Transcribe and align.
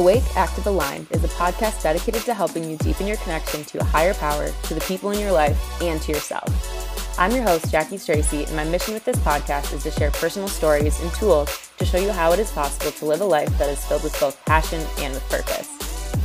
Awake 0.00 0.24
Active 0.34 0.66
Aligned 0.66 1.06
is 1.10 1.22
a 1.24 1.28
podcast 1.28 1.82
dedicated 1.82 2.22
to 2.22 2.32
helping 2.32 2.64
you 2.64 2.78
deepen 2.78 3.06
your 3.06 3.18
connection 3.18 3.64
to 3.64 3.80
a 3.80 3.84
higher 3.84 4.14
power, 4.14 4.48
to 4.62 4.72
the 4.72 4.80
people 4.80 5.10
in 5.10 5.20
your 5.20 5.30
life, 5.30 5.60
and 5.82 6.00
to 6.00 6.10
yourself. 6.10 7.18
I'm 7.18 7.32
your 7.32 7.42
host, 7.42 7.70
Jackie 7.70 7.98
Stracy, 7.98 8.46
and 8.46 8.56
my 8.56 8.64
mission 8.64 8.94
with 8.94 9.04
this 9.04 9.18
podcast 9.18 9.74
is 9.74 9.82
to 9.82 9.90
share 9.90 10.10
personal 10.12 10.48
stories 10.48 10.98
and 11.02 11.12
tools 11.12 11.70
to 11.76 11.84
show 11.84 11.98
you 11.98 12.12
how 12.12 12.32
it 12.32 12.38
is 12.38 12.50
possible 12.50 12.92
to 12.92 13.04
live 13.04 13.20
a 13.20 13.26
life 13.26 13.58
that 13.58 13.68
is 13.68 13.84
filled 13.84 14.02
with 14.02 14.18
both 14.18 14.42
passion 14.46 14.82
and 15.00 15.12
with 15.12 15.28
purpose. 15.28 15.68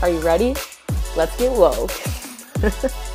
Are 0.02 0.10
you 0.10 0.20
ready? 0.20 0.56
Let's 1.18 1.36
get 1.36 1.52
woke. 1.52 1.92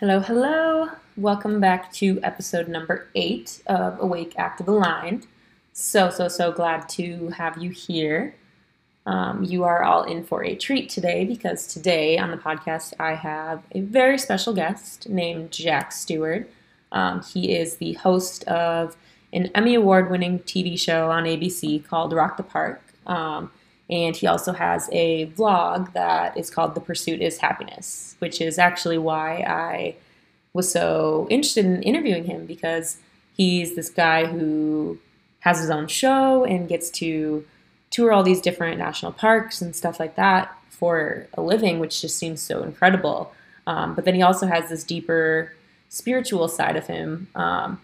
Hello, 0.00 0.20
hello. 0.20 0.90
Welcome 1.16 1.58
back 1.58 1.92
to 1.94 2.20
episode 2.22 2.68
number 2.68 3.08
eight 3.16 3.60
of 3.66 3.98
Awake 3.98 4.34
Active 4.36 4.68
Aligned. 4.68 5.26
So, 5.72 6.08
so, 6.08 6.28
so 6.28 6.52
glad 6.52 6.88
to 6.90 7.30
have 7.30 7.58
you 7.58 7.70
here. 7.70 8.36
Um, 9.06 9.42
you 9.42 9.64
are 9.64 9.82
all 9.82 10.04
in 10.04 10.22
for 10.22 10.44
a 10.44 10.54
treat 10.54 10.88
today 10.88 11.24
because 11.24 11.66
today 11.66 12.16
on 12.16 12.30
the 12.30 12.36
podcast 12.36 12.94
I 13.00 13.14
have 13.14 13.64
a 13.72 13.80
very 13.80 14.18
special 14.18 14.54
guest 14.54 15.08
named 15.08 15.50
Jack 15.50 15.90
Steward. 15.90 16.46
Um, 16.92 17.20
he 17.24 17.56
is 17.56 17.78
the 17.78 17.94
host 17.94 18.44
of 18.44 18.96
an 19.32 19.46
Emmy 19.52 19.74
Award 19.74 20.12
winning 20.12 20.38
TV 20.38 20.78
show 20.78 21.10
on 21.10 21.24
ABC 21.24 21.84
called 21.84 22.12
Rock 22.12 22.36
the 22.36 22.44
Park. 22.44 22.80
Um, 23.04 23.50
and 23.90 24.14
he 24.14 24.26
also 24.26 24.52
has 24.52 24.88
a 24.92 25.26
vlog 25.28 25.92
that 25.94 26.36
is 26.36 26.50
called 26.50 26.74
The 26.74 26.80
Pursuit 26.80 27.22
is 27.22 27.38
Happiness, 27.38 28.16
which 28.18 28.40
is 28.40 28.58
actually 28.58 28.98
why 28.98 29.44
I 29.46 29.96
was 30.52 30.70
so 30.70 31.26
interested 31.30 31.64
in 31.64 31.82
interviewing 31.82 32.24
him 32.24 32.44
because 32.44 32.98
he's 33.36 33.76
this 33.76 33.88
guy 33.88 34.26
who 34.26 34.98
has 35.40 35.60
his 35.60 35.70
own 35.70 35.86
show 35.86 36.44
and 36.44 36.68
gets 36.68 36.90
to 36.90 37.46
tour 37.90 38.12
all 38.12 38.22
these 38.22 38.40
different 38.40 38.78
national 38.78 39.12
parks 39.12 39.62
and 39.62 39.74
stuff 39.74 39.98
like 39.98 40.16
that 40.16 40.54
for 40.68 41.26
a 41.34 41.42
living, 41.42 41.78
which 41.78 42.00
just 42.00 42.18
seems 42.18 42.42
so 42.42 42.62
incredible. 42.62 43.32
Um, 43.66 43.94
but 43.94 44.04
then 44.04 44.14
he 44.14 44.22
also 44.22 44.46
has 44.46 44.68
this 44.68 44.84
deeper 44.84 45.52
spiritual 45.88 46.48
side 46.48 46.76
of 46.76 46.86
him 46.86 47.28
um, 47.34 47.80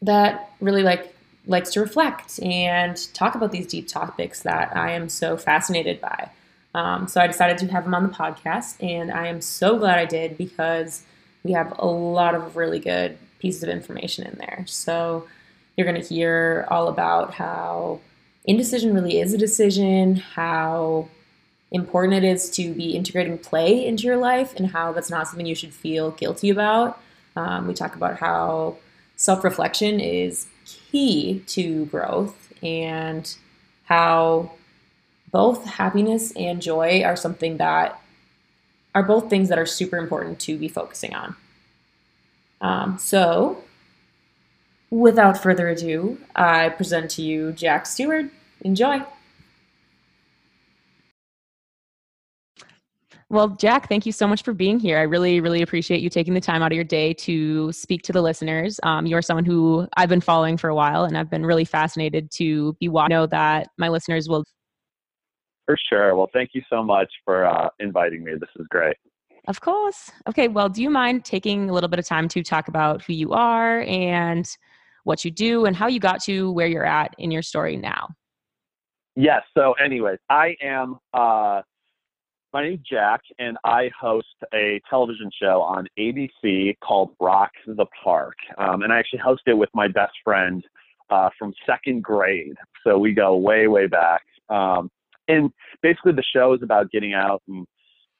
that 0.00 0.50
really 0.60 0.82
like 0.82 1.11
likes 1.46 1.70
to 1.70 1.80
reflect 1.80 2.40
and 2.42 3.12
talk 3.14 3.34
about 3.34 3.52
these 3.52 3.66
deep 3.66 3.88
topics 3.88 4.42
that 4.42 4.76
I 4.76 4.92
am 4.92 5.08
so 5.08 5.36
fascinated 5.36 6.00
by. 6.00 6.30
Um, 6.74 7.06
so 7.08 7.20
I 7.20 7.26
decided 7.26 7.58
to 7.58 7.66
have 7.68 7.84
him 7.84 7.94
on 7.94 8.04
the 8.04 8.08
podcast, 8.08 8.82
and 8.82 9.10
I 9.10 9.26
am 9.26 9.40
so 9.40 9.78
glad 9.78 9.98
I 9.98 10.04
did 10.04 10.38
because 10.38 11.02
we 11.42 11.52
have 11.52 11.74
a 11.78 11.86
lot 11.86 12.34
of 12.34 12.56
really 12.56 12.78
good 12.78 13.18
pieces 13.40 13.62
of 13.62 13.68
information 13.68 14.26
in 14.26 14.36
there. 14.38 14.64
So 14.66 15.26
you're 15.76 15.86
going 15.86 16.00
to 16.00 16.06
hear 16.06 16.66
all 16.70 16.88
about 16.88 17.34
how 17.34 18.00
indecision 18.44 18.94
really 18.94 19.20
is 19.20 19.34
a 19.34 19.38
decision, 19.38 20.16
how 20.16 21.08
important 21.70 22.14
it 22.14 22.24
is 22.24 22.50
to 22.50 22.72
be 22.74 22.94
integrating 22.94 23.38
play 23.38 23.84
into 23.84 24.04
your 24.04 24.16
life, 24.16 24.54
and 24.56 24.68
how 24.68 24.92
that's 24.92 25.10
not 25.10 25.26
something 25.26 25.46
you 25.46 25.54
should 25.54 25.74
feel 25.74 26.12
guilty 26.12 26.50
about. 26.50 27.00
Um, 27.34 27.66
we 27.66 27.74
talk 27.74 27.96
about 27.96 28.18
how 28.18 28.76
self 29.16 29.44
reflection 29.44 30.00
is 30.00 30.46
key 30.92 31.42
to 31.46 31.86
growth 31.86 32.52
and 32.62 33.34
how 33.84 34.52
both 35.32 35.64
happiness 35.64 36.32
and 36.36 36.62
joy 36.62 37.02
are 37.02 37.16
something 37.16 37.56
that 37.56 38.00
are 38.94 39.02
both 39.02 39.30
things 39.30 39.48
that 39.48 39.58
are 39.58 39.66
super 39.66 39.96
important 39.96 40.38
to 40.38 40.56
be 40.58 40.68
focusing 40.68 41.14
on. 41.14 41.34
Um, 42.60 42.98
so, 42.98 43.64
without 44.90 45.42
further 45.42 45.68
ado, 45.68 46.18
I 46.36 46.68
present 46.68 47.10
to 47.12 47.22
you 47.22 47.52
Jack 47.52 47.86
Steward. 47.86 48.30
Enjoy. 48.60 49.02
Well, 53.32 53.48
Jack, 53.48 53.88
thank 53.88 54.04
you 54.04 54.12
so 54.12 54.28
much 54.28 54.42
for 54.42 54.52
being 54.52 54.78
here. 54.78 54.98
I 54.98 55.02
really, 55.02 55.40
really 55.40 55.62
appreciate 55.62 56.02
you 56.02 56.10
taking 56.10 56.34
the 56.34 56.40
time 56.40 56.62
out 56.62 56.70
of 56.70 56.76
your 56.76 56.84
day 56.84 57.14
to 57.14 57.72
speak 57.72 58.02
to 58.02 58.12
the 58.12 58.20
listeners. 58.20 58.78
Um, 58.82 59.06
you're 59.06 59.22
someone 59.22 59.46
who 59.46 59.88
I've 59.96 60.10
been 60.10 60.20
following 60.20 60.58
for 60.58 60.68
a 60.68 60.74
while, 60.74 61.04
and 61.04 61.16
I've 61.16 61.30
been 61.30 61.46
really 61.46 61.64
fascinated 61.64 62.30
to 62.32 62.74
be 62.74 62.88
watching. 62.90 63.14
know 63.14 63.26
that 63.28 63.68
my 63.78 63.88
listeners 63.88 64.28
will. 64.28 64.44
For 65.64 65.78
sure. 65.88 66.14
Well, 66.14 66.28
thank 66.34 66.50
you 66.52 66.60
so 66.68 66.82
much 66.82 67.10
for 67.24 67.46
uh, 67.46 67.70
inviting 67.80 68.22
me. 68.22 68.32
This 68.38 68.50
is 68.58 68.66
great. 68.68 68.98
Of 69.48 69.62
course. 69.62 70.10
Okay. 70.28 70.48
Well, 70.48 70.68
do 70.68 70.82
you 70.82 70.90
mind 70.90 71.24
taking 71.24 71.70
a 71.70 71.72
little 71.72 71.88
bit 71.88 71.98
of 71.98 72.06
time 72.06 72.28
to 72.28 72.42
talk 72.42 72.68
about 72.68 73.00
who 73.00 73.14
you 73.14 73.32
are 73.32 73.80
and 73.84 74.46
what 75.04 75.24
you 75.24 75.30
do 75.30 75.64
and 75.64 75.74
how 75.74 75.86
you 75.86 76.00
got 76.00 76.22
to 76.24 76.52
where 76.52 76.66
you're 76.66 76.84
at 76.84 77.14
in 77.16 77.30
your 77.30 77.42
story 77.42 77.78
now? 77.78 78.08
Yes. 79.16 79.40
So, 79.56 79.72
anyways, 79.82 80.18
I 80.28 80.54
am. 80.60 80.98
Uh, 81.14 81.62
my 82.52 82.62
name's 82.62 82.86
Jack, 82.88 83.22
and 83.38 83.56
I 83.64 83.90
host 83.98 84.26
a 84.52 84.80
television 84.88 85.30
show 85.40 85.62
on 85.62 85.86
ABC 85.98 86.76
called 86.84 87.14
Rock 87.18 87.50
the 87.66 87.86
Park. 88.04 88.36
Um, 88.58 88.82
and 88.82 88.92
I 88.92 88.98
actually 88.98 89.20
host 89.20 89.42
it 89.46 89.54
with 89.54 89.70
my 89.74 89.88
best 89.88 90.12
friend 90.22 90.62
uh, 91.08 91.30
from 91.38 91.54
second 91.66 92.02
grade. 92.02 92.56
So 92.84 92.98
we 92.98 93.12
go 93.12 93.36
way, 93.36 93.68
way 93.68 93.86
back. 93.86 94.22
Um, 94.50 94.90
and 95.28 95.50
basically, 95.82 96.12
the 96.12 96.24
show 96.34 96.52
is 96.52 96.62
about 96.62 96.90
getting 96.90 97.14
out 97.14 97.42
and, 97.48 97.66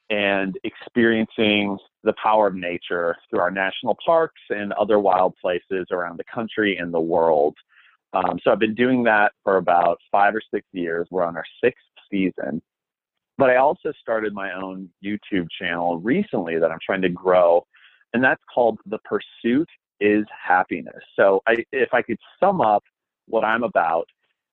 and 0.09 0.57
experiencing 0.63 1.77
the 2.03 2.13
power 2.21 2.47
of 2.47 2.55
nature 2.55 3.15
through 3.29 3.39
our 3.39 3.51
national 3.51 3.97
parks 4.03 4.41
and 4.49 4.73
other 4.73 4.99
wild 4.99 5.35
places 5.41 5.85
around 5.91 6.17
the 6.17 6.23
country 6.33 6.77
and 6.77 6.91
the 6.91 6.99
world. 6.99 7.55
Um, 8.13 8.39
so 8.43 8.51
I've 8.51 8.59
been 8.59 8.75
doing 8.75 9.03
that 9.03 9.33
for 9.43 9.57
about 9.57 9.99
five 10.11 10.33
or 10.33 10.41
six 10.51 10.65
years. 10.71 11.07
We're 11.11 11.23
on 11.23 11.35
our 11.35 11.45
sixth 11.63 11.83
season. 12.11 12.61
But 13.37 13.49
I 13.49 13.57
also 13.57 13.91
started 13.99 14.33
my 14.33 14.53
own 14.53 14.89
YouTube 15.03 15.47
channel 15.59 15.99
recently 15.99 16.59
that 16.59 16.71
I'm 16.71 16.79
trying 16.85 17.01
to 17.01 17.09
grow, 17.09 17.65
and 18.13 18.23
that's 18.23 18.41
called 18.53 18.79
The 18.85 18.99
Pursuit 18.99 19.67
is 19.99 20.25
Happiness. 20.45 21.01
So 21.15 21.41
I, 21.47 21.55
if 21.71 21.93
I 21.93 22.01
could 22.01 22.19
sum 22.39 22.61
up 22.61 22.83
what 23.27 23.43
I'm 23.43 23.63
about, 23.63 24.07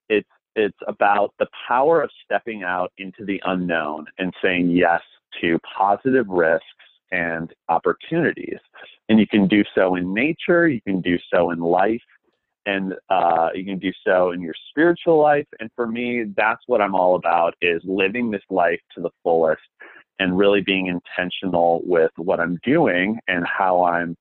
it's 0.08 0.28
it's 0.56 0.78
about 0.88 1.32
the 1.38 1.46
power 1.68 2.02
of 2.02 2.10
stepping 2.24 2.64
out 2.64 2.92
into 2.98 3.24
the 3.24 3.40
unknown 3.44 4.06
and 4.18 4.32
saying 4.42 4.70
yes 4.70 5.00
to 5.40 5.58
positive 5.76 6.26
risks 6.28 6.64
and 7.12 7.52
opportunities. 7.68 8.58
And 9.08 9.18
you 9.18 9.26
can 9.26 9.46
do 9.46 9.64
so 9.74 9.96
in 9.96 10.12
nature, 10.12 10.68
you 10.68 10.80
can 10.80 11.00
do 11.00 11.18
so 11.32 11.50
in 11.50 11.60
life, 11.60 12.02
and 12.70 12.94
uh, 13.08 13.48
you 13.54 13.64
can 13.64 13.78
do 13.78 13.92
so 14.06 14.30
in 14.30 14.40
your 14.40 14.54
spiritual 14.70 15.18
life. 15.20 15.46
And 15.58 15.70
for 15.74 15.86
me, 15.86 16.24
that's 16.36 16.62
what 16.66 16.80
I'm 16.80 16.94
all 16.94 17.16
about: 17.16 17.54
is 17.60 17.80
living 17.84 18.30
this 18.30 18.42
life 18.50 18.80
to 18.94 19.02
the 19.02 19.10
fullest 19.22 19.60
and 20.18 20.36
really 20.38 20.60
being 20.60 20.86
intentional 20.86 21.82
with 21.84 22.10
what 22.16 22.40
I'm 22.40 22.58
doing 22.62 23.18
and 23.26 23.44
how 23.46 23.84
I'm 23.84 24.16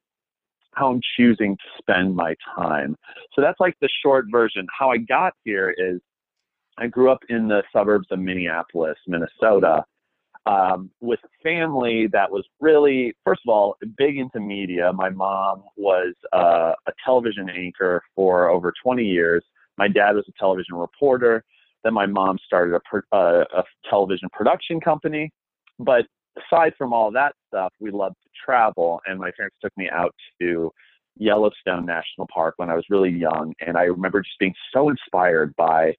how 0.73 0.91
I'm 0.91 1.01
choosing 1.17 1.57
to 1.57 1.63
spend 1.79 2.15
my 2.15 2.35
time. 2.55 2.95
So 3.33 3.41
that's 3.41 3.59
like 3.59 3.75
the 3.81 3.89
short 4.03 4.25
version. 4.31 4.65
How 4.77 4.91
I 4.91 4.97
got 4.97 5.33
here 5.43 5.73
is 5.77 5.99
I 6.77 6.87
grew 6.87 7.11
up 7.11 7.19
in 7.27 7.47
the 7.47 7.63
suburbs 7.73 8.07
of 8.11 8.19
Minneapolis, 8.19 8.97
Minnesota, 9.07 9.83
um, 10.45 10.89
with 11.01 11.19
a 11.23 11.29
family 11.43 12.07
that 12.11 12.31
was 12.31 12.45
really, 12.59 13.13
first 13.25 13.41
of 13.47 13.51
all, 13.51 13.75
big 13.97 14.17
into 14.17 14.39
media. 14.39 14.91
My 14.93 15.09
mom 15.09 15.63
was 15.77 16.13
uh, 16.33 16.73
a 16.87 16.91
television 17.03 17.49
anchor 17.49 18.01
for 18.15 18.49
over 18.49 18.73
20 18.83 19.03
years. 19.03 19.43
My 19.77 19.87
dad 19.87 20.15
was 20.15 20.25
a 20.27 20.33
television 20.39 20.75
reporter. 20.75 21.43
Then 21.83 21.93
my 21.93 22.05
mom 22.05 22.37
started 22.45 22.75
a, 22.75 23.15
a, 23.15 23.41
a 23.41 23.63
television 23.89 24.29
production 24.33 24.79
company. 24.81 25.31
But 25.77 26.05
aside 26.37 26.73
from 26.77 26.93
all 26.93 27.11
that 27.11 27.33
stuff, 27.47 27.73
we 27.79 27.91
loved 27.91 28.15
to 28.23 28.29
travel, 28.45 29.01
and 29.05 29.19
my 29.19 29.31
parents 29.35 29.57
took 29.61 29.75
me 29.77 29.89
out 29.89 30.13
to 30.41 30.71
Yellowstone 31.17 31.85
National 31.85 32.27
Park 32.33 32.55
when 32.57 32.69
I 32.69 32.75
was 32.75 32.85
really 32.89 33.09
young. 33.11 33.53
And 33.65 33.77
I 33.77 33.83
remember 33.83 34.21
just 34.21 34.39
being 34.39 34.55
so 34.73 34.89
inspired 34.89 35.55
by 35.55 35.95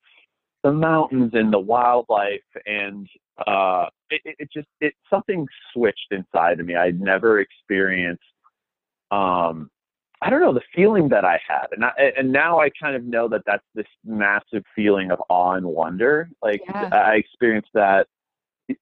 the 0.63 0.73
mountains 0.73 1.31
and 1.35 1.53
the 1.53 1.59
wildlife 1.59 2.41
and 2.67 3.07
uh 3.47 3.87
it, 4.11 4.21
it 4.39 4.51
just 4.53 4.69
it 4.81 4.95
something 5.09 5.47
switched 5.73 6.11
inside 6.11 6.61
of 6.61 6.67
me. 6.67 6.77
I'd 6.77 7.01
never 7.01 7.41
experienced 7.41 8.23
um 9.11 9.69
i 10.23 10.31
don't 10.31 10.41
know 10.41 10.55
the 10.55 10.61
feeling 10.75 11.09
that 11.09 11.25
i 11.25 11.41
had. 11.49 11.67
And 11.73 11.85
I, 11.85 11.91
and 12.17 12.33
now 12.33 12.61
i 12.61 12.71
kind 12.81 12.95
of 12.95 13.05
know 13.05 13.29
that 13.29 13.43
that's 13.47 13.65
this 13.75 13.87
massive 14.05 14.63
feeling 14.77 15.11
of 15.11 15.21
awe 15.29 15.55
and 15.55 15.67
wonder. 15.67 16.29
Like 16.43 16.61
yeah. 16.69 16.89
i 16.93 17.15
experience 17.15 17.67
that 17.75 18.07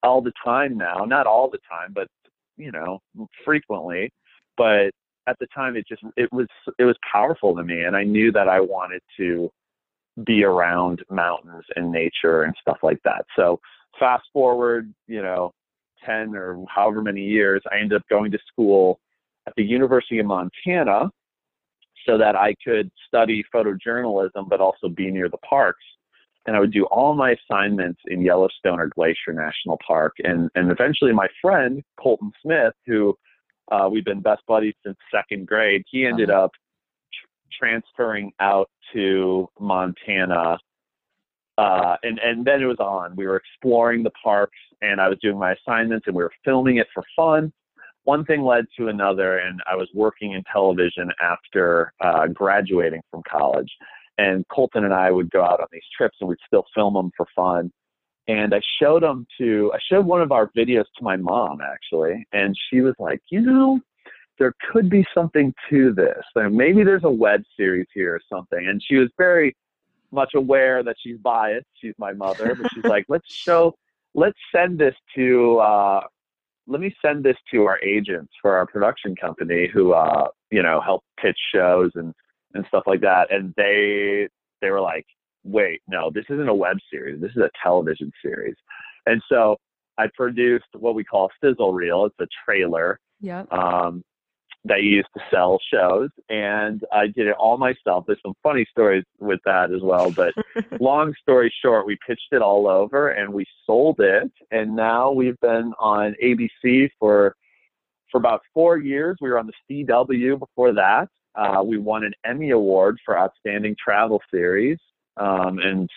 all 0.03 0.21
the 0.21 0.33
time 0.45 0.77
now. 0.77 1.05
Not 1.07 1.27
all 1.27 1.49
the 1.51 1.61
time 1.71 1.93
but 1.95 2.09
you 2.57 2.73
know 2.73 3.01
frequently. 3.45 4.13
But 4.57 4.91
at 5.27 5.39
the 5.41 5.47
time 5.55 5.77
it 5.77 5.87
just 5.89 6.03
it 6.17 6.31
was 6.33 6.49
it 6.79 6.85
was 6.85 6.97
powerful 7.11 7.55
to 7.55 7.63
me 7.63 7.83
and 7.83 7.95
i 7.95 8.03
knew 8.03 8.33
that 8.33 8.49
i 8.49 8.59
wanted 8.59 9.03
to 9.19 9.51
be 10.25 10.45
around 10.45 11.03
mountains 11.11 11.65
and 11.77 11.91
nature 11.91 12.43
and 12.43 12.55
stuff 12.61 12.79
like 12.83 13.01
that. 13.05 13.25
So 13.37 13.61
fast 13.99 14.25
forward, 14.32 14.93
you 15.06 15.23
know, 15.23 15.52
10 16.05 16.35
or 16.35 16.64
however 16.69 17.02
many 17.02 17.23
years, 17.23 17.62
I 17.70 17.79
ended 17.79 17.96
up 17.96 18.08
going 18.08 18.31
to 18.32 18.38
school 18.50 19.00
at 19.46 19.55
the 19.56 19.64
University 19.64 20.19
of 20.19 20.26
Montana 20.26 21.11
so 22.06 22.17
that 22.19 22.37
I 22.37 22.55
could 22.64 22.90
study 23.06 23.44
photojournalism, 23.55 24.49
but 24.49 24.61
also 24.61 24.88
be 24.88 25.11
near 25.11 25.29
the 25.29 25.38
parks. 25.38 25.85
And 26.46 26.56
I 26.56 26.61
would 26.61 26.73
do 26.73 26.85
all 26.87 27.14
my 27.14 27.35
assignments 27.35 28.00
in 28.06 28.23
Yellowstone 28.23 28.81
or 28.81 28.88
Glacier 28.88 29.35
National 29.35 29.79
Park. 29.87 30.14
And, 30.25 30.49
and 30.55 30.70
eventually, 30.70 31.12
my 31.12 31.26
friend, 31.43 31.82
Colton 32.00 32.32
Smith, 32.43 32.73
who 32.87 33.14
uh, 33.70 33.88
we've 33.90 34.05
been 34.05 34.23
best 34.23 34.43
buddies 34.46 34.75
since 34.85 34.96
second 35.12 35.46
grade, 35.46 35.82
he 35.90 36.06
ended 36.06 36.31
uh-huh. 36.31 36.44
up 36.44 36.52
tr- 37.12 37.58
transferring 37.58 38.32
out 38.40 38.70
to 38.94 39.49
Montana. 39.61 40.58
Uh, 41.59 41.97
and, 42.03 42.19
and 42.21 42.47
then 42.47 42.63
it 42.63 42.67
was 42.67 42.79
on. 42.79 43.15
We 43.17 43.27
were 43.27 43.37
exploring 43.37 44.03
the 44.03 44.13
parks, 44.23 44.57
and 44.81 45.01
I 45.01 45.09
was 45.09 45.19
doing 45.21 45.39
my 45.39 45.53
assignments, 45.53 46.07
and 46.07 46.17
we 46.17 46.23
were 46.23 46.33
filming 46.45 46.79
it 46.79 46.87
for 46.95 47.03
fun 47.15 47.53
one 48.09 48.25
thing 48.25 48.41
led 48.41 48.65
to 48.79 48.89
another, 48.89 49.37
and 49.41 49.61
I 49.71 49.77
was 49.77 49.87
working 49.93 50.33
in 50.33 50.43
television 50.51 51.11
after 51.21 51.93
uh, 52.01 52.27
graduating 52.29 53.03
from 53.11 53.23
college. 53.31 53.71
And 54.17 54.47
Colton 54.49 54.85
and 54.85 54.95
I 54.95 55.11
would 55.11 55.31
go 55.31 55.45
out 55.45 55.61
on 55.61 55.67
these 55.71 55.83
trips, 55.95 56.17
and 56.21 56.29
we'd 56.31 56.39
still 56.47 56.65
film 56.75 56.95
them 56.95 57.11
for 57.15 57.27
fun. 57.37 57.71
And 58.27 58.55
I 58.55 58.63
showed 58.81 59.03
them 59.03 59.27
to, 59.37 59.71
I 59.75 59.79
showed 59.91 60.07
one 60.07 60.23
of 60.23 60.33
our 60.33 60.51
videos 60.57 60.87
to 60.97 61.05
my 61.05 61.17
mom 61.17 61.59
actually, 61.61 62.27
and 62.33 62.57
she 62.71 62.81
was 62.81 62.95
like, 62.99 63.21
you 63.31 63.43
know, 63.43 63.79
there 64.39 64.55
could 64.73 64.89
be 64.89 65.05
something 65.15 65.53
to 65.69 65.93
this. 65.93 66.25
maybe 66.51 66.85
there's 66.85 67.05
a 67.05 67.11
web 67.11 67.43
series 67.59 67.89
here 67.93 68.15
or 68.15 68.21
something. 68.33 68.69
And 68.69 68.83
she 68.83 68.97
was 68.97 69.11
very 69.19 69.55
much 70.11 70.33
aware 70.35 70.83
that 70.83 70.97
she's 71.03 71.19
biased. 71.19 71.67
She's 71.81 71.95
my 71.99 72.13
mother, 72.13 72.55
but 72.55 72.71
she's 72.75 72.85
like, 72.85 73.05
let's 73.09 73.33
show, 73.33 73.75
let's 74.15 74.39
send 74.53 74.79
this 74.79 74.95
to 75.17 75.59
uh, 75.59 76.01
let 76.69 76.81
me 76.81 76.95
send 77.03 77.25
this 77.25 77.37
to 77.51 77.65
our 77.65 77.81
agents 77.83 78.33
for 78.41 78.57
our 78.57 78.67
production 78.67 79.17
company 79.17 79.69
who 79.73 79.93
uh 79.93 80.29
you 80.51 80.63
know 80.63 80.81
help 80.81 81.03
pitch 81.21 81.39
shows 81.53 81.91
and 81.95 82.15
and 82.55 82.65
stuff 82.69 82.85
like 82.87 83.01
that. 83.01 83.33
And 83.33 83.55
they 83.57 84.29
they 84.61 84.71
were 84.71 84.81
like 84.81 85.07
wait 85.45 85.81
no 85.89 86.11
this 86.13 86.25
isn't 86.29 86.49
a 86.49 86.55
web 86.55 86.77
series. 86.93 87.21
This 87.21 87.33
is 87.33 87.39
a 87.39 87.51
television 87.63 88.13
series. 88.23 88.55
And 89.07 89.21
so 89.29 89.57
i 89.97 90.07
produced 90.15 90.67
what 90.79 90.95
we 90.95 91.03
call 91.03 91.27
a 91.27 91.47
sizzle 91.47 91.73
reel. 91.73 92.05
It's 92.05 92.15
a 92.21 92.27
trailer. 92.45 93.01
Yeah 93.21 93.45
um 93.51 94.03
that 94.65 94.83
you 94.83 94.91
used 94.91 95.09
to 95.17 95.23
sell 95.31 95.59
shows 95.73 96.11
and 96.29 96.83
I 96.93 97.07
did 97.07 97.27
it 97.27 97.37
all 97.39 97.57
myself. 97.57 98.05
There's 98.07 98.21
some 98.23 98.35
funny 98.43 98.67
stories 98.71 99.05
with 99.21 99.41
that 99.45 99.73
as 99.73 99.81
well, 99.83 100.11
but 100.11 100.35
long 100.81 101.15
story 101.23 101.53
short, 101.63 101.87
we 101.87 101.97
pitched 102.07 102.33
it 102.33 102.43
all 102.43 102.69
over 102.69 103.11
and 103.11 103.33
we 103.33 103.47
sold 103.67 104.01
it 104.01 104.31
and 104.51 104.75
now 104.75 105.11
we've 105.11 105.39
been 105.41 105.73
on 105.79 106.15
ABC 106.23 106.91
for 106.99 107.35
for 108.11 108.17
about 108.17 108.41
4 108.55 108.79
years. 108.79 109.19
We 109.21 109.29
were 109.29 109.39
on 109.39 109.47
the 109.47 109.85
CW 109.87 110.39
before 110.39 110.73
that. 110.73 111.09
Uh, 111.35 111.63
we 111.63 111.77
won 111.79 112.05
an 112.05 112.15
Emmy 112.25 112.51
award 112.51 112.99
for 113.05 113.19
outstanding 113.19 113.77
travel 113.83 114.21
series. 114.31 114.79
Um, 115.19 115.59
and 115.59 115.91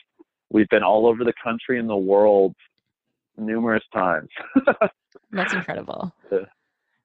we've 0.51 0.67
been 0.69 0.83
all 0.83 1.07
over 1.07 1.23
the 1.23 1.33
country 1.41 1.79
and 1.79 1.89
the 1.89 1.95
world 1.95 2.53
numerous 3.37 3.83
times. 3.93 4.29
That's 5.31 5.53
incredible. 5.53 6.13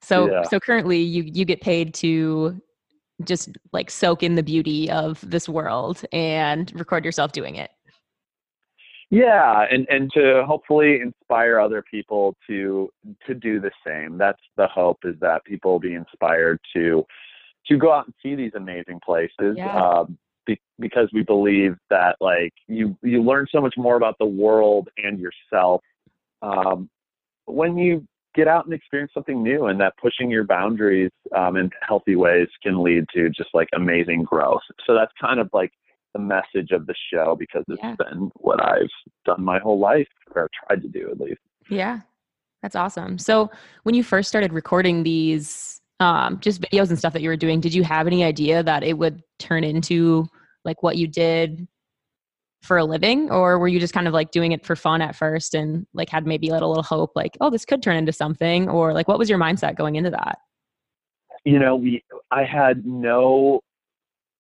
So 0.07 0.31
yeah. 0.31 0.43
so 0.45 0.61
currently 0.61 0.99
you 0.99 1.25
you 1.25 1.45
get 1.45 1.61
paid 1.61 1.93
to 1.95 2.61
just 3.25 3.49
like 3.73 3.91
soak 3.91 4.23
in 4.23 4.37
the 4.37 4.43
beauty 4.43 4.89
of 4.89 5.21
this 5.29 5.49
world 5.49 6.05
and 6.13 6.73
record 6.79 7.05
yourself 7.05 7.33
doing 7.33 7.57
it. 7.57 7.73
Yeah, 9.11 9.67
and 9.69 9.85
and 9.91 10.09
to 10.13 10.45
hopefully 10.47 11.01
inspire 11.01 11.59
other 11.59 11.83
people 11.83 12.37
to 12.47 12.89
to 13.27 13.35
do 13.35 13.61
the 13.61 13.73
same. 13.85 14.17
That's 14.17 14.41
the 14.57 14.69
hope 14.69 14.99
is 15.03 15.17
that 15.21 15.45
people 15.45 15.73
will 15.73 15.81
be 15.81 15.95
inspired 15.95 16.61
to 16.75 17.05
to 17.67 17.77
go 17.77 17.93
out 17.93 18.07
and 18.07 18.15
see 18.23 18.37
these 18.37 18.53
amazing 18.55 19.01
places. 19.05 19.57
Yeah. 19.57 19.77
Um, 19.77 20.17
be, 20.47 20.61
because 20.79 21.09
we 21.13 21.25
believe 21.25 21.75
that 21.91 22.15
like 22.21 22.53
you 22.69 22.97
you 23.03 23.25
learn 23.25 23.47
so 23.51 23.61
much 23.61 23.75
more 23.77 23.97
about 23.97 24.19
the 24.21 24.27
world 24.27 24.89
and 24.99 25.19
yourself 25.19 25.83
um, 26.43 26.89
when 27.47 27.77
you 27.77 28.07
get 28.37 28.47
out 28.47 28.67
and 28.67 28.75
experience 28.75 29.11
something 29.15 29.43
new 29.43 29.67
and 29.67 29.81
that 29.81 29.95
pushing 30.01 30.31
your 30.31 30.45
boundaries 30.45 31.11
um, 31.37 31.57
in 31.57 31.71
healthy 31.87 32.15
ways 32.15 32.49
can 32.63 32.83
lead 32.83 33.05
to 33.15 33.31
just 33.31 33.49
like 33.55 33.69
amazing 33.75 34.23
growth. 34.23 34.61
So 34.87 34.95
that's 34.95 35.13
kind 35.21 35.41
of 35.41 35.49
like 35.53 35.73
the 36.13 36.21
message 36.21 36.71
of 36.71 36.87
the 36.87 36.95
show 37.13 37.37
because 37.39 37.65
it's 37.69 37.81
yeah. 37.83 37.95
been 37.99 38.31
what 38.37 38.63
i've 38.63 38.89
done 39.27 39.45
my 39.45 39.59
whole 39.59 39.79
life 39.79 40.09
or 40.35 40.49
tried 40.67 40.83
to 40.83 40.89
do 40.89 41.11
at 41.11 41.21
least. 41.21 41.41
Yeah. 41.69 42.01
That's 42.63 42.77
awesome. 42.77 43.19
So 43.19 43.51
when 43.83 43.95
you 43.95 44.03
first 44.03 44.29
started 44.29 44.53
recording 44.53 45.03
these 45.03 45.81
um, 46.01 46.41
just 46.41 46.61
videos 46.61 46.89
and 46.89 46.99
stuff 46.99 47.13
that 47.13 47.23
you 47.23 47.29
were 47.29 47.37
doing 47.37 47.61
did 47.61 47.73
you 47.73 47.83
have 47.83 48.07
any 48.07 48.23
idea 48.23 48.63
that 48.63 48.83
it 48.83 48.99
would 48.99 49.23
turn 49.39 49.65
into 49.65 50.27
like 50.65 50.83
what 50.83 50.97
you 50.97 51.07
did 51.07 51.67
for 52.63 52.79
a 52.79 52.85
living 52.85 53.31
or 53.31 53.59
were 53.59 53.69
you 53.69 53.79
just 53.79 53.95
kind 53.95 54.09
of 54.09 54.15
like 54.15 54.31
doing 54.31 54.53
it 54.53 54.65
for 54.65 54.75
fun 54.75 55.01
at 55.01 55.15
first 55.15 55.55
and 55.55 55.87
like 55.95 56.09
had 56.09 56.27
maybe 56.27 56.49
a 56.49 56.53
little, 56.53 56.83
hope 56.83 57.13
like 57.15 57.37
oh 57.41 57.51
this 57.51 57.65
could 57.65 57.83
turn 57.83 57.97
into 57.97 58.13
something 58.13 58.69
or 58.69 58.93
like 58.93 59.09
what 59.09 59.19
was 59.19 59.29
your 59.31 59.39
mindset 59.39 59.77
going 59.77 59.97
into 59.97 60.11
that? 60.11 60.39
You 61.45 61.59
know 61.59 61.77
we 61.77 62.05
i 62.31 62.45
had 62.45 62.85
no 62.85 63.61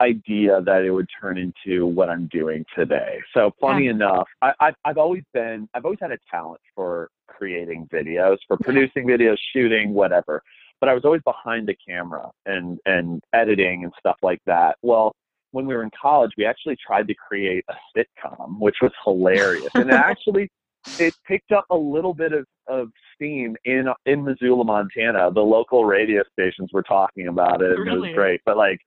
idea 0.00 0.60
that 0.62 0.82
it 0.82 0.90
would 0.90 1.08
turn 1.20 1.38
into 1.38 1.86
what 1.86 2.10
i'm 2.10 2.26
doing 2.28 2.64
today. 2.76 3.20
So 3.32 3.52
funny 3.60 3.86
yeah. 3.86 3.92
enough 3.92 4.28
I, 4.42 4.52
I 4.60 4.72
i've 4.84 4.98
always 4.98 5.22
been 5.32 5.68
i've 5.74 5.84
always 5.84 6.00
had 6.00 6.12
a 6.12 6.18
talent 6.30 6.60
for 6.74 7.08
creating 7.28 7.88
videos 7.92 8.38
for 8.46 8.56
producing 8.58 9.06
videos 9.06 9.36
shooting 9.52 9.94
whatever 9.94 10.42
but 10.80 10.88
i 10.88 10.94
was 10.94 11.04
always 11.04 11.22
behind 11.22 11.68
the 11.68 11.76
camera 11.88 12.30
and 12.44 12.78
and 12.86 13.22
editing 13.32 13.84
and 13.84 13.92
stuff 13.98 14.16
like 14.22 14.40
that. 14.46 14.76
Well 14.82 15.14
when 15.56 15.66
we 15.66 15.74
were 15.74 15.82
in 15.82 15.90
college, 16.00 16.32
we 16.36 16.44
actually 16.44 16.76
tried 16.86 17.08
to 17.08 17.14
create 17.14 17.64
a 17.70 17.74
sitcom, 17.96 18.60
which 18.60 18.76
was 18.82 18.92
hilarious. 19.02 19.70
and 19.74 19.88
it 19.88 19.94
actually, 19.94 20.50
it 20.98 21.14
picked 21.26 21.50
up 21.50 21.64
a 21.70 21.76
little 21.76 22.12
bit 22.12 22.34
of, 22.34 22.44
of 22.68 22.88
steam 23.14 23.56
in 23.64 23.86
in 24.04 24.22
Missoula, 24.22 24.64
Montana. 24.64 25.30
The 25.32 25.40
local 25.40 25.86
radio 25.86 26.22
stations 26.30 26.68
were 26.74 26.82
talking 26.82 27.28
about 27.28 27.62
it, 27.62 27.72
and 27.72 27.86
really? 27.86 28.10
it 28.10 28.12
was 28.12 28.14
great. 28.14 28.40
But 28.44 28.58
like, 28.58 28.78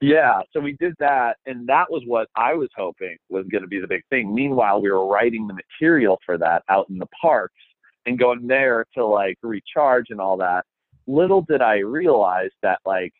yeah, 0.00 0.40
so 0.52 0.60
we 0.60 0.76
did 0.78 0.94
that, 1.00 1.38
and 1.46 1.66
that 1.66 1.90
was 1.90 2.04
what 2.06 2.28
I 2.36 2.54
was 2.54 2.68
hoping 2.76 3.16
was 3.28 3.44
going 3.50 3.62
to 3.62 3.68
be 3.68 3.80
the 3.80 3.88
big 3.88 4.02
thing. 4.08 4.32
Meanwhile, 4.32 4.82
we 4.82 4.92
were 4.92 5.08
writing 5.08 5.48
the 5.48 5.54
material 5.54 6.20
for 6.24 6.38
that 6.38 6.62
out 6.68 6.88
in 6.90 6.98
the 6.98 7.08
parks 7.20 7.60
and 8.06 8.16
going 8.16 8.46
there 8.46 8.86
to 8.94 9.04
like 9.04 9.36
recharge 9.42 10.06
and 10.10 10.20
all 10.20 10.36
that. 10.36 10.64
Little 11.08 11.42
did 11.42 11.60
I 11.60 11.78
realize 11.78 12.50
that 12.62 12.78
like 12.86 13.12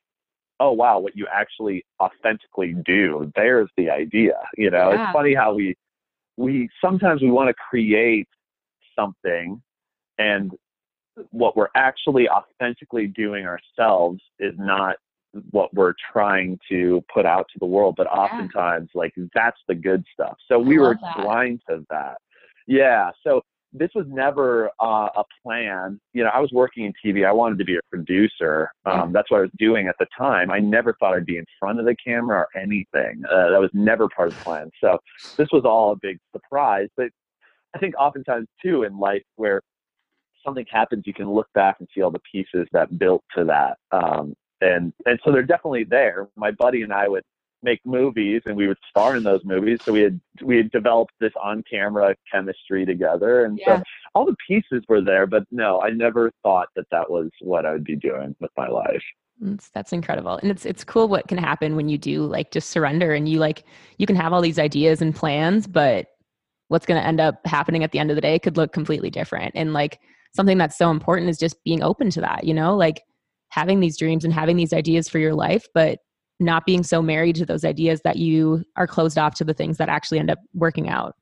oh 0.61 0.73
wow 0.73 0.99
what 0.99 1.17
you 1.17 1.27
actually 1.33 1.85
authentically 2.01 2.75
do 2.85 3.31
there's 3.35 3.69
the 3.77 3.91
idea 3.91 4.35
you 4.57 4.71
know 4.71 4.93
yeah. 4.93 5.05
it's 5.05 5.13
funny 5.13 5.35
how 5.35 5.55
we 5.55 5.77
we 6.37 6.69
sometimes 6.81 7.23
we 7.23 7.31
want 7.31 7.49
to 7.49 7.55
create 7.55 8.29
something 8.99 9.61
and 10.19 10.53
what 11.31 11.57
we're 11.57 11.69
actually 11.77 12.29
authentically 12.29 13.07
doing 13.07 13.47
ourselves 13.47 14.21
is 14.41 14.55
not 14.59 14.97
what 15.51 15.73
we're 15.75 15.95
trying 16.13 16.59
to 16.69 17.03
put 17.13 17.27
out 17.27 17.47
to 17.53 17.59
the 17.59 17.67
world 17.67 17.95
but 17.97 18.07
oftentimes 18.07 18.89
yeah. 18.95 18.99
like 18.99 19.15
that's 19.35 19.59
the 19.69 19.75
good 19.75 20.05
stuff 20.13 20.37
so 20.49 20.59
we 20.59 20.79
were 20.79 20.97
that. 21.01 21.17
blind 21.23 21.61
to 21.69 21.85
that 21.91 22.19
yeah 22.67 23.11
so 23.27 23.43
this 23.75 23.91
was 23.95 24.07
never 24.09 24.71
uh, 24.81 25.09
a 25.17 25.25
plan. 25.43 26.01
You 26.13 26.23
know, 26.23 26.31
I 26.33 26.39
was 26.39 26.51
working 26.53 26.85
in 26.85 26.93
TV. 27.05 27.27
I 27.27 27.33
wanted 27.33 27.59
to 27.59 27.65
be 27.65 27.77
a 27.77 27.81
producer. 27.91 28.71
Um, 28.87 29.13
that's 29.13 29.31
what 29.31 29.39
I 29.39 29.41
was 29.41 29.51
doing 29.59 29.89
at 29.89 29.97
the 29.99 30.07
time. 30.17 30.51
I 30.51 30.61
never 30.61 30.95
thought 31.01 31.15
I'd 31.15 31.27
be 31.27 31.39
in 31.39 31.45
front 31.59 31.81
of 31.81 31.85
the 31.85 31.97
camera 31.97 32.39
or 32.39 32.61
anything. 32.61 33.25
Uh, 33.29 33.51
that 33.51 33.61
was 33.61 33.71
never 33.75 34.09
part 34.09 34.29
of 34.29 34.39
the 34.39 34.45
plan. 34.45 34.71
So 34.81 34.99
this 35.37 35.49
was 35.53 35.65
all 35.65 35.93
a 35.93 35.97
big 35.97 36.19
surprise. 36.33 36.89
But 36.97 37.09
I 37.75 37.79
think 37.79 37.95
oftentimes 37.99 38.47
too 38.63 38.85
in 38.85 38.97
life 38.97 39.25
where 39.35 39.61
something 40.45 40.67
happens, 40.71 41.03
you 41.07 41.15
can 41.15 41.29
look 41.29 41.49
back 41.55 41.77
and 41.81 41.89
see 41.93 42.03
all 42.03 42.13
the 42.13 42.21
pieces 42.31 42.69
that 42.73 42.97
built 42.99 43.25
to 43.37 43.45
that. 43.45 43.79
Um, 43.91 44.35
and 44.61 44.93
and 45.05 45.19
so 45.25 45.33
they're 45.33 45.43
definitely 45.43 45.85
there. 45.85 46.29
My 46.37 46.53
buddy 46.53 46.83
and 46.83 46.93
I 46.93 47.09
would 47.09 47.25
make 47.65 47.81
movies 47.85 48.43
and 48.45 48.57
we 48.57 48.69
would 48.69 48.79
star 48.89 49.17
in 49.17 49.25
those 49.25 49.41
movies. 49.45 49.81
So 49.85 49.93
we 49.93 50.03
had 50.03 50.21
we 50.43 50.57
had 50.57 50.71
developed 50.71 51.15
this 51.19 51.33
on 51.43 51.65
camera 51.69 52.15
chemistry 52.31 52.87
together, 52.87 53.45
and 53.45 53.59
yeah. 53.59 53.79
so 53.79 53.83
all 54.15 54.27
the 54.27 54.37
pieces 54.47 54.85
were 54.89 55.01
there. 55.01 55.27
But 55.27 55.45
no, 55.51 55.81
I 55.81 55.91
never 55.91 56.31
thought 56.43 56.69
that 56.77 56.87
that 56.91 57.11
was 57.11 57.31
what 57.41 57.67
I 57.67 57.73
would 57.73 57.85
be 57.85 57.97
doing 57.97 58.37
with 58.41 58.51
my 58.57 58.69
life. 58.69 59.03
It's, 59.43 59.69
that's 59.71 59.93
incredible, 59.93 60.39
and 60.43 60.51
it's 60.51 60.65
it's 60.65 60.85
cool 60.85 61.09
what 61.09 61.27
can 61.27 61.39
happen 61.39 61.75
when 61.75 61.89
you 61.89 61.99
do 61.99 62.25
like 62.25 62.53
just 62.53 62.71
surrender 62.71 63.13
and 63.13 63.29
you 63.29 63.41
like 63.41 63.65
you 63.99 64.07
can 64.07 64.17
have 64.17 64.33
all 64.33 64.41
these 64.41 64.59
ideas 64.59 65.03
and 65.03 65.15
plans, 65.15 65.67
but 65.67 66.07
what's 66.69 66.87
going 66.87 67.01
to 67.01 67.07
end 67.07 67.21
up 67.21 67.41
happening 67.47 67.85
at 67.85 67.93
the 67.93 67.99
end 67.99 68.11
of 68.11 68.15
the 68.15 68.21
day 68.21 68.39
could 68.39 68.57
look 68.57 68.73
completely 68.73 69.11
different. 69.11 69.53
And 69.55 69.73
like 69.73 70.01
something 70.35 70.59
that's 70.59 70.79
so 70.79 70.91
important 70.91 71.29
is 71.29 71.39
just 71.39 71.63
being 71.65 71.83
open 71.83 72.11
to 72.11 72.21
that. 72.21 72.45
You 72.45 72.55
know, 72.55 72.77
like 72.77 73.03
having 73.49 73.81
these 73.81 73.97
dreams 73.97 74.25
and 74.25 74.33
having 74.33 74.57
these 74.57 74.73
ideas 74.73 75.09
for 75.09 75.19
your 75.19 75.35
life, 75.35 75.67
but 75.75 75.99
not 76.45 76.67
being 76.67 76.83
so 76.83 77.03
married 77.03 77.37
to 77.37 77.47
those 77.47 77.65
ideas 77.65 78.01
that 78.03 78.17
you 78.17 78.65
are 78.77 78.87
closed 78.87 79.19
off 79.19 79.35
to 79.37 79.45
the 79.45 79.55
things 79.55 79.79
that 79.79 79.89
actually 79.89 80.19
end 80.19 80.31
up 80.31 80.39
working 80.55 80.89
out. 80.89 81.15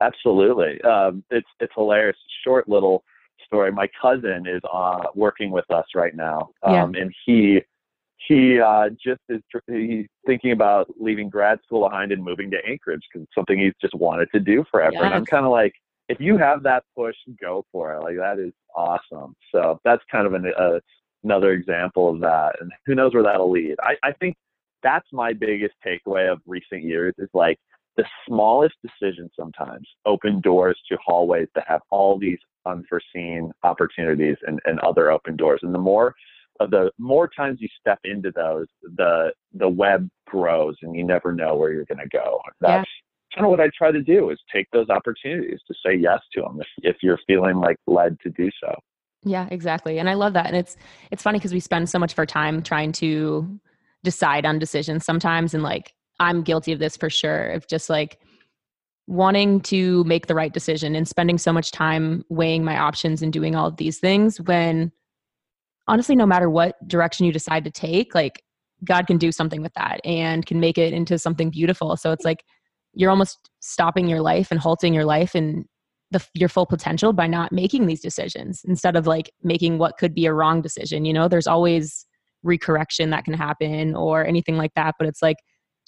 Absolutely. 0.00 0.80
Um, 0.82 1.24
it's, 1.30 1.48
it's 1.60 1.72
hilarious. 1.74 2.16
Short 2.44 2.68
little 2.68 3.04
story. 3.46 3.70
My 3.70 3.88
cousin 4.00 4.46
is 4.46 4.60
uh, 4.72 5.04
working 5.14 5.50
with 5.50 5.70
us 5.70 5.84
right 5.94 6.14
now. 6.14 6.50
Um, 6.62 6.94
yeah. 6.94 7.02
and 7.02 7.14
he, 7.24 7.60
he 8.26 8.60
uh, 8.60 8.88
just 9.02 9.20
is 9.28 9.40
he's 9.66 10.06
thinking 10.26 10.52
about 10.52 10.88
leaving 10.98 11.28
grad 11.28 11.58
school 11.64 11.88
behind 11.88 12.10
and 12.10 12.24
moving 12.24 12.50
to 12.50 12.56
Anchorage 12.66 13.02
because 13.12 13.24
it's 13.24 13.34
something 13.34 13.58
he's 13.58 13.74
just 13.80 13.94
wanted 13.94 14.28
to 14.32 14.40
do 14.40 14.64
forever. 14.70 14.94
Yes. 14.94 15.04
And 15.04 15.14
I'm 15.14 15.26
kind 15.26 15.44
of 15.44 15.52
like, 15.52 15.74
if 16.08 16.20
you 16.20 16.36
have 16.38 16.62
that 16.64 16.84
push, 16.96 17.16
go 17.40 17.64
for 17.70 17.94
it. 17.94 18.00
Like 18.00 18.16
that 18.16 18.38
is 18.38 18.52
awesome. 18.74 19.34
So 19.52 19.80
that's 19.84 20.02
kind 20.10 20.26
of 20.26 20.34
an, 20.34 20.52
uh, 20.58 20.80
another 21.24 21.52
example 21.52 22.08
of 22.08 22.20
that. 22.20 22.56
And 22.60 22.70
who 22.86 22.94
knows 22.94 23.14
where 23.14 23.22
that'll 23.22 23.50
lead. 23.50 23.76
I, 23.82 23.96
I 24.02 24.12
think 24.12 24.36
that's 24.82 25.08
my 25.12 25.32
biggest 25.32 25.74
takeaway 25.84 26.30
of 26.30 26.40
recent 26.46 26.84
years 26.84 27.14
is 27.18 27.30
like 27.34 27.58
the 27.96 28.04
smallest 28.26 28.74
decisions 28.82 29.30
sometimes 29.38 29.88
open 30.04 30.40
doors 30.40 30.78
to 30.90 30.98
hallways 31.04 31.48
that 31.54 31.64
have 31.66 31.80
all 31.90 32.18
these 32.18 32.38
unforeseen 32.66 33.52
opportunities 33.62 34.36
and, 34.46 34.60
and 34.64 34.78
other 34.80 35.10
open 35.10 35.36
doors. 35.36 35.60
And 35.62 35.74
the 35.74 35.78
more 35.78 36.14
of 36.60 36.70
the 36.70 36.90
more 36.98 37.28
times 37.28 37.58
you 37.60 37.68
step 37.80 37.98
into 38.04 38.30
those, 38.30 38.66
the 38.96 39.32
the 39.54 39.68
web 39.68 40.08
grows 40.26 40.76
and 40.82 40.94
you 40.94 41.04
never 41.04 41.32
know 41.32 41.56
where 41.56 41.72
you're 41.72 41.84
gonna 41.86 42.08
go. 42.08 42.40
That's 42.60 42.88
yeah. 43.30 43.36
kind 43.36 43.46
of 43.46 43.50
what 43.50 43.60
I 43.60 43.70
try 43.76 43.90
to 43.90 44.02
do 44.02 44.30
is 44.30 44.38
take 44.52 44.68
those 44.72 44.88
opportunities 44.88 45.60
to 45.66 45.74
say 45.84 45.94
yes 45.96 46.20
to 46.34 46.42
them 46.42 46.60
if, 46.60 46.94
if 46.94 46.96
you're 47.02 47.18
feeling 47.26 47.56
like 47.56 47.76
led 47.86 48.18
to 48.20 48.30
do 48.30 48.50
so. 48.62 48.74
Yeah, 49.24 49.48
exactly. 49.50 49.98
And 49.98 50.08
I 50.08 50.14
love 50.14 50.34
that. 50.34 50.46
And 50.46 50.56
it's 50.56 50.76
it's 51.10 51.22
funny 51.22 51.38
because 51.38 51.52
we 51.52 51.60
spend 51.60 51.88
so 51.88 51.98
much 51.98 52.12
of 52.12 52.18
our 52.18 52.26
time 52.26 52.62
trying 52.62 52.92
to 52.92 53.58
decide 54.02 54.44
on 54.44 54.58
decisions 54.58 55.04
sometimes 55.04 55.54
and 55.54 55.62
like 55.62 55.94
I'm 56.20 56.42
guilty 56.42 56.72
of 56.72 56.78
this 56.78 56.96
for 56.96 57.10
sure. 57.10 57.48
Of 57.50 57.66
just 57.66 57.88
like 57.88 58.18
wanting 59.06 59.60
to 59.60 60.04
make 60.04 60.26
the 60.26 60.34
right 60.34 60.52
decision 60.52 60.94
and 60.94 61.06
spending 61.06 61.38
so 61.38 61.52
much 61.52 61.70
time 61.70 62.24
weighing 62.28 62.64
my 62.64 62.78
options 62.78 63.22
and 63.22 63.32
doing 63.32 63.54
all 63.54 63.66
of 63.66 63.76
these 63.76 63.98
things 63.98 64.40
when 64.42 64.90
honestly 65.86 66.16
no 66.16 66.24
matter 66.24 66.48
what 66.48 66.76
direction 66.88 67.26
you 67.26 67.32
decide 67.32 67.64
to 67.64 67.70
take 67.70 68.14
like 68.14 68.42
god 68.82 69.06
can 69.06 69.18
do 69.18 69.30
something 69.30 69.60
with 69.60 69.74
that 69.74 70.00
and 70.06 70.46
can 70.46 70.58
make 70.58 70.78
it 70.78 70.94
into 70.94 71.18
something 71.18 71.50
beautiful 71.50 71.98
so 71.98 72.12
it's 72.12 72.24
like 72.24 72.44
you're 72.94 73.10
almost 73.10 73.50
stopping 73.60 74.08
your 74.08 74.22
life 74.22 74.50
and 74.50 74.58
halting 74.58 74.94
your 74.94 75.04
life 75.04 75.34
and 75.34 75.66
the, 76.14 76.24
your 76.34 76.48
full 76.48 76.64
potential 76.64 77.12
by 77.12 77.26
not 77.26 77.50
making 77.50 77.86
these 77.86 78.00
decisions 78.00 78.62
instead 78.66 78.94
of 78.94 79.06
like 79.06 79.30
making 79.42 79.78
what 79.78 79.98
could 79.98 80.14
be 80.14 80.26
a 80.26 80.32
wrong 80.32 80.62
decision 80.62 81.04
you 81.04 81.12
know 81.12 81.26
there's 81.26 81.48
always 81.48 82.06
recorrection 82.46 83.10
that 83.10 83.24
can 83.24 83.34
happen 83.34 83.96
or 83.96 84.24
anything 84.24 84.56
like 84.56 84.72
that 84.76 84.94
but 84.96 85.08
it's 85.08 85.20
like 85.20 85.36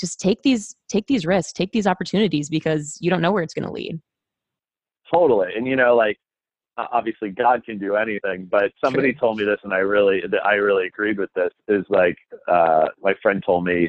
just 0.00 0.18
take 0.18 0.42
these 0.42 0.75
take 0.88 1.06
these 1.06 1.25
risks 1.25 1.52
take 1.52 1.71
these 1.71 1.87
opportunities 1.87 2.50
because 2.50 2.99
you 3.00 3.09
don't 3.09 3.23
know 3.23 3.30
where 3.30 3.42
it's 3.42 3.54
going 3.54 3.64
to 3.64 3.71
lead 3.71 4.00
totally 5.12 5.49
and 5.56 5.66
you 5.66 5.76
know 5.76 5.95
like 5.95 6.16
obviously 6.76 7.30
god 7.30 7.64
can 7.64 7.78
do 7.78 7.95
anything 7.95 8.49
but 8.50 8.73
somebody 8.85 9.12
True. 9.12 9.21
told 9.21 9.38
me 9.38 9.45
this 9.45 9.61
and 9.62 9.73
i 9.73 9.78
really 9.78 10.23
i 10.45 10.54
really 10.54 10.87
agreed 10.88 11.18
with 11.18 11.30
this 11.37 11.52
is 11.68 11.85
like 11.88 12.16
uh 12.49 12.87
my 13.00 13.14
friend 13.23 13.45
told 13.47 13.64
me 13.64 13.88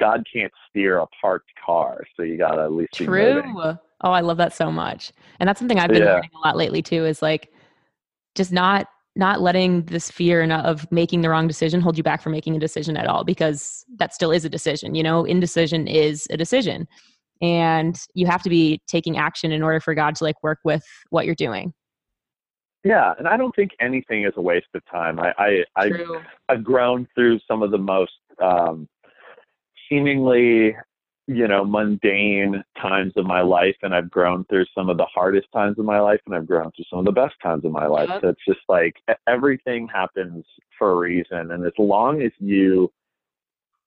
god 0.00 0.24
can't 0.32 0.52
steer 0.70 0.98
a 0.98 1.06
parked 1.20 1.50
car 1.64 2.02
so 2.16 2.22
you 2.22 2.38
gotta 2.38 2.62
at 2.62 2.72
least 2.72 2.98
be 2.98 3.04
True. 3.04 3.76
Oh 4.04 4.12
i 4.12 4.20
love 4.20 4.36
that 4.36 4.52
so 4.52 4.70
much. 4.70 5.12
And 5.40 5.48
that's 5.48 5.58
something 5.58 5.80
i've 5.80 5.90
been 5.90 6.02
yeah. 6.02 6.14
learning 6.14 6.30
a 6.36 6.46
lot 6.46 6.56
lately 6.56 6.82
too 6.82 7.04
is 7.04 7.20
like 7.20 7.52
just 8.36 8.52
not 8.52 8.86
not 9.16 9.40
letting 9.40 9.82
this 9.84 10.10
fear 10.10 10.42
of 10.50 10.90
making 10.90 11.20
the 11.20 11.28
wrong 11.28 11.46
decision 11.46 11.80
hold 11.80 11.96
you 11.96 12.02
back 12.02 12.20
from 12.20 12.32
making 12.32 12.56
a 12.56 12.58
decision 12.58 12.96
at 12.96 13.06
all 13.06 13.24
because 13.24 13.84
that 13.96 14.14
still 14.14 14.30
is 14.30 14.44
a 14.44 14.48
decision 14.48 14.94
you 14.94 15.02
know? 15.02 15.24
Indecision 15.24 15.88
is 15.88 16.28
a 16.30 16.36
decision 16.36 16.86
and 17.42 17.98
you 18.14 18.26
have 18.26 18.42
to 18.42 18.50
be 18.50 18.80
taking 18.86 19.16
action 19.16 19.50
in 19.50 19.62
order 19.62 19.80
for 19.80 19.94
god 19.94 20.14
to 20.16 20.24
like 20.24 20.40
work 20.42 20.58
with 20.64 20.84
what 21.10 21.26
you're 21.26 21.34
doing. 21.34 21.72
Yeah 22.84 23.14
and 23.18 23.26
i 23.26 23.36
don't 23.36 23.56
think 23.56 23.72
anything 23.80 24.24
is 24.24 24.34
a 24.36 24.42
waste 24.42 24.66
of 24.74 24.82
time. 24.86 25.18
I 25.18 25.32
i, 25.38 25.64
I 25.76 25.90
i've 26.50 26.62
grown 26.62 27.08
through 27.14 27.40
some 27.48 27.62
of 27.62 27.70
the 27.70 27.78
most 27.78 28.12
um 28.42 28.88
seemingly 29.88 30.76
you 31.26 31.48
know, 31.48 31.64
mundane 31.64 32.62
times 32.80 33.12
of 33.16 33.24
my 33.24 33.40
life 33.40 33.76
and 33.82 33.94
I've 33.94 34.10
grown 34.10 34.44
through 34.44 34.66
some 34.74 34.90
of 34.90 34.98
the 34.98 35.06
hardest 35.06 35.46
times 35.52 35.78
of 35.78 35.84
my 35.84 35.98
life 35.98 36.20
and 36.26 36.34
I've 36.34 36.46
grown 36.46 36.70
through 36.72 36.84
some 36.90 36.98
of 36.98 37.06
the 37.06 37.12
best 37.12 37.34
times 37.42 37.64
of 37.64 37.72
my 37.72 37.86
life. 37.86 38.10
So 38.20 38.28
it's 38.28 38.44
just 38.46 38.60
like 38.68 38.96
everything 39.26 39.88
happens 39.88 40.44
for 40.78 40.92
a 40.92 40.96
reason. 40.96 41.50
And 41.52 41.64
as 41.64 41.72
long 41.78 42.20
as 42.20 42.32
you 42.38 42.92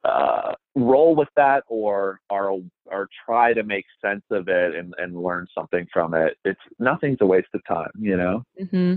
uh, 0.04 0.54
roll 0.76 1.16
with 1.16 1.28
that 1.36 1.64
or 1.68 2.22
or 2.30 2.60
or 2.86 3.10
try 3.26 3.54
to 3.54 3.64
make 3.64 3.86
sense 4.02 4.24
of 4.32 4.48
it 4.48 4.74
and, 4.76 4.96
and 4.98 5.22
learn 5.22 5.46
something 5.54 5.86
from 5.94 6.14
it, 6.16 6.38
it's 6.44 6.60
nothing's 6.80 7.18
a 7.22 7.26
waste 7.26 7.50
of 7.54 7.62
time, 7.68 7.92
you 8.00 8.18
know? 8.18 8.44
Mm-hmm. 8.60 8.96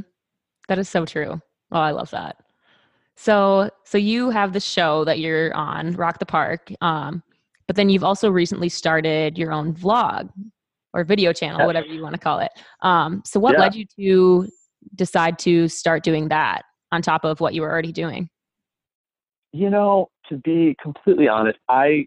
That 0.69 0.79
is 0.79 0.89
so 0.89 1.05
true. 1.05 1.41
Oh, 1.73 1.81
I 1.81 1.91
love 1.91 2.11
that. 2.11 2.37
So, 3.17 3.69
so 3.85 3.99
you 3.99 4.31
have 4.31 4.55
the 4.55 4.61
show 4.61 5.05
that 5.05 5.19
you're 5.19 5.53
on, 5.55 5.93
Rock 5.93 6.21
the 6.21 6.27
Park. 6.27 6.73
Um, 6.81 7.23
but 7.71 7.77
then 7.77 7.89
you've 7.89 8.03
also 8.03 8.29
recently 8.29 8.69
started 8.69 9.39
your 9.39 9.53
own 9.53 9.73
vlog 9.73 10.29
or 10.93 11.05
video 11.05 11.33
channel, 11.33 11.65
whatever 11.69 11.87
you 11.87 12.03
want 12.03 12.17
to 12.17 12.21
call 12.21 12.41
it. 12.41 12.51
Um, 12.83 13.23
so 13.25 13.39
what 13.39 13.53
yeah. 13.53 13.61
led 13.61 13.77
you 13.77 13.85
to 13.95 14.49
decide 14.97 15.39
to 15.39 15.69
start 15.69 16.03
doing 16.03 16.31
that 16.31 16.63
on 16.91 17.01
top 17.01 17.25
of 17.25 17.39
what 17.39 17.55
you 17.55 17.63
were 17.63 17.71
already 17.71 17.93
doing? 17.93 18.29
You 19.53 19.71
know, 19.71 20.09
to 20.31 20.39
be 20.39 20.75
completely 20.83 21.29
honest, 21.29 21.61
I 21.69 22.07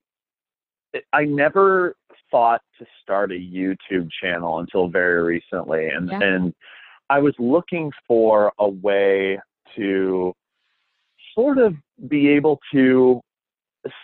I 1.13 1.24
never 1.24 1.96
thought 2.29 2.60
to 2.77 2.86
start 3.01 3.32
a 3.32 3.36
YouTube 3.36 4.10
channel 4.22 4.60
until 4.60 4.89
very 4.89 5.24
recently, 5.24 5.88
and 5.88 6.10
yeah. 6.10 6.20
and 6.24 6.53
I 7.10 7.20
was 7.20 7.36
looking 7.39 7.89
for 8.05 8.51
a 8.60 8.67
way 8.67 9.39
to 9.77 10.34
sort 11.34 11.58
of 11.58 11.74
be 12.10 12.27
able 12.27 12.60
to 12.74 13.22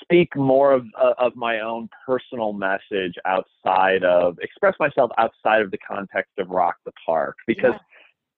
speak 0.01 0.35
more 0.35 0.73
of 0.73 0.85
uh, 0.99 1.13
of 1.17 1.35
my 1.35 1.59
own 1.59 1.89
personal 2.05 2.53
message 2.53 3.15
outside 3.25 4.03
of 4.03 4.37
express 4.41 4.75
myself 4.79 5.11
outside 5.17 5.61
of 5.61 5.71
the 5.71 5.77
context 5.77 6.31
of 6.37 6.49
rock 6.49 6.75
the 6.85 6.91
park 7.05 7.35
because 7.47 7.73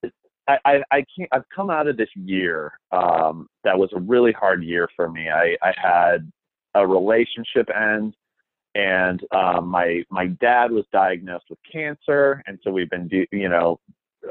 yeah. 0.04 0.10
I, 0.48 0.58
I, 0.66 0.84
I 0.92 1.06
can't 1.16 1.30
I've 1.32 1.50
come 1.56 1.70
out 1.70 1.88
of 1.88 1.98
this 1.98 2.10
year 2.16 2.74
um, 2.92 3.48
that 3.64 3.78
was 3.78 3.90
a 3.96 4.00
really 4.00 4.32
hard 4.32 4.64
year 4.64 4.90
for 4.96 5.10
me. 5.10 5.30
I, 5.30 5.56
I 5.64 5.74
had 5.76 6.32
a 6.76 6.86
relationship 6.86 7.70
end 7.76 8.16
and 8.76 9.22
um, 9.32 9.68
my 9.68 10.04
my 10.10 10.28
dad 10.28 10.72
was 10.72 10.86
diagnosed 10.92 11.46
with 11.50 11.60
cancer 11.72 12.44
and 12.46 12.60
so 12.64 12.72
we've 12.72 12.90
been 12.90 13.08
do, 13.08 13.26
you 13.32 13.50
know 13.50 13.80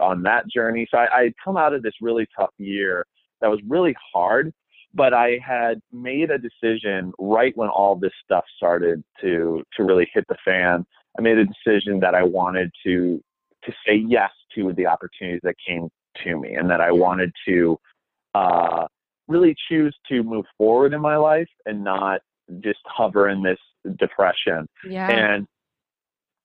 on 0.00 0.23
that 0.23 0.49
journey. 0.49 0.87
So 0.90 0.99
I, 0.99 1.07
I 1.23 1.35
come 1.43 1.57
out 1.57 1.75
of 1.75 1.83
this 1.83 1.95
really 2.00 2.29
tough 2.38 2.55
year 2.59 3.05
that 3.40 3.49
was 3.49 3.61
really 3.67 3.95
hard 4.12 4.52
but 4.94 5.14
I 5.14 5.38
had 5.44 5.80
made 5.92 6.30
a 6.30 6.38
decision 6.38 7.12
right 7.18 7.56
when 7.56 7.68
all 7.68 7.97
this 7.97 8.12
stuff 8.25 8.44
started 8.56 9.02
to 9.20 9.62
to 9.76 9.85
really 9.85 10.09
hit 10.12 10.25
the 10.28 10.37
fan. 10.44 10.85
I 11.18 11.23
made 11.23 11.38
a 11.38 11.44
decision 11.44 12.00
that 12.00 12.14
I 12.14 12.23
wanted 12.23 12.70
to 12.85 13.23
to 13.64 13.73
say 13.87 14.02
yes 14.06 14.30
to 14.54 14.73
the 14.73 14.87
opportunities 14.87 15.40
that 15.42 15.54
came 15.66 15.88
to 16.25 16.38
me, 16.38 16.54
and 16.54 16.68
that 16.70 16.80
I 16.80 16.90
wanted 16.90 17.32
to 17.47 17.78
uh, 18.35 18.87
really 19.28 19.54
choose 19.68 19.97
to 20.09 20.23
move 20.23 20.44
forward 20.59 20.92
in 20.92 21.00
my 21.00 21.16
life 21.16 21.49
and 21.66 21.85
not 21.85 22.20
just 22.61 22.80
hover 22.85 23.28
in 23.28 23.42
this 23.42 23.59
depression. 23.99 24.66
Yeah. 24.85 25.09
And 25.09 25.47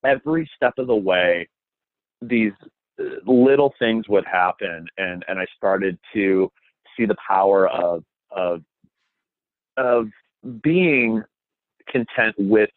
every 0.05 0.49
step 0.55 0.73
of 0.77 0.87
the 0.87 0.95
way, 0.95 1.47
these 2.21 2.51
little 3.25 3.73
things 3.79 4.07
would 4.07 4.25
happen, 4.25 4.85
and 4.97 5.25
and 5.27 5.39
I 5.39 5.45
started 5.57 5.97
to 6.13 6.51
see 6.95 7.05
the 7.05 7.15
power 7.27 7.67
of 7.67 8.03
of 8.35 8.61
of 9.77 10.07
being 10.61 11.23
content 11.89 12.35
with 12.37 12.69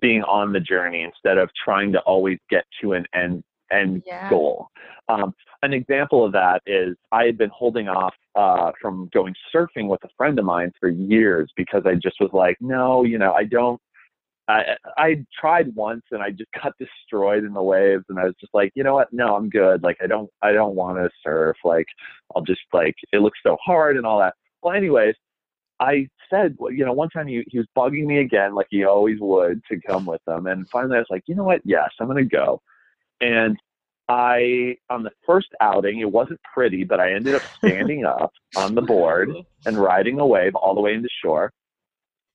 being 0.00 0.22
on 0.22 0.52
the 0.52 0.60
journey 0.60 1.02
instead 1.02 1.38
of 1.38 1.50
trying 1.64 1.92
to 1.92 2.00
always 2.00 2.38
get 2.48 2.64
to 2.80 2.92
an 2.92 3.04
end 3.14 3.42
end 3.72 4.02
yeah. 4.06 4.28
goal. 4.28 4.68
Um, 5.08 5.34
an 5.62 5.72
example 5.72 6.24
of 6.24 6.32
that 6.32 6.62
is 6.66 6.96
I 7.12 7.24
had 7.24 7.36
been 7.36 7.50
holding 7.50 7.88
off 7.88 8.14
uh, 8.34 8.72
from 8.80 9.08
going 9.12 9.34
surfing 9.54 9.88
with 9.88 10.02
a 10.04 10.08
friend 10.16 10.38
of 10.38 10.44
mine 10.44 10.72
for 10.78 10.88
years 10.88 11.50
because 11.56 11.82
I 11.86 11.94
just 11.94 12.16
was 12.20 12.30
like, 12.32 12.56
no, 12.60 13.04
you 13.04 13.18
know, 13.18 13.32
I 13.32 13.44
don't. 13.44 13.80
I 14.48 14.76
I 14.96 15.24
tried 15.38 15.74
once 15.74 16.02
and 16.10 16.22
I 16.22 16.30
just 16.30 16.50
got 16.62 16.72
destroyed 16.78 17.44
in 17.44 17.52
the 17.52 17.62
waves 17.62 18.04
and 18.08 18.18
I 18.18 18.24
was 18.24 18.34
just 18.40 18.54
like, 18.54 18.72
you 18.74 18.82
know 18.82 18.94
what? 18.94 19.12
No, 19.12 19.36
I'm 19.36 19.48
good. 19.48 19.82
Like 19.82 19.98
I 20.02 20.06
don't 20.06 20.30
I 20.42 20.52
don't 20.52 20.74
want 20.74 20.98
to 20.98 21.10
surf. 21.24 21.56
Like 21.64 21.86
I'll 22.34 22.42
just 22.42 22.62
like 22.72 22.94
it 23.12 23.18
looks 23.20 23.38
so 23.44 23.56
hard 23.64 23.96
and 23.96 24.06
all 24.06 24.18
that. 24.20 24.34
Well, 24.62 24.74
anyways, 24.74 25.14
I 25.80 26.08
said, 26.28 26.56
you 26.70 26.84
know, 26.84 26.92
one 26.92 27.08
time 27.08 27.26
he, 27.26 27.42
he 27.48 27.58
was 27.58 27.66
bugging 27.76 28.04
me 28.04 28.18
again, 28.18 28.54
like 28.54 28.66
he 28.70 28.84
always 28.84 29.18
would, 29.20 29.62
to 29.70 29.80
come 29.80 30.04
with 30.04 30.20
him. 30.28 30.46
And 30.46 30.68
finally, 30.68 30.96
I 30.96 31.00
was 31.00 31.06
like, 31.10 31.24
you 31.26 31.34
know 31.34 31.44
what? 31.44 31.62
Yes, 31.64 31.90
I'm 31.98 32.06
going 32.06 32.22
to 32.22 32.36
go. 32.36 32.60
And 33.20 33.56
I, 34.08 34.76
on 34.90 35.04
the 35.04 35.12
first 35.24 35.48
outing, 35.60 36.00
it 36.00 36.10
wasn't 36.10 36.40
pretty, 36.52 36.84
but 36.84 37.00
I 37.00 37.14
ended 37.14 37.34
up 37.34 37.42
standing 37.58 38.04
up 38.04 38.32
on 38.56 38.74
the 38.74 38.82
board 38.82 39.32
and 39.64 39.78
riding 39.78 40.20
a 40.20 40.26
wave 40.26 40.54
all 40.54 40.74
the 40.74 40.80
way 40.80 40.92
into 40.94 41.08
shore. 41.22 41.50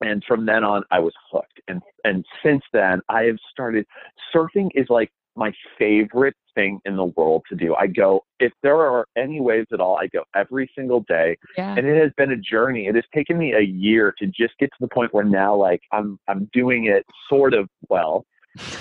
And 0.01 0.24
from 0.27 0.46
then 0.46 0.63
on, 0.63 0.84
I 0.91 1.00
was 1.00 1.13
hooked. 1.32 1.62
And 1.67 1.82
and 2.03 2.25
since 2.44 2.63
then, 2.74 3.01
I 3.10 3.24
have 3.24 3.38
started. 3.51 3.86
Surfing 4.34 4.70
is 4.75 4.88
like 4.89 5.10
my 5.36 5.53
favorite 5.79 6.36
thing 6.55 6.79
in 6.85 6.95
the 6.95 7.05
world 7.05 7.43
to 7.50 7.55
do. 7.55 7.75
I 7.75 7.88
go, 7.88 8.24
if 8.39 8.51
there 8.63 8.77
are 8.77 9.07
any 9.17 9.39
ways 9.39 9.65
at 9.71 9.79
all, 9.79 9.97
I 9.97 10.07
go 10.07 10.24
every 10.35 10.69
single 10.75 11.01
day. 11.01 11.38
Yeah. 11.57 11.75
And 11.77 11.85
it 11.85 12.01
has 12.01 12.12
been 12.17 12.31
a 12.31 12.38
journey. 12.38 12.88
It 12.88 12.95
has 12.95 13.03
taken 13.13 13.38
me 13.38 13.53
a 13.53 13.62
year 13.62 14.13
to 14.19 14.25
just 14.27 14.57
get 14.59 14.67
to 14.67 14.77
the 14.79 14.88
point 14.88 15.13
where 15.13 15.25
now 15.25 15.55
like 15.55 15.81
I'm 15.91 16.19
I'm 16.27 16.50
doing 16.53 16.85
it 16.85 17.05
sort 17.29 17.53
of 17.53 17.69
well. 17.89 18.25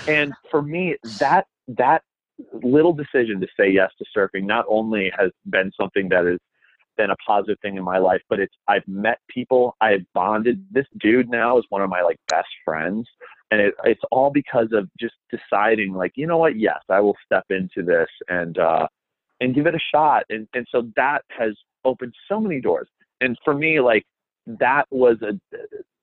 And 0.09 0.33
for 0.51 0.63
me, 0.63 0.97
that 1.19 1.47
that 1.69 2.03
little 2.63 2.93
decision 2.93 3.41
to 3.41 3.47
say 3.59 3.71
yes 3.71 3.91
to 3.99 4.05
surfing 4.17 4.45
not 4.45 4.65
only 4.69 5.13
has 5.19 5.31
been 5.51 5.71
something 5.79 6.09
that 6.09 6.25
has 6.25 6.39
been 6.97 7.11
a 7.11 7.17
positive 7.27 7.59
thing 7.61 7.77
in 7.77 7.83
my 7.83 7.99
life, 7.99 8.23
but 8.29 8.39
it's 8.39 8.55
I've 8.69 8.87
met 8.87 9.19
people, 9.29 9.77
I've 9.81 10.05
bonded. 10.15 10.65
This 10.71 10.87
dude 10.99 11.29
now 11.29 11.59
is 11.59 11.65
one 11.69 11.83
of 11.83 11.91
my 11.91 12.03
like 12.03 12.19
best 12.29 12.49
friends 12.65 13.09
and 13.55 13.63
it, 13.67 13.75
it's 13.85 14.03
all 14.11 14.31
because 14.31 14.71
of 14.73 14.89
just 14.99 15.15
deciding 15.31 15.93
like 15.95 16.13
you 16.17 16.27
know 16.27 16.39
what? 16.39 16.57
Yes 16.59 16.81
i 16.91 17.01
will 17.01 17.17
step 17.25 17.45
into 17.51 17.81
this 17.93 18.09
and 18.29 18.59
uh 18.59 18.87
and 19.41 19.55
give 19.55 19.67
it 19.67 19.75
a 19.75 19.85
shot. 19.93 20.23
And 20.31 20.47
and 20.55 20.67
so 20.71 20.79
that 20.97 21.23
has 21.41 21.55
opened 21.85 22.15
so 22.29 22.41
many 22.41 22.61
doors. 22.61 22.89
And 23.21 23.37
for 23.45 23.55
me 23.55 23.81
like 23.81 24.05
that 24.47 24.85
was 24.91 25.17
a 25.23 25.33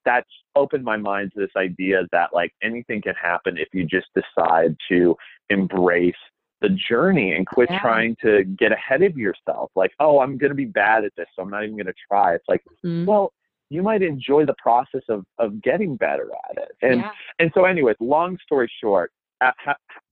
that's 0.05 0.29
opened 0.55 0.83
my 0.83 0.97
mind 0.97 1.31
to 1.33 1.39
this 1.39 1.55
idea 1.57 1.97
that 2.11 2.29
like 2.33 2.51
anything 2.63 3.01
can 3.01 3.13
happen 3.15 3.57
if 3.57 3.67
you 3.73 3.83
just 3.85 4.07
decide 4.21 4.75
to 4.89 5.15
embrace 5.49 6.23
the 6.61 6.69
journey 6.89 7.33
and 7.35 7.45
quit 7.47 7.69
Yeah. 7.71 7.79
trying 7.79 8.15
to 8.25 8.43
get 8.43 8.71
ahead 8.71 9.01
of 9.03 9.17
yourself. 9.17 9.71
Like 9.75 9.91
oh 9.99 10.19
i'm 10.19 10.37
going 10.37 10.51
to 10.51 10.55
be 10.55 10.65
bad 10.65 11.05
at 11.05 11.13
this 11.17 11.27
so 11.35 11.41
i'm 11.43 11.49
not 11.49 11.63
even 11.63 11.75
going 11.75 11.93
to 11.95 12.01
try. 12.09 12.33
It's 12.35 12.49
like 12.53 12.63
Mm. 12.85 13.05
well 13.05 13.33
you 13.71 13.81
might 13.81 14.01
enjoy 14.01 14.45
the 14.45 14.55
process 14.61 15.01
of 15.09 15.23
of 15.39 15.61
getting 15.61 15.95
better 15.95 16.29
at 16.49 16.57
it 16.57 16.71
and 16.81 17.01
yeah. 17.01 17.11
and 17.39 17.51
so, 17.53 17.65
anyways, 17.65 17.95
long 17.99 18.37
story 18.43 18.71
short, 18.81 19.11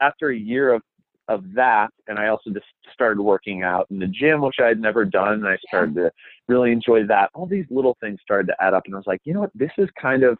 after 0.01 0.29
a 0.29 0.37
year 0.37 0.73
of 0.73 0.81
of 1.27 1.43
that, 1.53 1.89
and 2.07 2.17
I 2.17 2.29
also 2.29 2.49
just 2.49 2.65
started 2.91 3.21
working 3.21 3.61
out 3.61 3.85
in 3.91 3.99
the 3.99 4.07
gym, 4.07 4.41
which 4.41 4.55
I 4.59 4.67
had 4.67 4.79
never 4.79 5.05
done, 5.05 5.33
and 5.33 5.47
I 5.47 5.57
started 5.67 5.93
to 5.95 6.11
really 6.47 6.71
enjoy 6.71 7.05
that. 7.05 7.29
All 7.35 7.45
these 7.45 7.65
little 7.69 7.95
things 8.01 8.19
started 8.23 8.47
to 8.47 8.55
add 8.59 8.73
up, 8.73 8.83
and 8.85 8.95
I 8.95 8.97
was 8.97 9.05
like, 9.05 9.21
you 9.25 9.33
know 9.33 9.41
what, 9.41 9.51
this 9.53 9.71
is 9.77 9.87
kind 10.01 10.23
of 10.23 10.37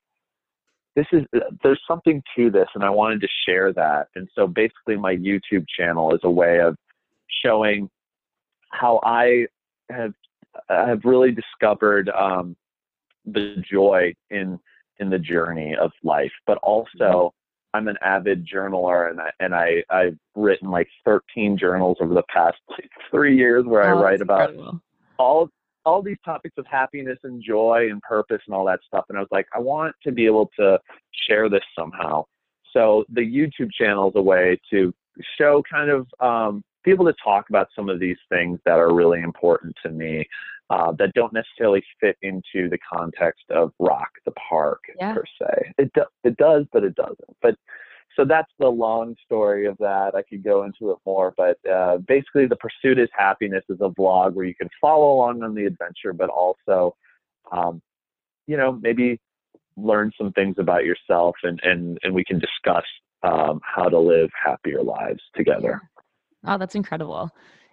this 0.95 1.05
is 1.11 1.21
there's 1.63 1.81
something 1.87 2.23
to 2.35 2.49
this, 2.49 2.67
and 2.73 2.83
I 2.83 2.89
wanted 2.89 3.21
to 3.21 3.27
share 3.45 3.71
that. 3.73 4.07
And 4.15 4.27
so, 4.33 4.47
basically, 4.47 4.97
my 4.97 5.15
YouTube 5.15 5.65
channel 5.77 6.13
is 6.15 6.21
a 6.23 6.31
way 6.31 6.59
of 6.59 6.75
showing 7.43 7.89
how 8.71 8.99
I 9.03 9.45
have 9.91 10.13
have 10.69 11.01
really 11.03 11.31
discovered 11.31 12.09
um, 12.09 12.55
the 13.33 13.63
joy 13.69 14.13
in 14.29 14.59
in 14.99 15.09
the 15.09 15.19
journey 15.19 15.75
of 15.75 15.91
life, 16.03 16.31
but 16.45 16.57
also 16.59 17.33
I'm 17.73 17.87
an 17.87 17.97
avid 18.01 18.45
journaler 18.47 19.09
and 19.09 19.21
I 19.21 19.29
and 19.39 19.55
I 19.55 19.83
I've 19.89 20.17
written 20.35 20.69
like 20.71 20.87
13 21.05 21.57
journals 21.57 21.97
over 22.01 22.13
the 22.13 22.23
past 22.33 22.57
like, 22.69 22.89
three 23.11 23.37
years 23.37 23.65
where 23.65 23.83
I 23.83 23.91
Oh, 23.91 24.01
write 24.01 24.21
about 24.21 24.49
incredible. 24.51 24.81
all 25.17 25.49
all 25.85 26.01
these 26.01 26.17
topics 26.25 26.55
of 26.57 26.65
happiness 26.67 27.17
and 27.23 27.41
joy 27.41 27.87
and 27.89 28.01
purpose 28.01 28.41
and 28.47 28.53
all 28.55 28.65
that 28.65 28.79
stuff. 28.85 29.05
And 29.09 29.17
I 29.17 29.21
was 29.21 29.29
like, 29.31 29.47
I 29.55 29.59
want 29.59 29.95
to 30.03 30.11
be 30.11 30.25
able 30.25 30.51
to 30.59 30.79
share 31.27 31.49
this 31.49 31.63
somehow. 31.77 32.25
So 32.73 33.05
the 33.09 33.21
YouTube 33.21 33.71
channel 33.71 34.09
is 34.09 34.13
a 34.15 34.21
way 34.21 34.59
to 34.71 34.93
show 35.37 35.63
kind 35.71 35.89
of 35.89 36.07
um, 36.19 36.63
be 36.83 36.91
able 36.91 37.05
to 37.05 37.15
talk 37.23 37.49
about 37.49 37.67
some 37.75 37.89
of 37.89 37.99
these 37.99 38.17
things 38.29 38.59
that 38.65 38.79
are 38.79 38.93
really 38.93 39.21
important 39.21 39.75
to 39.83 39.89
me 39.89 40.27
uh, 40.69 40.91
that 40.99 41.13
don't 41.13 41.33
necessarily 41.33 41.83
fit 41.99 42.17
into 42.21 42.69
the 42.69 42.77
context 42.91 43.43
of 43.49 43.71
Rock 43.79 44.09
the 44.25 44.31
Park 44.31 44.81
Yeah. 44.97 45.13
per 45.13 45.23
se. 45.41 45.73
It 45.77 45.91
do, 45.93 46.03
it 46.23 46.37
does, 46.37 46.65
but 46.71 46.83
it 46.83 46.95
doesn't. 46.95 47.35
But 47.41 47.55
so 48.15 48.25
that's 48.25 48.51
the 48.59 48.67
long 48.67 49.15
story 49.25 49.65
of 49.65 49.77
that. 49.77 50.13
I 50.15 50.23
could 50.23 50.43
go 50.43 50.63
into 50.63 50.91
it 50.91 50.97
more, 51.05 51.33
but 51.37 51.57
uh, 51.69 51.97
basically, 51.99 52.47
the 52.47 52.57
pursuit 52.57 52.99
is 52.99 53.07
happiness 53.13 53.63
is 53.69 53.79
a 53.81 53.89
vlog 53.89 54.33
where 54.33 54.45
you 54.45 54.55
can 54.55 54.69
follow 54.81 55.13
along 55.13 55.43
on 55.43 55.55
the 55.55 55.65
adventure, 55.65 56.13
but 56.13 56.29
also, 56.29 56.95
um, 57.51 57.81
you 58.47 58.57
know, 58.57 58.73
maybe 58.81 59.19
learn 59.77 60.11
some 60.17 60.31
things 60.33 60.55
about 60.57 60.85
yourself, 60.85 61.35
and 61.43 61.59
and 61.63 61.97
and 62.03 62.13
we 62.13 62.23
can 62.23 62.39
discuss 62.39 62.85
um, 63.23 63.61
how 63.63 63.87
to 63.87 63.97
live 63.99 64.29
happier 64.43 64.83
lives 64.83 65.21
together. 65.35 65.81
Oh, 66.45 66.57
that's 66.57 66.75
incredible. 66.75 67.29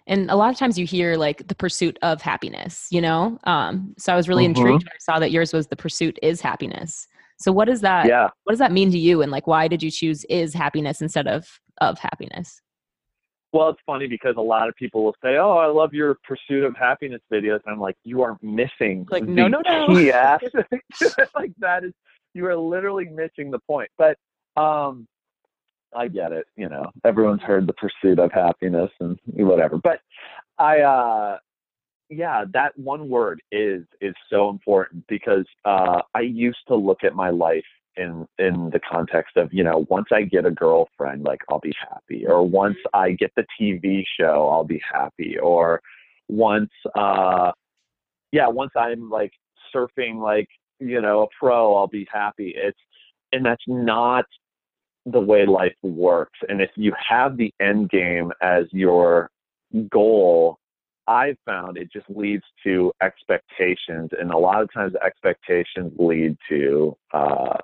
And 0.07 0.31
a 0.31 0.35
lot 0.35 0.51
of 0.51 0.57
times 0.57 0.77
you 0.79 0.85
hear 0.85 1.15
like 1.17 1.47
the 1.47 1.55
pursuit 1.55 1.97
of 2.01 2.21
happiness, 2.21 2.87
you 2.91 3.01
know? 3.01 3.37
Um, 3.43 3.93
so 3.97 4.13
I 4.13 4.15
was 4.15 4.29
really 4.29 4.43
Mhm. 4.45 4.49
intrigued 4.57 4.83
when 4.83 4.91
I 4.93 4.99
saw 4.99 5.19
that 5.19 5.31
yours 5.31 5.53
was 5.53 5.67
the 5.67 5.75
pursuit 5.75 6.17
is 6.21 6.39
happiness. 6.41 7.07
So 7.39 7.51
what 7.51 7.65
does 7.65 7.81
that 7.81 8.07
Yeah. 8.07 8.29
what 8.43 8.51
does 8.53 8.59
that 8.59 8.71
mean 8.71 8.89
to 8.91 8.97
you 8.97 9.21
and 9.21 9.31
like 9.31 9.45
why 9.47 9.67
did 9.67 9.83
you 9.83 9.91
choose 9.91 10.23
is 10.25 10.53
happiness 10.53 11.01
instead 11.01 11.27
of 11.27 11.59
of 11.81 11.99
happiness? 11.99 12.61
Well, 13.53 13.69
it's 13.69 13.79
funny 13.85 14.07
because 14.07 14.35
a 14.37 14.41
lot 14.41 14.67
of 14.67 14.75
people 14.75 15.03
will 15.03 15.15
say, 15.23 15.37
"Oh, 15.37 15.51
I 15.57 15.67
love 15.67 15.93
your 15.93 16.17
pursuit 16.23 16.63
of 16.63 16.75
happiness 16.75 17.21
videos," 17.31 17.59
and 17.65 17.73
I'm 17.73 17.79
like, 17.79 17.95
"You 18.03 18.21
are 18.21 18.37
missing 18.41 19.07
Like, 19.09 19.23
no, 19.23 19.47
no, 19.47 19.61
no. 19.61 19.97
aspect." 20.13 20.55
like 21.35 21.51
that 21.59 21.83
is, 21.85 21.93
you 22.33 22.45
are 22.45 22.55
literally 22.57 23.05
missing 23.05 23.49
the 23.49 23.59
point. 23.59 23.89
But 23.97 24.17
um, 24.57 25.07
I 25.95 26.07
get 26.07 26.31
it. 26.31 26.45
You 26.55 26.69
know, 26.69 26.91
everyone's 27.05 27.41
heard 27.41 27.67
the 27.67 27.73
pursuit 27.73 28.19
of 28.19 28.31
happiness 28.31 28.91
and 28.99 29.17
whatever. 29.25 29.77
But 29.77 29.99
I, 30.57 30.81
uh, 30.81 31.37
yeah, 32.09 32.45
that 32.53 32.77
one 32.77 33.09
word 33.09 33.41
is 33.51 33.83
is 34.01 34.15
so 34.29 34.49
important 34.49 35.05
because 35.07 35.45
uh, 35.65 36.01
I 36.15 36.21
used 36.21 36.59
to 36.67 36.75
look 36.75 37.03
at 37.03 37.15
my 37.15 37.29
life 37.29 37.65
in 37.97 38.27
in 38.37 38.69
the 38.71 38.79
context 38.79 39.35
of 39.35 39.51
you 39.51 39.63
know 39.63 39.85
once 39.89 40.07
I 40.11 40.21
get 40.21 40.45
a 40.45 40.51
girlfriend 40.51 41.23
like 41.23 41.41
I'll 41.49 41.59
be 41.59 41.75
happy 41.79 42.25
or 42.25 42.47
once 42.47 42.77
I 42.93 43.11
get 43.11 43.31
the 43.35 43.45
TV 43.59 44.03
show 44.19 44.49
I'll 44.49 44.63
be 44.63 44.81
happy 44.93 45.37
or 45.39 45.81
once 46.29 46.69
uh 46.95 47.51
yeah 48.31 48.47
once 48.47 48.71
I'm 48.75 49.09
like 49.09 49.31
surfing 49.75 50.21
like 50.21 50.47
you 50.79 51.01
know 51.01 51.23
a 51.23 51.27
pro 51.39 51.75
I'll 51.75 51.87
be 51.87 52.07
happy 52.11 52.53
it's 52.55 52.79
and 53.33 53.45
that's 53.45 53.63
not 53.67 54.25
the 55.11 55.19
way 55.19 55.45
life 55.45 55.75
works 55.83 56.39
and 56.49 56.61
if 56.61 56.69
you 56.75 56.93
have 57.09 57.37
the 57.37 57.53
end 57.59 57.89
game 57.89 58.31
as 58.41 58.65
your 58.71 59.29
goal 59.89 60.59
I've 61.07 61.37
found 61.45 61.77
it 61.77 61.89
just 61.91 62.05
leads 62.09 62.43
to 62.65 62.91
expectations, 63.01 64.09
and 64.19 64.31
a 64.31 64.37
lot 64.37 64.61
of 64.61 64.71
times 64.73 64.93
expectations 65.05 65.93
lead 65.97 66.35
to 66.49 66.97
uh, 67.13 67.57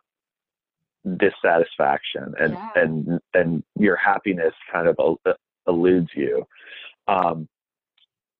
dissatisfaction, 1.18 2.34
and 2.40 2.54
Yeah. 2.54 2.70
and 2.76 3.20
and 3.34 3.64
your 3.78 3.98
happiness 3.98 4.54
kind 4.72 4.88
of 4.88 4.96
el- 4.98 5.20
eludes 5.68 6.10
you. 6.16 6.48
Um, 7.08 7.50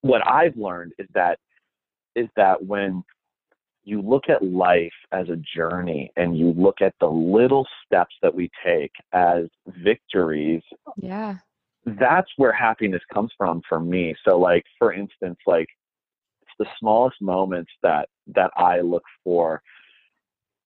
what 0.02 0.26
I've 0.26 0.56
learned 0.56 0.94
is 0.98 1.08
that 1.14 1.38
is 2.16 2.30
that 2.38 2.64
when 2.66 3.04
you 3.84 4.02
look 4.02 4.30
at 4.30 4.44
life 4.44 4.94
as 5.12 5.30
a 5.30 5.36
journey 5.56 6.12
and 6.16 6.38
you 6.38 6.54
look 6.54 6.82
at 6.82 6.94
the 7.00 7.08
little 7.08 7.68
steps 7.86 8.16
that 8.22 8.34
we 8.34 8.50
take 8.66 8.92
as 9.12 9.46
victories 9.84 10.62
Yeah. 10.98 11.38
that's 11.86 12.32
where 12.38 12.54
happiness 12.54 13.02
comes 13.14 13.32
from 13.38 13.62
for 13.68 13.80
me. 13.80 14.16
So 14.26 14.40
like 14.40 14.64
for 14.80 14.94
instance, 14.94 15.38
like 15.46 15.68
it's 16.42 16.52
the 16.60 16.68
smallest 16.80 17.22
moments 17.22 17.72
that 17.82 18.10
that 18.28 18.52
I 18.56 18.80
look 18.82 19.04
for 19.24 19.62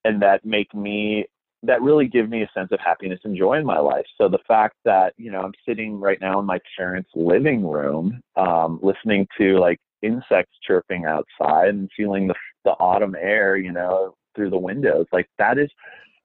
and 0.06 0.21
that 0.21 0.45
make 0.45 0.73
me 0.73 1.25
that 1.63 1.82
really 1.82 2.08
give 2.08 2.30
me 2.30 2.43
a 2.43 2.49
sense 2.53 2.71
of 2.71 2.80
happiness 2.80 3.19
and 3.23 3.36
joy 3.36 3.58
in 3.58 3.65
my 3.65 3.80
life. 3.80 4.06
So 4.17 4.30
the 4.30 4.39
fact 4.47 4.75
that, 4.86 5.13
you 5.17 5.32
know, 5.32 5.41
I'm 5.41 5.53
sitting 5.67 5.99
right 5.99 6.21
now 6.21 6.39
in 6.39 6.45
my 6.45 6.60
parents' 6.77 7.10
living 7.15 7.67
room, 7.67 8.21
um, 8.36 8.80
listening 8.84 9.27
to 9.39 9.58
like 9.58 9.80
insects 10.03 10.56
chirping 10.65 11.06
outside 11.06 11.69
and 11.69 11.89
feeling 11.97 12.27
the 12.27 12.36
the 12.67 12.75
autumn 12.89 13.15
air, 13.34 13.49
you 13.65 13.73
know, 13.80 13.93
through 14.34 14.51
the 14.56 14.63
windows. 14.69 15.06
Like 15.17 15.27
that 15.41 15.56
is 15.58 15.69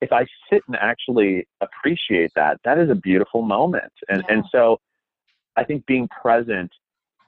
if 0.00 0.11
I 0.12 0.22
sit 0.48 0.62
and 0.68 0.76
actually 0.90 1.46
appreciate 1.66 2.33
that, 2.35 2.55
that 2.64 2.76
is 2.83 2.90
a 2.90 2.98
beautiful 3.11 3.42
moment. 3.57 3.92
And 4.09 4.20
and 4.33 4.42
so 4.55 4.62
I 5.61 5.62
think 5.64 5.87
being 5.87 6.09
present 6.22 6.70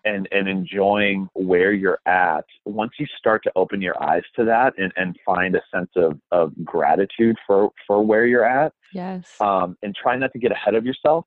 and 0.05 0.29
and 0.37 0.48
enjoying 0.48 1.20
where 1.50 1.72
you're 1.72 2.00
at, 2.07 2.44
once 2.64 2.92
you 2.98 3.07
start 3.20 3.40
to 3.44 3.53
open 3.62 3.81
your 3.81 3.96
eyes 4.11 4.27
to 4.37 4.44
that 4.44 4.70
and, 4.83 4.92
and 4.96 5.16
find 5.24 5.55
a 5.55 5.62
sense 5.74 5.92
of, 5.96 6.11
of 6.31 6.53
gratitude 6.64 7.37
for, 7.46 7.70
for 7.87 8.05
where 8.11 8.27
you're 8.27 8.48
at, 8.62 8.72
Yes. 8.92 9.24
um, 9.40 9.68
and 9.83 9.94
try 9.94 10.14
not 10.16 10.33
to 10.33 10.38
get 10.44 10.53
ahead 10.53 10.74
of 10.74 10.85
yourself, 10.85 11.24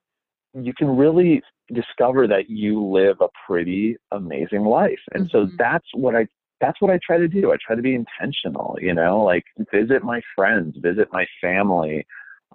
you 0.54 0.73
can 0.80 0.89
really 1.04 1.41
discover 1.73 2.28
that 2.34 2.50
you 2.50 2.73
live 2.84 3.17
a 3.21 3.30
pretty 3.47 3.97
amazing 4.12 4.63
life. 4.63 5.04
And 5.13 5.30
so 5.32 5.39
Mhm. 5.45 5.58
that's 5.58 5.89
what 5.93 6.15
I 6.15 6.28
that's 6.60 6.82
what 6.82 6.91
I 6.91 7.00
try 7.06 7.17
to 7.17 7.28
do. 7.28 7.52
I 7.52 7.58
try 7.65 7.76
to 7.76 7.82
be 7.82 7.96
intentional, 7.96 8.78
you 8.82 8.93
know, 8.93 9.24
like 9.24 9.43
visit 9.72 10.04
my 10.04 10.22
friends, 10.36 10.76
visit 10.80 11.08
my 11.12 11.26
family, 11.41 12.06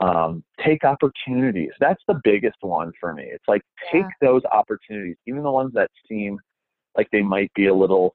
um, 0.00 0.42
take 0.64 0.84
opportunities. 0.84 1.70
That's 1.80 2.02
the 2.08 2.20
biggest 2.24 2.56
one 2.60 2.92
for 3.00 3.12
me. 3.12 3.24
It's 3.24 3.46
like 3.46 3.62
take 3.92 4.02
Yeah. 4.02 4.08
those 4.20 4.42
opportunities, 4.46 5.16
even 5.26 5.42
the 5.42 5.50
ones 5.50 5.72
that 5.74 5.90
seem 6.08 6.38
like 6.96 7.08
they 7.10 7.22
might 7.22 7.52
be 7.54 7.66
a 7.66 7.74
little 7.74 8.14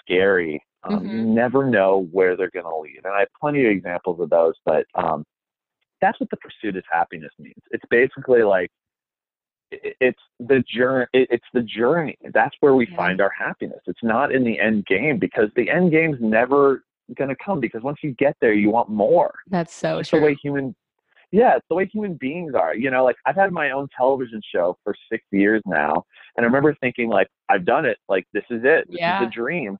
scary. 0.00 0.62
Um, 0.84 1.04
You 1.06 1.20
Mhm. 1.20 1.34
never 1.34 1.64
know 1.68 2.08
where 2.12 2.36
they're 2.36 2.50
going 2.50 2.64
to 2.66 2.76
lead. 2.76 3.00
And 3.04 3.12
I 3.14 3.20
have 3.20 3.28
plenty 3.40 3.64
of 3.64 3.70
examples 3.70 4.20
of 4.20 4.30
those, 4.30 4.54
but 4.64 4.86
um, 4.94 5.24
that's 6.00 6.18
what 6.20 6.30
the 6.30 6.36
pursuit 6.36 6.76
of 6.76 6.84
happiness 6.90 7.32
means. 7.38 7.62
It's 7.70 7.84
basically 7.90 8.42
like 8.42 8.70
it's 9.70 10.20
the 10.40 10.62
journey 10.74 11.06
it's 11.12 11.44
the 11.52 11.62
journey. 11.62 12.16
That's 12.32 12.54
where 12.60 12.74
we 12.74 12.86
Yeah. 12.86 12.96
find 12.96 13.20
our 13.20 13.30
happiness. 13.30 13.80
It's 13.86 14.02
not 14.02 14.32
in 14.32 14.44
the 14.44 14.58
end 14.60 14.86
game 14.86 15.18
because 15.18 15.50
the 15.56 15.68
end 15.70 15.90
game's 15.90 16.18
never 16.20 16.84
going 17.16 17.30
to 17.30 17.36
come 17.44 17.60
because 17.60 17.82
once 17.82 17.98
you 18.02 18.12
get 18.12 18.36
there 18.40 18.52
you 18.52 18.70
want 18.70 18.88
more. 18.88 19.32
That's 19.48 19.72
so 19.74 19.98
it's 19.98 20.10
the 20.10 20.18
way 20.18 20.34
human 20.42 20.74
yeah 21.32 21.56
it's 21.56 21.66
the 21.68 21.74
way 21.74 21.86
human 21.92 22.14
beings 22.14 22.54
are. 22.54 22.74
You 22.76 22.90
know 22.90 23.04
like 23.04 23.16
i've 23.26 23.34
had 23.36 23.52
my 23.52 23.70
own 23.72 23.88
television 23.96 24.40
show 24.54 24.76
for 24.84 24.94
six 25.10 25.24
years 25.32 25.62
now 25.66 26.04
and 26.36 26.44
i 26.44 26.46
remember 26.46 26.74
thinking 26.80 27.08
like 27.08 27.28
i've 27.48 27.64
done 27.64 27.84
it. 27.84 27.98
Like 28.08 28.26
this 28.32 28.44
is 28.50 28.62
it. 28.64 28.86
This 28.90 28.98
Yeah. 29.00 29.20
is 29.22 29.28
the 29.28 29.32
dream. 29.34 29.76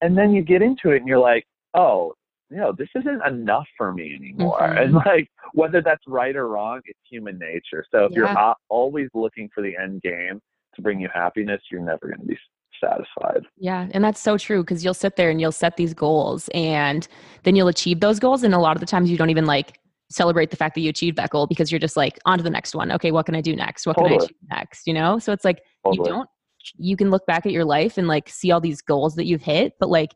And 0.00 0.16
then 0.16 0.32
you 0.32 0.42
get 0.42 0.62
into 0.62 0.90
it 0.90 0.98
and 0.98 1.06
you're 1.08 1.18
like 1.18 1.44
oh 1.74 2.14
you 2.50 2.56
know 2.56 2.72
this 2.76 2.88
isn't 2.94 3.22
enough 3.26 3.66
for 3.76 3.92
me 3.92 4.14
anymore 4.14 4.58
Mhm. 4.60 4.82
and 4.82 4.94
like 4.94 5.28
whether 5.52 5.80
that's 5.82 6.02
right 6.06 6.34
or 6.36 6.48
wrong 6.48 6.80
it's 6.86 6.98
human 7.10 7.38
nature 7.38 7.84
so 7.90 8.04
if 8.06 8.12
you're 8.12 8.26
Yeah. 8.26 8.50
a- 8.52 8.54
always 8.68 9.08
looking 9.14 9.48
for 9.54 9.62
the 9.62 9.76
end 9.76 10.02
game 10.02 10.40
to 10.74 10.82
bring 10.82 11.00
you 11.00 11.08
happiness 11.12 11.60
you're 11.70 11.82
never 11.82 12.06
going 12.08 12.20
to 12.20 12.26
be 12.26 12.38
satisfied 12.80 13.44
Yeah, 13.56 13.88
and 13.90 14.04
that's 14.04 14.20
so 14.20 14.38
true 14.38 14.62
because 14.62 14.84
you'll 14.84 14.94
sit 14.94 15.16
there 15.16 15.30
and 15.30 15.40
you'll 15.40 15.50
set 15.52 15.76
these 15.76 15.92
goals 15.94 16.48
and 16.54 17.08
then 17.42 17.56
you'll 17.56 17.66
achieve 17.68 17.98
those 17.98 18.20
goals. 18.20 18.44
And 18.44 18.54
a 18.54 18.58
lot 18.58 18.76
of 18.76 18.80
the 18.80 18.86
times 18.86 19.10
you 19.10 19.16
don't 19.16 19.30
even 19.30 19.46
like 19.46 19.80
celebrate 20.10 20.50
the 20.50 20.56
fact 20.56 20.76
that 20.76 20.82
you 20.82 20.88
achieved 20.88 21.16
that 21.18 21.30
goal 21.30 21.48
because 21.48 21.72
you're 21.72 21.80
just 21.80 21.96
like, 21.96 22.20
on 22.24 22.38
to 22.38 22.44
the 22.44 22.50
next 22.50 22.76
one. 22.76 22.92
Okay, 22.92 23.10
what 23.10 23.26
can 23.26 23.34
I 23.34 23.40
do 23.40 23.56
next? 23.56 23.84
What 23.84 23.96
can 23.96 24.06
I 24.06 24.10
Totally. 24.10 24.26
achieve 24.26 24.36
next? 24.48 24.86
You 24.86 24.94
know? 24.94 25.18
So 25.18 25.32
it's 25.32 25.44
like 25.44 25.60
you 25.90 26.04
don't, 26.04 26.28
you 26.76 26.96
can 26.96 27.10
look 27.10 27.26
back 27.26 27.46
at 27.46 27.52
your 27.52 27.64
life 27.64 27.98
and 27.98 28.06
like 28.06 28.28
see 28.28 28.52
all 28.52 28.60
these 28.60 28.80
goals 28.80 29.16
that 29.16 29.24
you've 29.26 29.42
hit, 29.42 29.72
but 29.80 29.88
like 29.88 30.14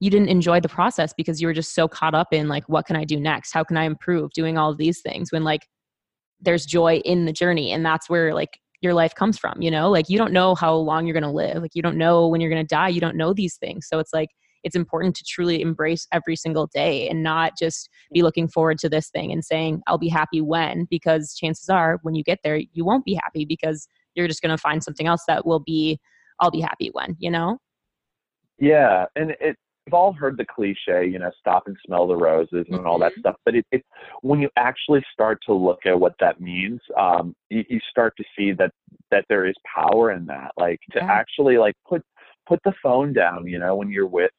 you 0.00 0.10
didn't 0.10 0.28
enjoy 0.28 0.60
the 0.60 0.68
process 0.68 1.14
because 1.16 1.40
you 1.40 1.46
were 1.46 1.54
just 1.54 1.74
so 1.74 1.88
caught 1.88 2.14
up 2.14 2.28
in 2.32 2.48
like, 2.48 2.68
what 2.68 2.86
can 2.86 2.96
I 2.96 3.04
do 3.04 3.18
next? 3.18 3.52
How 3.52 3.64
can 3.64 3.76
I 3.76 3.84
improve? 3.84 4.32
Doing 4.32 4.58
all 4.58 4.70
of 4.70 4.78
these 4.78 5.00
things 5.00 5.32
when 5.32 5.44
like 5.44 5.66
there's 6.40 6.66
joy 6.66 6.96
in 7.04 7.24
the 7.24 7.32
journey. 7.32 7.72
And 7.72 7.84
that's 7.84 8.10
where 8.10 8.34
like 8.34 8.60
your 8.82 8.94
life 8.94 9.14
comes 9.14 9.38
from 9.38 9.60
you 9.60 9.70
know 9.70 9.90
like 9.90 10.08
you 10.08 10.18
don't 10.18 10.32
know 10.32 10.54
how 10.54 10.74
long 10.74 11.06
you're 11.06 11.14
going 11.14 11.22
to 11.22 11.30
live 11.30 11.62
like 11.62 11.74
you 11.74 11.82
don't 11.82 11.96
know 11.96 12.28
when 12.28 12.40
you're 12.40 12.50
going 12.50 12.62
to 12.62 12.74
die 12.74 12.88
you 12.88 13.00
don't 13.00 13.16
know 13.16 13.32
these 13.32 13.56
things 13.56 13.86
so 13.88 13.98
it's 13.98 14.12
like 14.12 14.28
it's 14.64 14.76
important 14.76 15.14
to 15.14 15.24
truly 15.24 15.60
embrace 15.60 16.06
every 16.12 16.36
single 16.36 16.66
day 16.66 17.08
and 17.08 17.22
not 17.22 17.52
just 17.58 17.88
be 18.12 18.22
looking 18.22 18.48
forward 18.48 18.78
to 18.78 18.88
this 18.88 19.08
thing 19.08 19.32
and 19.32 19.44
saying 19.44 19.80
i'll 19.86 19.98
be 19.98 20.08
happy 20.08 20.40
when 20.40 20.86
because 20.90 21.34
chances 21.34 21.68
are 21.68 21.98
when 22.02 22.14
you 22.14 22.22
get 22.22 22.38
there 22.44 22.60
you 22.72 22.84
won't 22.84 23.04
be 23.04 23.14
happy 23.14 23.44
because 23.44 23.88
you're 24.14 24.28
just 24.28 24.42
going 24.42 24.54
to 24.54 24.60
find 24.60 24.84
something 24.84 25.06
else 25.06 25.24
that 25.26 25.46
will 25.46 25.60
be 25.60 25.98
i'll 26.40 26.50
be 26.50 26.60
happy 26.60 26.90
when 26.92 27.16
you 27.18 27.30
know 27.30 27.58
Yeah, 28.58 29.06
and 29.16 29.32
it 29.40 29.56
we've 29.86 29.94
all 29.94 30.12
heard 30.12 30.36
the 30.36 30.44
cliche, 30.44 31.06
you 31.06 31.18
know, 31.18 31.30
stop 31.38 31.66
and 31.66 31.76
smell 31.86 32.06
the 32.06 32.16
roses 32.16 32.66
and 32.68 32.86
all 32.86 32.98
that 32.98 33.12
Mhm. 33.12 33.20
stuff. 33.20 33.36
But 33.44 33.54
it, 33.54 33.66
it 33.70 33.84
when 34.22 34.40
you 34.40 34.50
actually 34.56 35.04
start 35.12 35.40
to 35.46 35.52
look 35.52 35.86
at 35.86 35.98
what 35.98 36.14
that 36.18 36.40
means, 36.40 36.80
um, 36.96 37.34
you, 37.50 37.64
you 37.68 37.80
start 37.90 38.16
to 38.16 38.24
see 38.36 38.52
that 38.52 38.72
that 39.10 39.24
there 39.28 39.46
is 39.46 39.54
power 39.64 40.10
in 40.12 40.26
that. 40.26 40.52
Like 40.56 40.80
to 40.92 40.98
Yeah. 40.98 41.08
actually 41.08 41.58
like 41.58 41.76
put 41.88 42.02
put 42.46 42.60
the 42.64 42.74
phone 42.82 43.12
down, 43.12 43.46
you 43.46 43.58
know, 43.58 43.76
when 43.76 43.90
you're 43.90 44.06
with 44.06 44.32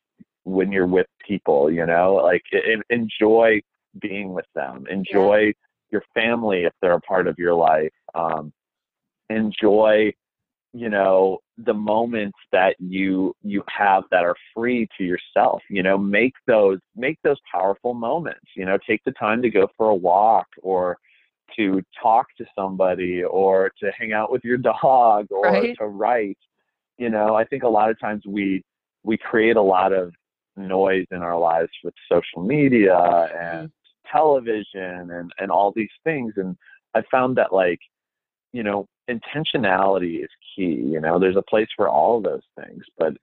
when 0.44 0.72
you're 0.72 0.88
with 0.88 1.08
people, 1.26 1.72
you 1.72 1.86
know, 1.86 2.16
like 2.16 2.44
e- 2.54 2.82
enjoy 2.90 3.62
being 4.00 4.34
with 4.34 4.46
them, 4.54 4.86
enjoy 4.90 5.54
your 5.92 6.04
family 6.14 6.66
if 6.66 6.74
they're 6.82 6.94
a 6.94 7.02
part 7.02 7.28
of 7.28 7.38
your 7.40 7.54
life, 7.54 7.94
um, 8.16 8.52
enjoy 9.30 10.12
you 10.78 10.90
know 10.90 11.40
the 11.66 11.74
moments 11.74 12.38
that 12.52 12.76
you 12.78 13.34
you 13.42 13.64
have 13.68 14.04
that 14.12 14.24
are 14.24 14.36
free 14.54 14.88
to 14.96 15.04
yourself 15.04 15.62
you 15.70 15.82
know 15.82 15.98
make 15.98 16.34
those 16.46 16.78
make 16.96 17.18
those 17.24 17.38
powerful 17.52 17.96
moments 17.96 18.46
you 18.56 18.64
know 18.64 18.78
take 18.88 19.02
the 19.04 19.12
time 19.14 19.42
to 19.42 19.50
go 19.50 19.68
for 19.76 19.90
a 19.90 19.96
walk 19.96 20.46
or 20.62 20.98
to 21.56 21.82
talk 22.02 22.28
to 22.38 22.46
somebody 22.56 23.24
or 23.24 23.72
to 23.82 23.92
hang 23.98 24.14
out 24.14 24.32
with 24.32 24.44
your 24.44 24.58
dog 24.84 25.26
or 25.32 25.44
Right. 25.44 25.76
to 25.80 25.88
write 25.88 26.38
you 26.98 27.10
know 27.10 27.34
i 27.34 27.44
think 27.44 27.64
a 27.64 27.68
lot 27.68 27.90
of 27.90 28.00
times 28.00 28.24
we 28.28 28.64
we 29.04 29.18
create 29.18 29.56
a 29.56 29.62
lot 29.62 29.94
of 29.94 30.14
noise 30.56 31.08
in 31.12 31.20
our 31.24 31.40
lives 31.40 31.72
with 31.84 31.94
social 32.12 32.44
media 32.44 32.94
mm-hmm. 32.94 33.38
and 33.38 33.72
television 34.12 35.12
and 35.12 35.32
and 35.40 35.50
all 35.50 35.72
these 35.76 35.90
things 36.04 36.34
and 36.38 36.56
i 36.94 37.02
found 37.10 37.36
that 37.36 37.52
like 37.52 37.80
you 38.54 38.64
know 38.64 38.88
intentionality 39.10 40.24
is 40.24 40.30
key 40.56 40.64
you 40.64 41.00
know 41.00 41.20
there's 41.20 41.36
a 41.38 41.42
place 41.42 41.68
for 41.76 41.88
all 41.88 42.18
of 42.18 42.24
those 42.24 42.42
things 42.60 42.84
but 42.98 43.14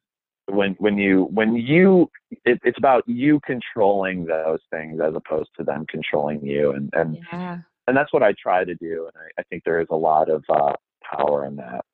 when 0.46 0.74
when 0.78 0.98
you 0.98 1.24
when 1.32 1.54
you 1.54 2.10
it, 2.44 2.58
it's 2.64 2.78
about 2.78 3.02
you 3.06 3.40
controlling 3.46 4.24
those 4.24 4.60
things 4.70 5.00
as 5.00 5.14
opposed 5.14 5.50
to 5.56 5.64
them 5.64 5.84
controlling 5.88 6.44
you 6.44 6.72
and 6.72 6.90
and 6.94 7.18
yeah. 7.32 7.58
and 7.86 7.96
that's 7.96 8.12
what 8.12 8.22
i 8.22 8.32
try 8.42 8.64
to 8.64 8.74
do 8.74 9.06
and 9.06 9.12
i, 9.16 9.40
I 9.40 9.44
think 9.44 9.62
there 9.64 9.80
is 9.80 9.88
a 9.90 9.96
lot 9.96 10.28
of 10.30 10.44
uh 10.48 10.72
power 11.04 11.46
in 11.46 11.56
that. 11.56 11.84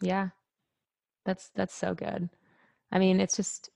Yeah. 0.00 0.28
That's 1.24 1.50
that's 1.54 1.74
so 1.74 1.94
good. 1.94 2.28
I 2.92 2.98
mean 2.98 3.20
it's 3.20 3.36
just 3.36 3.70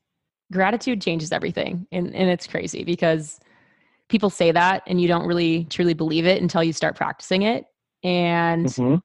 gratitude 0.53 1.01
changes 1.01 1.33
everything 1.33 1.87
and 1.93 2.15
and 2.15 2.31
it's 2.31 2.47
crazy 2.47 2.85
because 2.85 3.39
people 4.09 4.31
say 4.31 4.51
that 4.51 4.83
and 4.87 5.01
you 5.01 5.09
don't 5.09 5.27
really 5.27 5.65
truly 5.67 5.95
believe 5.95 6.27
it 6.27 6.43
until 6.43 6.65
you 6.65 6.73
start 6.73 6.97
practicing 6.97 7.43
it 7.43 7.67
and 8.03 8.67
Mhm. 8.67 9.03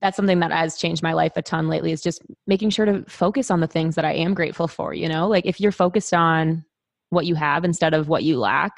That's 0.00 0.16
something 0.16 0.40
that 0.40 0.50
has 0.50 0.76
changed 0.76 1.02
my 1.02 1.12
life 1.12 1.32
a 1.36 1.42
ton 1.42 1.68
lately 1.68 1.92
is 1.92 2.02
just 2.02 2.22
making 2.46 2.70
sure 2.70 2.86
to 2.86 3.04
focus 3.06 3.50
on 3.50 3.60
the 3.60 3.66
things 3.66 3.94
that 3.96 4.04
I 4.04 4.12
am 4.14 4.34
grateful 4.34 4.66
for, 4.66 4.94
you 4.94 5.08
know? 5.08 5.28
Like 5.28 5.44
if 5.46 5.60
you're 5.60 5.72
focused 5.72 6.14
on 6.14 6.64
what 7.10 7.26
you 7.26 7.34
have 7.34 7.64
instead 7.64 7.92
of 7.92 8.08
what 8.08 8.22
you 8.24 8.38
lack, 8.38 8.72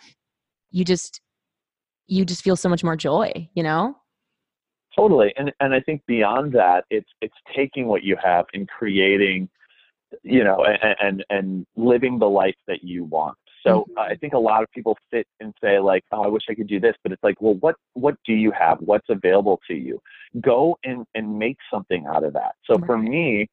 you 0.70 0.84
just 0.84 1.20
you 2.06 2.24
just 2.24 2.42
feel 2.42 2.56
so 2.56 2.68
much 2.68 2.82
more 2.82 2.96
joy, 2.96 3.48
you 3.54 3.62
know? 3.62 3.96
Totally, 4.96 5.32
and 5.36 5.52
and 5.60 5.72
I 5.72 5.80
think 5.80 6.02
beyond 6.06 6.52
that, 6.52 6.84
it's 6.90 7.08
it's 7.20 7.34
taking 7.56 7.86
what 7.86 8.02
you 8.02 8.16
have 8.22 8.44
and 8.52 8.68
creating, 8.68 9.48
you 10.22 10.44
know, 10.44 10.64
and 10.64 10.96
and, 11.00 11.24
and 11.30 11.66
living 11.76 12.18
the 12.18 12.28
life 12.28 12.56
that 12.66 12.82
you 12.82 13.04
want. 13.04 13.38
So 13.62 13.86
Mhm. 13.90 13.98
I 13.98 14.16
think 14.16 14.32
a 14.32 14.38
lot 14.38 14.62
of 14.62 14.70
people 14.72 14.96
sit 15.12 15.26
and 15.40 15.54
say 15.62 15.78
like, 15.78 16.04
"Oh, 16.12 16.22
I 16.22 16.28
wish 16.28 16.44
I 16.48 16.54
could 16.54 16.66
do 16.66 16.80
this," 16.80 16.96
but 17.02 17.12
it's 17.12 17.22
like, 17.22 17.40
well, 17.40 17.54
what 17.54 17.76
what 17.94 18.16
do 18.24 18.34
you 18.34 18.50
have? 18.52 18.78
What's 18.80 19.08
available 19.08 19.60
to 19.68 19.74
you? 19.74 20.00
Go 20.40 20.78
and 20.84 21.06
and 21.14 21.38
make 21.38 21.58
something 21.70 22.06
out 22.06 22.24
of 22.24 22.32
that. 22.34 22.54
So 22.64 22.78
for 22.78 22.98
me, 22.98 23.48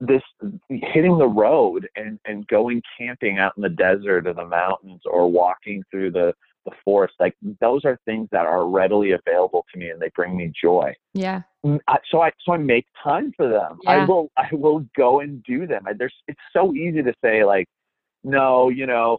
this 0.00 0.22
hitting 0.68 1.18
the 1.18 1.28
road 1.28 1.88
and 1.96 2.18
and 2.24 2.46
going 2.48 2.82
camping 2.98 3.38
out 3.38 3.52
in 3.56 3.62
the 3.62 3.68
desert 3.68 4.26
or 4.26 4.32
the 4.32 4.46
mountains 4.46 5.02
or 5.04 5.30
walking 5.30 5.82
through 5.90 6.10
the 6.10 6.34
the 6.64 6.72
forest 6.82 7.14
like 7.20 7.34
those 7.60 7.84
are 7.84 7.98
things 8.06 8.26
that 8.32 8.46
are 8.46 8.66
readily 8.66 9.12
available 9.12 9.66
to 9.70 9.78
me 9.78 9.90
and 9.90 10.00
they 10.00 10.10
bring 10.14 10.34
me 10.34 10.50
joy 10.60 10.92
Yeah. 11.12 11.42
Mm, 11.64 11.78
I, 11.88 11.98
so 12.10 12.20
I 12.20 12.30
so 12.44 12.52
I 12.52 12.56
make 12.58 12.86
time 13.02 13.32
for 13.36 13.48
them. 13.48 13.78
Yeah. 13.82 13.90
I 13.90 14.04
will 14.04 14.30
I 14.36 14.48
will 14.52 14.84
go 14.96 15.20
and 15.20 15.42
do 15.44 15.66
them. 15.66 15.84
I, 15.86 15.92
there's 15.94 16.14
it's 16.28 16.40
so 16.52 16.74
easy 16.74 17.02
to 17.02 17.14
say 17.24 17.44
like, 17.44 17.66
no, 18.22 18.68
you 18.68 18.86
know, 18.86 19.14
uh, 19.14 19.16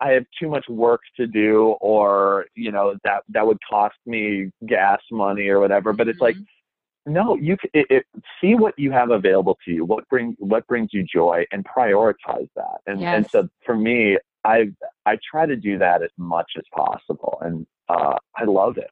I 0.00 0.10
have 0.10 0.24
too 0.40 0.48
much 0.48 0.64
work 0.68 1.00
to 1.16 1.26
do, 1.26 1.76
or 1.80 2.46
you 2.54 2.70
know 2.70 2.94
that 3.04 3.22
that 3.28 3.46
would 3.46 3.58
cost 3.68 3.96
me 4.06 4.50
gas 4.66 5.00
money 5.10 5.48
or 5.48 5.60
whatever. 5.60 5.92
But 5.92 6.08
it's 6.08 6.20
like, 6.20 6.36
Mhm. 6.36 6.46
no, 7.06 7.36
you 7.36 7.56
it, 7.72 7.86
it, 7.90 8.06
see 8.40 8.54
what 8.54 8.78
you 8.78 8.90
have 8.92 9.10
available 9.10 9.58
to 9.64 9.72
you. 9.72 9.84
What 9.84 10.08
bring 10.08 10.36
what 10.38 10.66
brings 10.66 10.90
you 10.92 11.04
joy, 11.04 11.44
and 11.52 11.64
prioritize 11.64 12.48
that. 12.56 12.80
And 12.86 13.02
and 13.02 13.28
so 13.30 13.48
for 13.64 13.76
me, 13.76 14.18
I 14.44 14.70
I 15.06 15.18
try 15.28 15.46
to 15.46 15.56
do 15.56 15.78
that 15.78 16.02
as 16.02 16.10
much 16.16 16.52
as 16.56 16.64
possible, 16.74 17.38
and 17.42 17.66
uh, 17.88 18.16
I 18.36 18.44
love 18.44 18.78
it. 18.78 18.90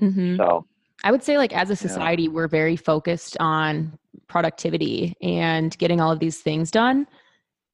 Mhm. 0.00 0.36
So. 0.36 0.66
I 1.04 1.10
would 1.10 1.24
say 1.24 1.36
like 1.36 1.52
as 1.52 1.68
a 1.68 1.74
society 1.74 2.28
we're 2.28 2.46
very 2.46 2.76
focused 2.76 3.36
on 3.40 3.98
productivity 4.28 5.16
and 5.20 5.76
getting 5.78 6.00
all 6.00 6.12
of 6.12 6.20
these 6.20 6.40
things 6.40 6.70
done. 6.70 7.08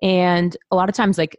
And 0.00 0.56
a 0.70 0.76
lot 0.76 0.88
of 0.88 0.94
times 0.94 1.18
like 1.18 1.38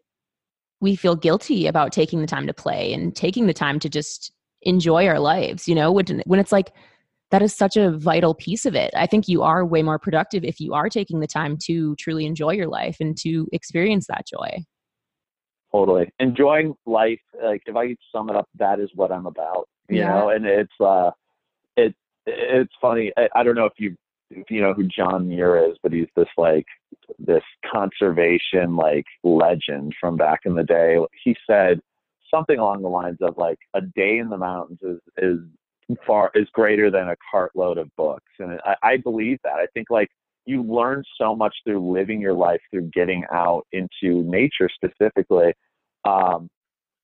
we 0.81 0.95
feel 0.95 1.15
guilty 1.15 1.67
about 1.67 1.91
taking 1.91 2.21
the 2.21 2.27
time 2.27 2.47
to 2.47 2.53
play 2.53 2.93
and 2.93 3.15
taking 3.15 3.47
the 3.47 3.53
time 3.53 3.79
to 3.79 3.89
just 3.89 4.31
enjoy 4.61 5.07
our 5.07 5.19
lives, 5.19 5.67
you 5.67 5.75
know, 5.75 5.91
when 5.91 6.21
when 6.25 6.39
it's 6.39 6.51
like 6.51 6.71
that 7.31 7.41
is 7.41 7.55
such 7.55 7.77
a 7.77 7.91
vital 7.91 8.33
piece 8.33 8.65
of 8.65 8.75
it. 8.75 8.91
I 8.95 9.05
think 9.05 9.27
you 9.27 9.43
are 9.43 9.65
way 9.65 9.83
more 9.83 9.99
productive 9.99 10.43
if 10.43 10.59
you 10.59 10.73
are 10.73 10.89
taking 10.89 11.19
the 11.19 11.27
time 11.27 11.57
to 11.65 11.95
truly 11.97 12.25
enjoy 12.25 12.53
your 12.53 12.67
life 12.67 12.97
and 12.99 13.15
to 13.17 13.47
experience 13.51 14.07
that 14.07 14.25
joy. 14.27 14.65
Totally. 15.71 16.11
Enjoying 16.19 16.73
life, 16.87 17.19
like 17.43 17.61
if 17.67 17.75
I 17.75 17.89
could 17.89 17.97
sum 18.11 18.29
it 18.29 18.35
up, 18.35 18.47
that 18.57 18.79
is 18.79 18.89
what 18.95 19.11
I'm 19.11 19.27
about. 19.27 19.67
You 19.87 19.99
Yeah. 19.99 20.09
know, 20.09 20.29
and 20.29 20.45
it's 20.45 20.73
uh 20.79 21.11
it 21.77 21.93
it's 22.25 22.73
funny. 22.81 23.11
I, 23.17 23.27
I 23.35 23.43
don't 23.43 23.55
know 23.55 23.65
if 23.65 23.73
you 23.77 23.95
if 24.31 24.49
you 24.49 24.61
know 24.61 24.73
who 24.73 24.85
John 24.87 25.27
Muir 25.27 25.69
is, 25.69 25.77
but 25.83 25.93
he's 25.93 26.07
this 26.15 26.27
like 26.37 26.65
this 27.17 27.43
conservation 27.71 28.75
like 28.75 29.05
legend 29.23 29.93
from 29.99 30.17
back 30.17 30.41
in 30.45 30.55
the 30.55 30.63
day. 30.63 30.97
He 31.23 31.35
said 31.49 31.79
something 32.33 32.59
along 32.59 32.81
the 32.81 32.89
lines 32.89 33.17
of 33.21 33.37
like 33.37 33.57
a 33.73 33.81
day 33.81 34.19
in 34.19 34.29
the 34.29 34.37
mountains 34.37 34.79
is 34.81 34.99
is 35.17 35.39
far 36.05 36.31
is 36.35 36.47
greater 36.53 36.91
than 36.91 37.09
a 37.09 37.15
cartload 37.33 37.77
of 37.77 37.89
books. 37.95 38.31
And 38.39 38.59
I, 38.63 38.75
I 38.83 38.97
believe 38.97 39.39
that. 39.43 39.55
I 39.55 39.67
think 39.73 39.89
like 39.89 40.09
you 40.45 40.63
learn 40.63 41.03
so 41.19 41.35
much 41.35 41.55
through 41.63 41.91
living 41.91 42.21
your 42.21 42.33
life 42.33 42.61
through 42.71 42.89
getting 42.93 43.23
out 43.31 43.65
into 43.71 44.23
nature 44.23 44.69
specifically 44.73 45.53
um, 46.05 46.49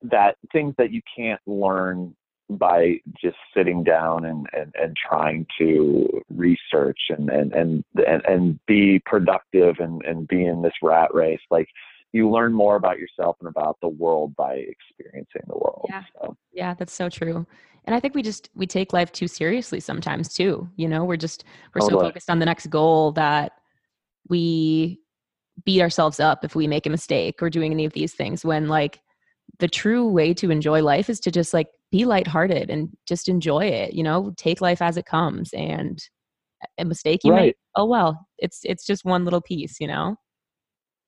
that 0.01 0.35
things 0.51 0.73
that 0.77 0.91
you 0.91 1.01
can't 1.15 1.41
learn 1.45 2.15
by 2.49 2.99
just 3.21 3.37
sitting 3.55 3.83
down 3.83 4.25
and, 4.25 4.47
and, 4.53 4.73
and 4.79 4.95
trying 4.95 5.45
to 5.57 6.07
research 6.29 6.99
and, 7.09 7.29
and, 7.29 7.53
and, 7.53 7.83
and, 8.07 8.21
and 8.25 8.59
be 8.67 9.01
productive 9.05 9.75
and, 9.79 10.03
and 10.05 10.27
be 10.27 10.45
in 10.45 10.61
this 10.61 10.73
rat 10.81 11.13
race. 11.13 11.39
Like 11.49 11.67
you 12.11 12.29
learn 12.29 12.53
more 12.53 12.75
about 12.75 12.99
yourself 12.99 13.35
and 13.39 13.49
about 13.49 13.77
the 13.81 13.89
world 13.89 14.35
by 14.35 14.53
experiencing 14.53 15.41
the 15.47 15.57
world. 15.57 15.87
Yeah. 15.89 16.03
So. 16.21 16.37
Yeah, 16.53 16.73
that's 16.73 16.93
so 16.93 17.09
true. 17.09 17.45
And 17.85 17.95
I 17.95 17.99
think 17.99 18.15
we 18.15 18.21
just 18.21 18.49
we 18.55 18.65
take 18.65 18.93
life 18.93 19.11
too 19.11 19.27
seriously 19.27 19.79
sometimes 19.79 20.33
too. 20.33 20.69
You 20.75 20.87
know, 20.87 21.03
we're 21.03 21.17
just 21.17 21.43
we're 21.73 21.81
totally. 21.81 22.01
so 22.01 22.07
focused 22.07 22.29
on 22.29 22.39
the 22.39 22.45
next 22.45 22.67
goal 22.67 23.11
that 23.13 23.53
we 24.27 24.99
beat 25.63 25.81
ourselves 25.81 26.19
up 26.19 26.43
if 26.43 26.55
we 26.55 26.67
make 26.67 26.85
a 26.85 26.89
mistake 26.89 27.41
or 27.41 27.49
doing 27.49 27.71
any 27.71 27.85
of 27.85 27.93
these 27.93 28.13
things 28.13 28.43
when 28.43 28.67
like 28.67 28.99
the 29.59 29.67
true 29.67 30.07
way 30.07 30.33
to 30.33 30.51
enjoy 30.51 30.83
life 30.83 31.09
is 31.09 31.19
to 31.21 31.31
just 31.31 31.53
like 31.53 31.67
be 31.95 32.03
lighthearted 32.03 32.69
and 32.69 32.89
just 33.07 33.29
enjoy 33.29 33.65
it, 33.65 33.93
you 33.93 34.03
know, 34.03 34.33
take 34.35 34.59
life 34.59 34.81
as 34.81 34.97
it 34.97 35.05
comes 35.05 35.53
and 35.53 35.97
a 36.77 36.83
mistake 36.83 37.21
you 37.23 37.31
right. 37.31 37.45
make, 37.45 37.55
oh 37.77 37.85
well, 37.85 38.27
it's 38.37 38.59
it's 38.65 38.85
just 38.85 39.05
one 39.05 39.23
little 39.23 39.39
piece, 39.39 39.79
you 39.79 39.87
know? 39.87 40.17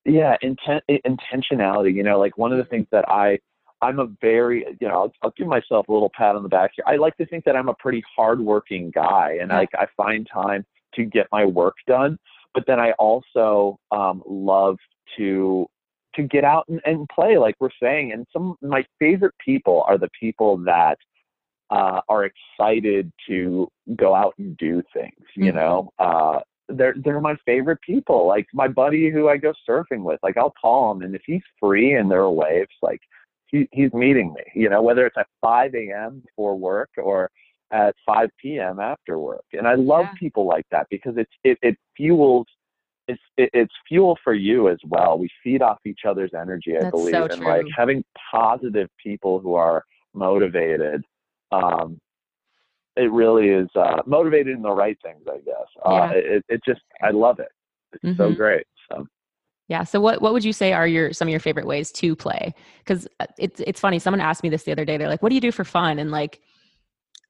Yeah, 0.05 0.37
intent 0.41 0.85
intentionality, 0.89 1.93
you 1.93 2.03
know, 2.03 2.17
like 2.17 2.37
one 2.37 2.53
of 2.53 2.57
the 2.57 2.63
things 2.63 2.87
that 2.93 3.03
I 3.09 3.37
I'm 3.81 3.99
a 3.99 4.07
very, 4.21 4.65
you 4.79 4.87
know, 4.87 4.93
I'll, 4.93 5.11
I'll, 5.21 5.33
give 5.37 5.47
myself 5.47 5.89
a 5.89 5.91
little 5.91 6.11
pat 6.17 6.35
on 6.37 6.41
the 6.41 6.49
back 6.49 6.71
here. 6.75 6.85
I 6.87 6.95
like 6.95 7.15
to 7.17 7.25
think 7.25 7.43
that 7.43 7.55
I'm 7.57 7.67
a 7.67 7.75
pretty 7.75 8.01
hardworking 8.15 8.89
guy, 8.91 9.37
and 9.41 9.51
yeah. 9.51 9.57
like 9.57 9.69
I 9.75 9.87
find 9.97 10.25
time 10.33 10.65
to 10.95 11.03
get 11.03 11.27
my 11.33 11.43
work 11.43 11.75
done. 11.85 12.17
But 12.53 12.63
then 12.65 12.79
I 12.79 12.91
also 12.93 13.77
um, 13.91 14.23
love 14.25 14.77
to 15.17 15.67
to 16.17 16.23
get 16.23 16.43
out 16.43 16.65
and, 16.67 16.81
and 16.85 17.07
play, 17.09 17.37
like 17.37 17.55
we're 17.59 17.69
saying. 17.81 18.11
And 18.11 18.27
some 18.33 18.51
of 18.61 18.69
my 18.69 18.85
favorite 18.99 19.35
people 19.43 19.83
are 19.87 19.97
the 19.97 20.09
people 20.19 20.57
that 20.65 20.97
uh, 21.69 22.01
are 22.09 22.25
excited 22.25 23.11
to 23.27 23.67
go 23.95 24.13
out 24.13 24.33
and 24.37 24.57
do 24.57 24.83
things. 24.93 25.13
Mm-hmm. 25.19 25.43
You 25.43 25.51
know, 25.53 25.89
uh, 25.99 26.39
they're 26.69 26.95
they're 27.03 27.21
my 27.21 27.35
favorite 27.45 27.79
people. 27.81 28.27
Like 28.27 28.47
my 28.53 28.67
buddy 28.67 29.09
who 29.09 29.29
I 29.29 29.37
go 29.37 29.53
surfing 29.67 30.03
with. 30.03 30.19
Like 30.23 30.37
I'll 30.37 30.53
call 30.59 30.91
him, 30.91 31.01
and 31.01 31.15
if 31.15 31.21
he's 31.25 31.41
free 31.59 31.93
and 31.93 32.11
there 32.11 32.21
are 32.21 32.31
waves, 32.31 32.75
like 32.81 32.99
he, 33.47 33.67
he's 33.71 33.93
meeting 33.93 34.33
me. 34.33 34.43
You 34.53 34.69
know, 34.69 34.81
whether 34.81 35.05
it's 35.05 35.17
at 35.17 35.27
5 35.41 35.73
a.m. 35.75 36.21
before 36.25 36.57
work 36.57 36.89
or 36.97 37.29
at 37.71 37.95
5 38.05 38.29
p.m. 38.41 38.79
after 38.79 39.19
work. 39.19 39.43
And 39.53 39.67
I 39.67 39.75
love 39.75 40.05
yeah. 40.05 40.19
people 40.19 40.47
like 40.47 40.65
that 40.71 40.87
because 40.89 41.15
it's 41.17 41.31
it, 41.43 41.57
it 41.61 41.77
fuels 41.95 42.47
it's 43.07 43.21
it, 43.37 43.49
it's 43.53 43.73
fuel 43.87 44.17
for 44.23 44.33
you 44.33 44.69
as 44.69 44.77
well. 44.85 45.17
We 45.17 45.29
feed 45.43 45.61
off 45.61 45.79
each 45.85 46.01
other's 46.07 46.31
energy, 46.33 46.75
I 46.75 46.83
That's 46.83 46.91
believe, 46.91 47.13
so 47.13 47.25
and 47.25 47.41
like 47.41 47.65
having 47.75 48.03
positive 48.31 48.89
people 49.01 49.39
who 49.39 49.55
are 49.55 49.83
motivated. 50.13 51.03
Um, 51.51 51.99
it 52.95 53.11
really 53.11 53.49
is 53.49 53.69
uh, 53.75 54.01
motivated 54.05 54.55
in 54.55 54.61
the 54.61 54.71
right 54.71 54.97
things, 55.03 55.21
I 55.29 55.37
guess. 55.37 55.67
Uh, 55.85 55.91
yeah. 55.91 56.11
it, 56.11 56.45
it 56.49 56.61
just 56.65 56.81
I 57.01 57.11
love 57.11 57.39
it. 57.39 57.49
It's 57.93 58.03
mm-hmm. 58.03 58.17
so 58.17 58.33
great. 58.33 58.65
So. 58.91 59.05
Yeah. 59.67 59.83
So 59.83 59.99
what 59.99 60.21
what 60.21 60.33
would 60.33 60.43
you 60.43 60.53
say 60.53 60.73
are 60.73 60.87
your 60.87 61.13
some 61.13 61.27
of 61.27 61.31
your 61.31 61.39
favorite 61.39 61.67
ways 61.67 61.91
to 61.93 62.15
play? 62.15 62.53
Because 62.79 63.07
uh, 63.19 63.27
it's 63.37 63.61
it's 63.61 63.79
funny. 63.79 63.99
Someone 63.99 64.21
asked 64.21 64.43
me 64.43 64.49
this 64.49 64.63
the 64.63 64.71
other 64.71 64.85
day. 64.85 64.97
They're 64.97 65.09
like, 65.09 65.21
"What 65.21 65.29
do 65.29 65.35
you 65.35 65.41
do 65.41 65.51
for 65.51 65.63
fun?" 65.63 65.99
And 65.99 66.11
like 66.11 66.41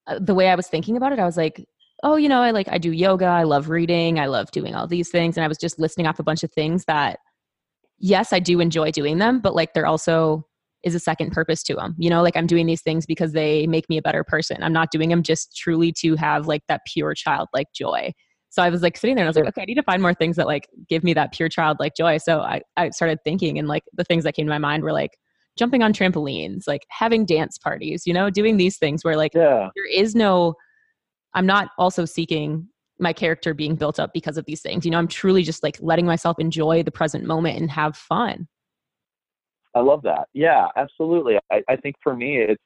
uh, 0.07 0.19
the 0.19 0.33
way 0.33 0.49
I 0.49 0.55
was 0.55 0.67
thinking 0.67 0.97
about 0.97 1.11
it, 1.11 1.19
I 1.19 1.25
was 1.25 1.37
like, 1.37 1.67
"Oh, 2.03 2.15
you 2.15 2.29
know, 2.29 2.41
I 2.41 2.51
like 2.51 2.67
I 2.69 2.77
do 2.77 2.91
yoga. 2.91 3.25
I 3.25 3.43
love 3.43 3.69
reading. 3.69 4.19
I 4.19 4.27
love 4.27 4.51
doing 4.51 4.75
all 4.75 4.87
these 4.87 5.09
things." 5.09 5.37
And 5.37 5.43
I 5.43 5.47
was 5.47 5.57
just 5.57 5.79
listing 5.79 6.07
off 6.07 6.19
a 6.19 6.23
bunch 6.23 6.43
of 6.43 6.51
things 6.51 6.85
that, 6.85 7.19
yes, 7.99 8.33
I 8.33 8.39
do 8.39 8.59
enjoy 8.59 8.91
doing 8.91 9.17
them, 9.17 9.39
but 9.39 9.55
like 9.55 9.73
they're 9.73 9.87
also 9.87 10.45
is 10.83 10.95
a 10.95 10.99
second 10.99 11.31
purpose 11.31 11.63
to 11.63 11.75
them. 11.75 11.95
You 11.97 12.09
know, 12.09 12.21
like 12.21 12.37
I'm 12.37 12.47
doing 12.47 12.65
these 12.65 12.81
things 12.81 13.05
because 13.05 13.33
they 13.33 13.67
make 13.67 13.89
me 13.89 13.97
a 13.97 14.01
better 14.01 14.23
person. 14.23 14.63
I'm 14.63 14.73
not 14.73 14.91
doing 14.91 15.09
them 15.09 15.23
just 15.23 15.55
truly 15.55 15.91
to 15.99 16.15
have 16.15 16.47
like 16.47 16.61
that 16.67 16.81
pure 16.85 17.13
childlike 17.13 17.67
joy. 17.73 18.13
So 18.49 18.63
I 18.63 18.69
was 18.69 18.81
like 18.81 18.97
sitting 18.97 19.15
there 19.15 19.23
and 19.23 19.27
I 19.27 19.29
was 19.29 19.35
like, 19.35 19.47
okay, 19.49 19.63
I 19.63 19.65
need 19.65 19.75
to 19.75 19.83
find 19.83 20.01
more 20.01 20.13
things 20.13 20.35
that 20.37 20.47
like 20.47 20.67
give 20.87 21.03
me 21.03 21.13
that 21.13 21.33
pure 21.33 21.49
childlike 21.49 21.95
joy. 21.95 22.17
So 22.17 22.39
I, 22.39 22.61
I 22.77 22.89
started 22.91 23.19
thinking 23.23 23.59
and 23.59 23.67
like 23.67 23.83
the 23.93 24.03
things 24.03 24.23
that 24.23 24.35
came 24.35 24.45
to 24.45 24.49
my 24.49 24.57
mind 24.57 24.83
were 24.83 24.93
like 24.93 25.11
jumping 25.57 25.83
on 25.83 25.91
trampolines, 25.91 26.63
like 26.67 26.85
having 26.89 27.25
dance 27.25 27.57
parties, 27.57 28.03
you 28.05 28.13
know, 28.13 28.29
doing 28.29 28.57
these 28.57 28.77
things 28.77 29.03
where 29.03 29.17
like 29.17 29.33
yeah. 29.33 29.69
there 29.75 29.91
is 29.91 30.15
no, 30.15 30.55
I'm 31.37 31.45
not 31.45 31.69
also 31.77 32.03
seeking 32.03 32.67
my 32.97 33.13
character 33.13 33.53
being 33.53 33.75
built 33.75 33.99
up 33.99 34.11
because 34.11 34.37
of 34.37 34.45
these 34.45 34.61
things. 34.61 34.83
You 34.83 34.89
know, 34.91 34.97
I'm 34.97 35.07
truly 35.07 35.43
just 35.43 35.61
like 35.61 35.77
letting 35.79 36.07
myself 36.07 36.39
enjoy 36.39 36.81
the 36.81 36.89
present 36.89 37.25
moment 37.25 37.59
and 37.59 37.69
have 37.69 37.95
fun. 37.95 38.47
I 39.75 39.81
love 39.81 40.01
that. 40.01 40.29
Yeah, 40.33 40.65
absolutely. 40.75 41.37
I, 41.51 41.61
I 41.69 41.75
think 41.75 41.95
for 42.01 42.15
me, 42.15 42.37
it's, 42.37 42.63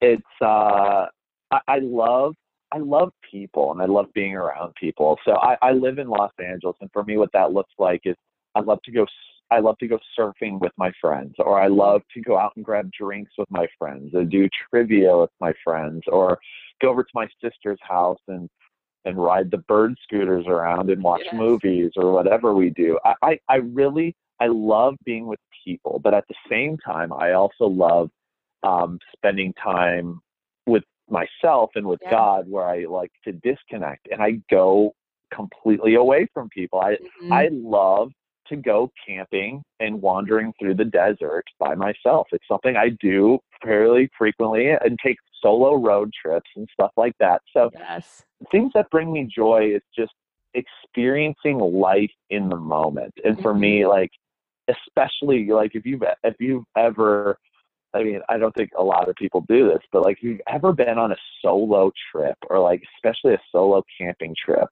it's, 0.00 0.22
uh, 0.42 1.06
I, 1.52 1.60
I 1.68 1.78
love 1.80 2.34
I 2.72 2.78
love 2.78 3.10
people 3.30 3.70
and 3.70 3.80
I 3.80 3.84
love 3.86 4.06
being 4.14 4.34
around 4.34 4.74
people. 4.74 5.16
So 5.24 5.36
I, 5.36 5.56
I 5.62 5.70
live 5.70 5.98
in 6.00 6.08
Los 6.08 6.32
Angeles, 6.44 6.76
and 6.80 6.90
for 6.92 7.04
me, 7.04 7.16
what 7.16 7.30
that 7.32 7.52
looks 7.52 7.72
like 7.78 8.00
is 8.04 8.16
I 8.56 8.60
love 8.60 8.80
to 8.86 8.90
go. 8.90 9.06
I 9.50 9.60
love 9.60 9.78
to 9.78 9.86
go 9.86 9.98
surfing 10.18 10.58
with 10.60 10.72
my 10.76 10.90
friends, 11.00 11.34
or 11.38 11.60
I 11.60 11.68
love 11.68 12.02
to 12.14 12.20
go 12.20 12.38
out 12.38 12.52
and 12.56 12.64
grab 12.64 12.90
drinks 12.92 13.32
with 13.38 13.50
my 13.50 13.66
friends, 13.78 14.14
or 14.14 14.24
do 14.24 14.48
trivia 14.70 15.16
with 15.16 15.30
my 15.40 15.52
friends, 15.62 16.02
or 16.08 16.38
go 16.80 16.88
over 16.88 17.02
to 17.02 17.10
my 17.14 17.28
sister's 17.42 17.78
house 17.82 18.20
and 18.28 18.48
and 19.06 19.22
ride 19.22 19.50
the 19.50 19.58
bird 19.58 19.94
scooters 20.02 20.46
around 20.46 20.88
and 20.88 21.02
watch 21.02 21.20
yes. 21.26 21.34
movies 21.34 21.90
or 21.94 22.12
whatever 22.12 22.54
we 22.54 22.70
do. 22.70 22.98
I, 23.04 23.14
I 23.22 23.38
I 23.48 23.56
really 23.56 24.16
I 24.40 24.46
love 24.46 24.94
being 25.04 25.26
with 25.26 25.40
people, 25.64 26.00
but 26.02 26.14
at 26.14 26.24
the 26.28 26.34
same 26.50 26.76
time, 26.78 27.12
I 27.12 27.32
also 27.32 27.66
love 27.66 28.10
um, 28.62 28.98
spending 29.16 29.52
time 29.62 30.20
with 30.66 30.84
myself 31.08 31.70
and 31.74 31.86
with 31.86 32.00
yeah. 32.02 32.10
God 32.10 32.48
where 32.48 32.64
I 32.64 32.84
like 32.84 33.12
to 33.24 33.32
disconnect 33.32 34.08
and 34.10 34.22
I 34.22 34.40
go 34.50 34.94
completely 35.32 35.94
away 35.94 36.26
from 36.32 36.48
people. 36.48 36.80
I 36.80 36.94
mm-hmm. 36.94 37.32
I 37.32 37.48
love 37.52 38.10
to 38.48 38.56
go 38.56 38.90
camping 39.06 39.62
and 39.80 40.00
wandering 40.00 40.52
through 40.58 40.74
the 40.74 40.84
desert 40.84 41.44
by 41.58 41.74
myself. 41.74 42.26
It's 42.32 42.46
something 42.48 42.76
I 42.76 42.90
do 43.00 43.38
fairly 43.62 44.08
frequently 44.16 44.70
and 44.70 44.98
take 45.04 45.16
solo 45.42 45.76
road 45.76 46.12
trips 46.20 46.50
and 46.56 46.68
stuff 46.72 46.90
like 46.96 47.14
that. 47.20 47.42
So 47.52 47.70
yes. 47.74 48.22
things 48.50 48.72
that 48.74 48.90
bring 48.90 49.12
me 49.12 49.28
joy 49.34 49.72
is 49.74 49.82
just 49.96 50.12
experiencing 50.54 51.58
life 51.58 52.12
in 52.30 52.48
the 52.48 52.56
moment. 52.56 53.14
And 53.24 53.40
for 53.40 53.52
mm-hmm. 53.52 53.60
me 53.60 53.86
like 53.86 54.10
especially 54.68 55.48
like 55.48 55.74
if 55.74 55.84
you've 55.84 56.02
if 56.22 56.36
you've 56.40 56.64
ever 56.76 57.38
I 57.94 58.02
mean, 58.02 58.20
I 58.28 58.38
don't 58.38 58.54
think 58.54 58.70
a 58.76 58.82
lot 58.82 59.08
of 59.08 59.14
people 59.14 59.44
do 59.48 59.68
this, 59.68 59.82
but 59.92 60.02
like, 60.02 60.18
if 60.18 60.24
you've 60.24 60.40
ever 60.48 60.72
been 60.72 60.98
on 60.98 61.12
a 61.12 61.16
solo 61.40 61.92
trip 62.10 62.36
or 62.50 62.58
like, 62.58 62.82
especially 62.96 63.34
a 63.34 63.40
solo 63.52 63.84
camping 63.96 64.34
trip, 64.44 64.68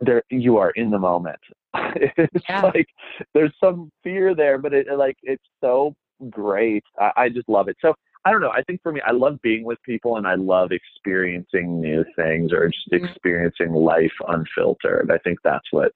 there 0.00 0.22
you 0.30 0.56
are 0.56 0.70
in 0.70 0.90
the 0.90 0.98
moment. 0.98 1.38
it's 1.96 2.44
yeah. 2.48 2.62
like 2.62 2.86
there's 3.34 3.54
some 3.62 3.90
fear 4.02 4.34
there, 4.34 4.58
but 4.58 4.72
it 4.72 4.86
like 4.96 5.16
it's 5.22 5.44
so 5.60 5.94
great. 6.30 6.84
I, 6.98 7.12
I 7.16 7.28
just 7.28 7.48
love 7.48 7.68
it. 7.68 7.76
So 7.80 7.94
I 8.24 8.30
don't 8.30 8.40
know. 8.40 8.50
I 8.50 8.62
think 8.62 8.80
for 8.82 8.92
me, 8.92 9.00
I 9.06 9.12
love 9.12 9.38
being 9.42 9.64
with 9.64 9.78
people 9.82 10.16
and 10.16 10.26
I 10.26 10.34
love 10.34 10.70
experiencing 10.72 11.80
new 11.80 12.04
things 12.16 12.52
or 12.52 12.68
just 12.68 12.90
mm-hmm. 12.90 13.04
experiencing 13.04 13.72
life 13.72 14.12
unfiltered. 14.28 15.10
I 15.12 15.18
think 15.18 15.38
that's 15.44 15.66
what 15.70 15.92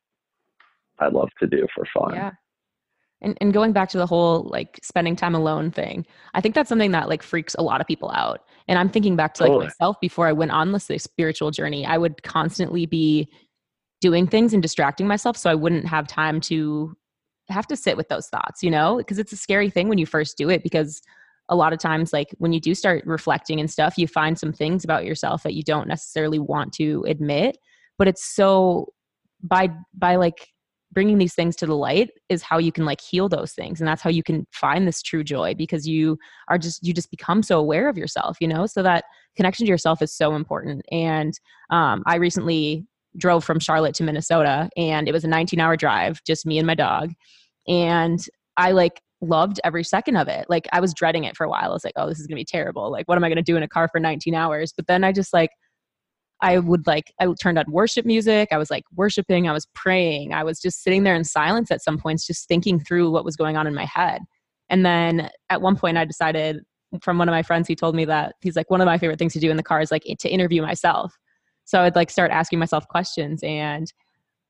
I 0.98 1.08
love 1.08 1.30
to 1.40 1.46
do 1.46 1.66
for 1.74 1.86
fun. 1.94 2.14
Yeah 2.14 2.32
and, 3.20 3.36
and 3.40 3.52
going 3.52 3.72
back 3.72 3.88
to 3.90 3.98
the 3.98 4.06
whole 4.06 4.44
like 4.44 4.78
spending 4.82 5.16
time 5.16 5.34
alone 5.34 5.70
thing 5.70 6.06
i 6.34 6.40
think 6.40 6.54
that's 6.54 6.68
something 6.68 6.92
that 6.92 7.08
like 7.08 7.22
freaks 7.22 7.54
a 7.58 7.62
lot 7.62 7.80
of 7.80 7.86
people 7.86 8.10
out 8.14 8.44
and 8.66 8.78
i'm 8.78 8.88
thinking 8.88 9.16
back 9.16 9.34
to 9.34 9.42
like 9.42 9.50
totally. 9.50 9.66
myself 9.66 10.00
before 10.00 10.26
i 10.26 10.32
went 10.32 10.50
on 10.50 10.72
this 10.72 10.88
like, 10.90 11.00
spiritual 11.00 11.50
journey 11.50 11.84
i 11.86 11.98
would 11.98 12.22
constantly 12.22 12.86
be 12.86 13.28
doing 14.00 14.26
things 14.26 14.52
and 14.52 14.62
distracting 14.62 15.06
myself 15.06 15.36
so 15.36 15.50
i 15.50 15.54
wouldn't 15.54 15.86
have 15.86 16.06
time 16.06 16.40
to 16.40 16.96
have 17.48 17.66
to 17.66 17.76
sit 17.76 17.96
with 17.96 18.08
those 18.08 18.28
thoughts 18.28 18.62
you 18.62 18.70
know? 18.70 18.96
Because 18.96 19.18
it's 19.18 19.32
a 19.32 19.36
scary 19.36 19.70
thing 19.70 19.88
when 19.88 19.98
you 19.98 20.06
first 20.06 20.36
do 20.36 20.50
it 20.50 20.62
because 20.62 21.00
a 21.48 21.56
lot 21.56 21.72
of 21.72 21.78
times 21.78 22.12
like 22.12 22.34
when 22.38 22.52
you 22.52 22.60
do 22.60 22.74
start 22.74 23.02
reflecting 23.06 23.58
and 23.58 23.70
stuff 23.70 23.96
you 23.96 24.06
find 24.06 24.38
some 24.38 24.52
things 24.52 24.84
about 24.84 25.04
yourself 25.04 25.42
that 25.42 25.54
you 25.54 25.62
don't 25.62 25.88
necessarily 25.88 26.38
want 26.38 26.72
to 26.74 27.04
admit 27.08 27.56
but 27.96 28.06
it's 28.06 28.24
so 28.24 28.92
by 29.42 29.70
by 29.94 30.16
like 30.16 30.48
bringing 30.92 31.18
these 31.18 31.34
things 31.34 31.54
to 31.56 31.66
the 31.66 31.76
light 31.76 32.10
is 32.28 32.42
how 32.42 32.58
you 32.58 32.72
can 32.72 32.84
like 32.84 33.00
heal 33.00 33.28
those 33.28 33.52
things 33.52 33.80
and 33.80 33.88
that's 33.88 34.02
how 34.02 34.10
you 34.10 34.22
can 34.22 34.46
find 34.52 34.86
this 34.86 35.02
true 35.02 35.22
joy 35.22 35.54
because 35.54 35.86
you 35.86 36.18
are 36.48 36.58
just 36.58 36.86
you 36.86 36.92
just 36.92 37.10
become 37.10 37.42
so 37.42 37.58
aware 37.58 37.88
of 37.88 37.96
yourself 37.96 38.36
you 38.40 38.48
know? 38.48 38.66
So 38.66 38.82
that 38.82 39.04
connection 39.36 39.66
to 39.66 39.70
yourself 39.70 40.02
is 40.02 40.12
so 40.12 40.34
important 40.34 40.84
and 40.90 41.32
um, 41.70 42.02
i 42.06 42.16
recently 42.16 42.86
drove 43.16 43.44
from 43.44 43.58
charlotte 43.58 43.94
to 43.94 44.02
minnesota 44.02 44.68
and 44.76 45.08
it 45.08 45.12
was 45.12 45.24
a 45.24 45.28
19 45.28 45.60
hour 45.60 45.76
drive 45.76 46.22
just 46.24 46.46
me 46.46 46.58
and 46.58 46.66
my 46.66 46.74
dog 46.74 47.12
and 47.66 48.26
i 48.56 48.70
like 48.70 49.00
loved 49.20 49.58
every 49.64 49.82
second 49.82 50.16
of 50.16 50.28
it 50.28 50.46
like 50.48 50.68
i 50.72 50.80
was 50.80 50.94
dreading 50.94 51.24
it 51.24 51.36
for 51.36 51.44
a 51.44 51.48
while 51.48 51.70
i 51.70 51.72
was 51.72 51.84
like 51.84 51.94
oh 51.96 52.08
this 52.08 52.20
is 52.20 52.26
gonna 52.26 52.36
be 52.36 52.44
terrible 52.44 52.90
like 52.90 53.08
what 53.08 53.16
am 53.16 53.24
i 53.24 53.28
gonna 53.28 53.42
do 53.42 53.56
in 53.56 53.62
a 53.62 53.68
car 53.68 53.88
for 53.88 53.98
19 53.98 54.34
hours 54.34 54.72
but 54.76 54.86
then 54.86 55.02
i 55.02 55.12
just 55.12 55.32
like 55.32 55.50
I 56.40 56.58
would 56.58 56.86
like, 56.86 57.12
I 57.20 57.26
turned 57.40 57.58
on 57.58 57.64
worship 57.68 58.06
music. 58.06 58.50
I 58.52 58.58
was 58.58 58.70
like 58.70 58.84
worshiping. 58.94 59.48
I 59.48 59.52
was 59.52 59.66
praying. 59.74 60.32
I 60.32 60.44
was 60.44 60.60
just 60.60 60.82
sitting 60.82 61.02
there 61.02 61.16
in 61.16 61.24
silence 61.24 61.70
at 61.70 61.82
some 61.82 61.98
points, 61.98 62.26
just 62.26 62.46
thinking 62.46 62.78
through 62.78 63.10
what 63.10 63.24
was 63.24 63.36
going 63.36 63.56
on 63.56 63.66
in 63.66 63.74
my 63.74 63.86
head. 63.86 64.22
And 64.68 64.86
then 64.86 65.30
at 65.50 65.62
one 65.62 65.76
point, 65.76 65.96
I 65.96 66.04
decided 66.04 66.60
from 67.02 67.18
one 67.18 67.28
of 67.28 67.32
my 67.32 67.42
friends. 67.42 67.66
He 67.66 67.74
told 67.74 67.94
me 67.94 68.04
that 68.04 68.34
he's 68.40 68.56
like 68.56 68.70
one 68.70 68.80
of 68.80 68.86
my 68.86 68.98
favorite 68.98 69.18
things 69.18 69.32
to 69.32 69.40
do 69.40 69.50
in 69.50 69.56
the 69.56 69.62
car 69.62 69.80
is 69.80 69.90
like 69.90 70.04
to 70.04 70.28
interview 70.28 70.62
myself. 70.62 71.16
So 71.68 71.82
I'd 71.82 71.96
like 71.96 72.08
start 72.08 72.30
asking 72.30 72.58
myself 72.60 72.88
questions 72.88 73.42
and 73.42 73.92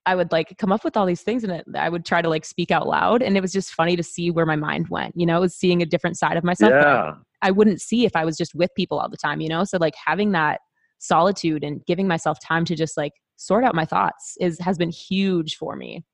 I 0.06 0.14
would 0.14 0.30
like 0.30 0.56
come 0.56 0.70
up 0.70 0.84
with 0.84 0.96
all 0.96 1.04
these 1.04 1.22
things 1.22 1.42
and 1.42 1.52
it, 1.52 1.66
I 1.74 1.88
would 1.88 2.04
try 2.04 2.22
to 2.22 2.28
like 2.28 2.44
speak 2.44 2.70
out 2.70 2.86
loud. 2.86 3.22
And 3.22 3.36
it 3.36 3.40
was 3.40 3.50
just 3.50 3.72
funny 3.72 3.96
to 3.96 4.04
see 4.04 4.30
where 4.30 4.46
my 4.46 4.54
mind 4.54 4.88
went, 4.88 5.16
you 5.16 5.26
know, 5.26 5.38
it 5.38 5.40
was 5.40 5.56
seeing 5.56 5.82
a 5.82 5.84
different 5.84 6.16
side 6.16 6.36
of 6.36 6.44
myself. 6.44 6.70
Yeah. 6.70 7.14
I 7.42 7.50
wouldn't 7.50 7.80
see 7.80 8.04
if 8.04 8.14
I 8.14 8.24
was 8.24 8.36
just 8.36 8.54
with 8.54 8.70
people 8.76 9.00
all 9.00 9.08
the 9.08 9.16
time, 9.16 9.40
you 9.40 9.48
know? 9.48 9.64
So 9.64 9.78
like 9.78 9.94
having 10.06 10.30
that 10.30 10.60
solitude 10.98 11.64
and 11.64 11.84
giving 11.86 12.06
myself 12.06 12.38
time 12.40 12.64
to 12.66 12.76
just 12.76 12.96
like 12.96 13.14
sort 13.34 13.64
out 13.64 13.74
my 13.74 13.84
thoughts 13.84 14.36
is 14.40 14.56
has 14.60 14.78
been 14.78 14.90
huge 14.90 15.56
for 15.56 15.74
me. 15.74 16.04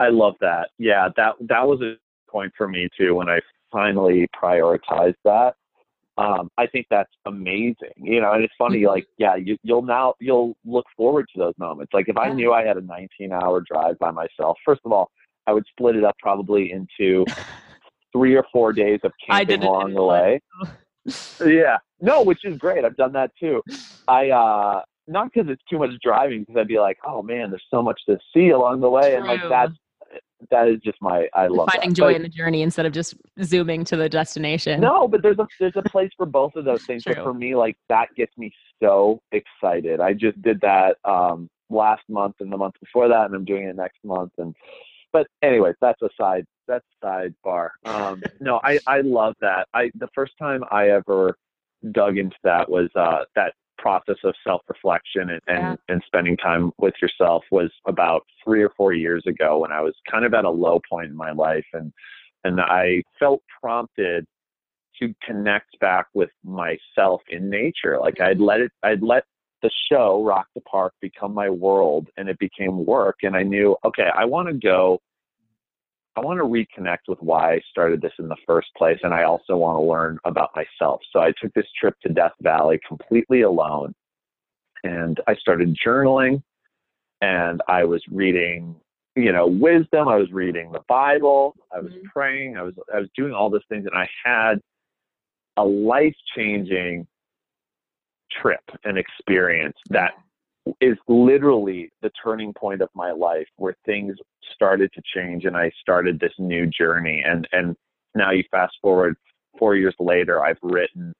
I 0.00 0.08
love 0.08 0.34
that. 0.40 0.70
Yeah, 0.78 1.10
that 1.16 1.34
that 1.42 1.64
was 1.64 1.80
a 1.80 1.94
point 2.28 2.52
for 2.58 2.66
me 2.66 2.88
too 2.98 3.14
when 3.14 3.28
I 3.28 3.38
finally 3.70 4.26
prioritized 4.34 5.14
that. 5.24 5.54
Um, 6.18 6.50
I 6.56 6.66
think 6.66 6.86
that's 6.90 7.12
amazing. 7.26 7.92
You 7.96 8.20
know, 8.22 8.32
and 8.32 8.42
it's 8.42 8.54
funny, 8.56 8.80
Mhm. 8.80 8.88
like, 8.88 9.06
yeah, 9.18 9.36
you, 9.36 9.58
you'll 9.62 9.82
now 9.82 10.14
you'll 10.18 10.56
look 10.64 10.86
forward 10.96 11.26
to 11.34 11.38
those 11.38 11.54
moments. 11.58 11.92
Like 11.92 12.08
if 12.08 12.16
I 12.16 12.30
knew 12.30 12.52
I 12.52 12.64
had 12.64 12.76
a 12.78 12.80
19 12.80 13.32
hour 13.32 13.60
drive 13.60 13.98
by 13.98 14.10
myself, 14.10 14.56
first 14.64 14.80
of 14.84 14.92
all, 14.92 15.10
I 15.46 15.52
would 15.52 15.64
split 15.70 15.94
it 15.94 16.04
up 16.04 16.16
probably 16.18 16.72
into 16.72 17.24
three 18.12 18.34
or 18.34 18.44
four 18.52 18.72
days 18.72 19.00
of 19.04 19.12
camping 19.26 19.62
along 19.62 19.94
the 19.94 20.02
way. 20.02 20.40
Yeah. 21.44 21.76
No, 22.00 22.22
which 22.22 22.44
is 22.44 22.58
great. 22.58 22.84
I've 22.84 22.96
done 22.96 23.12
that 23.12 23.30
too. 23.38 23.62
I 24.08 24.30
uh 24.30 24.82
not 25.06 25.30
because 25.32 25.48
it's 25.48 25.62
too 25.70 25.78
much 25.78 25.90
driving, 26.02 26.40
because 26.40 26.56
I'd 26.58 26.66
be 26.66 26.80
like, 26.80 26.98
oh 27.06 27.22
man, 27.22 27.50
there's 27.50 27.62
so 27.70 27.80
much 27.82 28.00
to 28.08 28.18
see 28.34 28.48
along 28.50 28.80
the 28.80 28.90
way, 28.90 29.14
and 29.14 29.24
like 29.26 29.40
that's 29.48 29.72
that 30.50 30.68
is 30.68 30.78
just 30.80 30.98
my 31.00 31.28
I 31.34 31.46
love 31.46 31.68
Finding 31.72 31.90
that. 31.90 31.96
joy 31.96 32.08
But- 32.12 32.16
in 32.16 32.22
the 32.22 32.28
journey 32.28 32.62
instead 32.62 32.86
of 32.86 32.92
just 32.92 33.14
zooming 33.42 33.84
to 33.84 33.96
the 33.96 34.08
destination. 34.08 34.80
no, 34.80 35.08
but 35.08 35.22
there's 35.22 35.38
a 35.38 35.46
there's 35.58 35.76
a 35.76 35.82
place 35.82 36.10
for 36.16 36.26
both 36.26 36.56
of 36.56 36.64
those 36.64 36.82
things. 36.86 37.04
But 37.04 37.16
for 37.16 37.32
me, 37.34 37.54
like 37.54 37.76
that 37.88 38.08
gets 38.16 38.36
me 38.36 38.52
so 38.82 39.20
excited. 39.32 40.00
I 40.00 40.12
just 40.12 40.40
did 40.42 40.60
that 40.60 40.96
um 41.04 41.48
last 41.70 42.02
month 42.08 42.36
and 42.40 42.52
the 42.52 42.56
month 42.56 42.74
before 42.80 43.08
that, 43.08 43.26
and 43.26 43.34
I'm 43.34 43.44
doing 43.44 43.64
it 43.64 43.76
next 43.76 43.98
month. 44.04 44.32
And 44.38 44.54
but 45.12 45.26
anyways, 45.42 45.74
that's 45.80 46.02
a 46.02 46.10
side 46.20 46.44
that's 46.68 46.84
sidebar. 47.02 47.70
Um, 47.84 48.22
no, 48.40 48.60
I 48.62 48.78
I 48.86 49.00
love 49.00 49.34
that. 49.40 49.66
I 49.72 49.90
the 49.94 50.08
first 50.14 50.32
time 50.38 50.62
I 50.70 50.90
ever 50.90 51.36
dug 51.92 52.18
into 52.18 52.36
that 52.44 52.68
was 52.68 52.88
uh 52.94 53.20
that 53.36 53.54
process 53.78 54.16
of 54.24 54.34
self 54.44 54.62
reflection 54.68 55.30
and, 55.30 55.40
and, 55.46 55.58
Yeah. 55.58 55.76
and 55.88 56.02
spending 56.06 56.36
time 56.36 56.72
with 56.78 56.94
yourself 57.00 57.44
was 57.50 57.70
about 57.86 58.24
three 58.44 58.62
or 58.62 58.70
four 58.76 58.92
years 58.92 59.22
ago 59.26 59.58
when 59.58 59.72
I 59.72 59.80
was 59.80 59.94
kind 60.10 60.24
of 60.24 60.34
at 60.34 60.44
a 60.44 60.50
low 60.50 60.80
point 60.88 61.10
in 61.10 61.16
my 61.16 61.32
life 61.32 61.66
and 61.72 61.92
and 62.44 62.60
I 62.60 63.02
felt 63.18 63.42
prompted 63.60 64.26
to 65.00 65.14
connect 65.26 65.78
back 65.80 66.06
with 66.14 66.30
myself 66.44 67.22
in 67.28 67.50
nature. 67.50 67.98
Like 68.00 68.20
I'd 68.20 68.40
let 68.40 68.60
it, 68.60 68.72
I'd 68.82 69.02
let 69.02 69.24
the 69.62 69.70
show 69.90 70.22
Rock 70.24 70.46
the 70.54 70.60
Park 70.62 70.94
become 71.00 71.34
my 71.34 71.50
world 71.50 72.08
and 72.16 72.28
it 72.28 72.38
became 72.38 72.84
work. 72.86 73.16
And 73.22 73.36
I 73.36 73.42
knew, 73.42 73.76
okay, 73.84 74.08
I 74.14 74.24
want 74.24 74.48
to 74.48 74.54
go, 74.54 75.00
I 76.16 76.20
want 76.20 76.38
to 76.38 76.44
reconnect 76.44 77.08
with 77.08 77.20
why 77.20 77.54
I 77.54 77.60
started 77.70 78.00
this 78.00 78.12
in 78.18 78.28
the 78.28 78.36
first 78.46 78.68
place. 78.76 78.98
And 79.02 79.12
I 79.12 79.24
also 79.24 79.56
want 79.56 79.76
to 79.76 79.82
learn 79.82 80.18
about 80.24 80.50
myself. 80.56 81.00
So 81.12 81.20
I 81.20 81.32
took 81.40 81.52
this 81.54 81.66
trip 81.78 81.94
to 82.02 82.12
Death 82.12 82.32
Valley 82.40 82.80
completely 82.88 83.42
alone 83.42 83.94
and 84.84 85.20
I 85.26 85.34
started 85.36 85.76
journaling 85.84 86.42
and 87.20 87.62
I 87.68 87.84
was 87.84 88.02
reading 88.10 88.76
you 89.16 89.32
know 89.32 89.46
wisdom 89.46 90.08
i 90.08 90.16
was 90.16 90.30
reading 90.30 90.70
the 90.72 90.82
bible 90.88 91.56
i 91.74 91.80
was 91.80 91.92
Mhm. 91.94 92.04
praying 92.04 92.56
i 92.58 92.62
was 92.62 92.74
i 92.92 93.00
was 93.00 93.08
doing 93.16 93.32
all 93.32 93.48
those 93.48 93.64
things 93.70 93.86
and 93.86 93.94
i 93.94 94.06
had 94.22 94.60
a 95.56 95.64
life 95.64 96.14
changing 96.36 97.06
trip 98.30 98.60
and 98.84 98.98
experience 98.98 99.78
that 99.88 100.12
is 100.80 100.96
literally 101.08 101.90
the 102.02 102.10
turning 102.22 102.52
point 102.52 102.80
of 102.82 102.88
my 102.94 103.12
life 103.12 103.46
where 103.56 103.76
things 103.84 104.16
started 104.54 104.90
to 104.94 105.02
change 105.14 105.44
and 105.44 105.56
I 105.56 105.70
started 105.80 106.18
this 106.18 106.32
new 106.38 106.66
journey 106.66 107.22
and 107.24 107.46
and 107.52 107.76
now 108.14 108.30
you 108.30 108.42
fast 108.50 108.74
forward 108.82 109.16
4 109.58 109.76
years 109.76 109.94
later 110.00 110.44
I've 110.44 110.58
written 110.62 111.12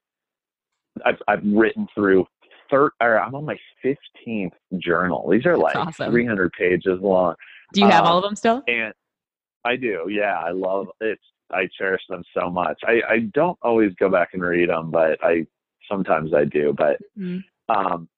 I've 1.05 1.21
I've 1.27 1.43
written 1.45 1.87
through 1.93 2.25
third 2.69 2.91
or 3.01 3.19
I'm 3.19 3.35
on 3.35 3.45
my 3.45 3.57
15th 3.85 4.51
journal. 4.79 5.29
These 5.29 5.45
are 5.45 5.53
That's 5.57 5.75
like 5.75 5.87
awesome. 5.87 6.11
300 6.11 6.51
pages 6.53 6.99
long 7.01 7.35
Do 7.73 7.81
you 7.81 7.87
have 7.87 8.01
Um, 8.01 8.07
all 8.11 8.17
of 8.17 8.23
them 8.23 8.35
still? 8.35 8.63
and 8.67 8.93
I 9.63 9.75
do. 9.75 10.07
Yeah, 10.09 10.39
I 10.39 10.51
love 10.51 10.87
it. 11.01 11.19
I 11.51 11.67
cherish 11.77 12.01
them 12.09 12.23
so 12.37 12.49
much. 12.49 12.79
I 12.85 13.01
I 13.09 13.19
don't 13.33 13.57
always 13.61 13.93
go 13.95 14.09
back 14.09 14.29
and 14.33 14.41
read 14.43 14.69
them, 14.69 14.91
but 14.91 15.23
I 15.23 15.45
sometimes 15.89 16.33
I 16.33 16.43
do, 16.43 16.73
but 16.77 16.97
Mhm. 17.17 17.43
um, 17.69 18.09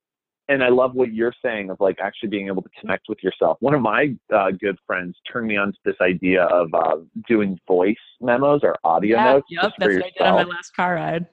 and 0.49 0.63
I 0.63 0.69
love 0.69 0.95
what 0.95 1.13
you're 1.13 1.33
saying 1.45 1.69
of 1.69 1.79
like 1.79 1.99
actually 2.01 2.29
being 2.29 2.47
able 2.47 2.63
to 2.63 2.69
connect 2.81 3.07
with 3.07 3.19
yourself. 3.23 3.57
One 3.61 3.75
of 3.75 3.81
my 3.81 4.15
uh, 4.35 4.51
good 4.51 4.77
friends 4.85 5.15
turned 5.31 5.47
me 5.47 5.55
on 5.55 5.71
to 5.71 5.77
this 5.85 5.95
idea 6.01 6.43
of 6.45 6.73
uh, 6.73 6.97
doing 7.27 7.57
voice 7.67 7.95
memos 8.19 8.61
or 8.63 8.75
audio 8.83 9.17
Yeah, 9.17 9.33
notes 9.33 9.47
yep, 9.49 9.61
that's 9.77 9.95
what 9.95 10.05
I 10.05 10.09
did 10.09 10.21
on 10.21 10.35
my 10.35 10.43
last 10.43 10.75
car 10.75 10.95
ride. 10.95 11.27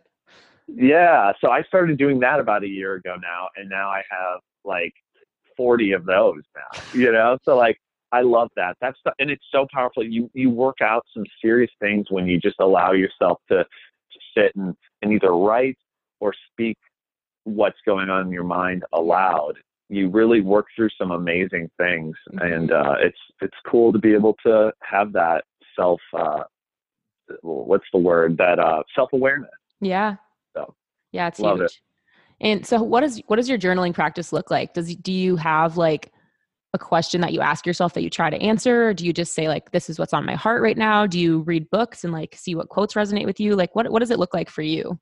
Yeah, 0.69 1.33
so 1.41 1.51
I 1.51 1.63
started 1.63 1.97
doing 1.97 2.21
that 2.21 2.41
about 2.41 2.63
a 2.63 2.69
year 2.69 2.95
ago 2.95 3.17
now, 3.21 3.49
and 3.57 3.71
now 3.71 3.89
I 3.89 4.03
have 4.11 4.41
like 4.65 4.93
40 5.57 5.93
of 5.93 6.05
those 6.05 6.43
now. 6.55 6.83
You 6.93 7.11
know, 7.13 7.39
so 7.45 7.57
like 7.57 7.79
I 8.13 8.21
love 8.21 8.51
that. 8.57 8.77
That's 8.83 8.99
the, 9.05 9.13
and 9.19 9.31
it's 9.31 9.45
so 9.51 9.67
powerful. 9.73 10.05
You 10.05 10.31
you 10.35 10.51
work 10.51 10.77
out 10.83 11.07
some 11.15 11.25
serious 11.41 11.71
things 11.81 12.07
when 12.11 12.27
you 12.27 12.39
just 12.39 12.57
allow 12.61 12.93
yourself 12.93 13.41
to, 13.49 13.65
to 13.65 14.19
sit 14.37 14.55
and, 14.57 14.75
and 15.01 15.13
either 15.13 15.33
write 15.33 15.79
or 16.21 16.35
speak 16.53 16.77
what's 17.47 17.79
going 17.87 18.11
on 18.11 18.27
in 18.27 18.33
your 18.33 18.45
mind 18.45 18.85
aloud. 18.93 19.55
You 19.89 20.11
really 20.11 20.41
work 20.41 20.67
through 20.75 20.89
some 21.01 21.13
amazing 21.13 21.71
things, 21.79 22.17
Mhm. 22.33 22.55
and 22.55 22.73
uh, 22.73 22.97
it's 23.01 23.19
it's 23.41 23.57
cool 23.67 23.93
to 23.93 23.99
be 23.99 24.13
able 24.15 24.35
to 24.45 24.73
have 24.83 25.13
that 25.13 25.45
self. 25.77 26.01
Uh, 26.13 26.43
what's 27.43 27.85
the 27.93 27.99
word? 27.99 28.37
That 28.37 28.59
uh, 28.59 28.83
self 28.95 29.13
awareness. 29.13 29.51
Yeah. 29.81 30.17
So, 30.57 30.75
yeah, 31.13 31.29
it's 31.29 31.39
love 31.39 31.59
huge. 31.59 31.71
it. 31.71 31.79
And 32.41 32.67
so 32.67 32.83
what 32.83 33.03
is 33.05 33.23
what 33.29 33.37
does 33.37 33.49
your 33.49 33.59
journaling 33.59 33.95
practice 33.95 34.33
look 34.33 34.51
like? 34.51 34.75
Does 34.75 34.95
do 34.97 35.13
you 35.13 35.37
have 35.37 35.77
like 35.77 36.13
a 36.75 36.79
question 36.79 37.21
that 37.23 37.33
you 37.33 37.41
ask 37.41 37.65
yourself 37.65 37.95
that 37.95 38.03
you 38.03 38.11
try 38.11 38.29
to 38.29 38.37
answer 38.43 38.89
or 38.89 38.95
do 38.95 39.07
you 39.07 39.13
just 39.13 39.35
say 39.35 39.49
like 39.49 39.71
this 39.71 39.89
is 39.89 39.99
what's 39.99 40.13
on 40.13 40.27
my 40.27 40.35
heart 40.35 40.61
right 40.63 40.77
now? 40.77 41.07
Do 41.07 41.19
you 41.19 41.41
read 41.43 41.71
books 41.71 42.05
and 42.05 42.13
like 42.13 42.35
see 42.37 42.55
what 42.55 42.69
quotes 42.69 42.95
resonate 42.95 43.25
with 43.25 43.41
you? 43.41 43.55
Like 43.57 43.75
what 43.75 43.91
what 43.91 44.01
does 44.01 44.11
it 44.11 44.19
look 44.19 44.35
like 44.35 44.51
for 44.51 44.63
you? 44.63 44.99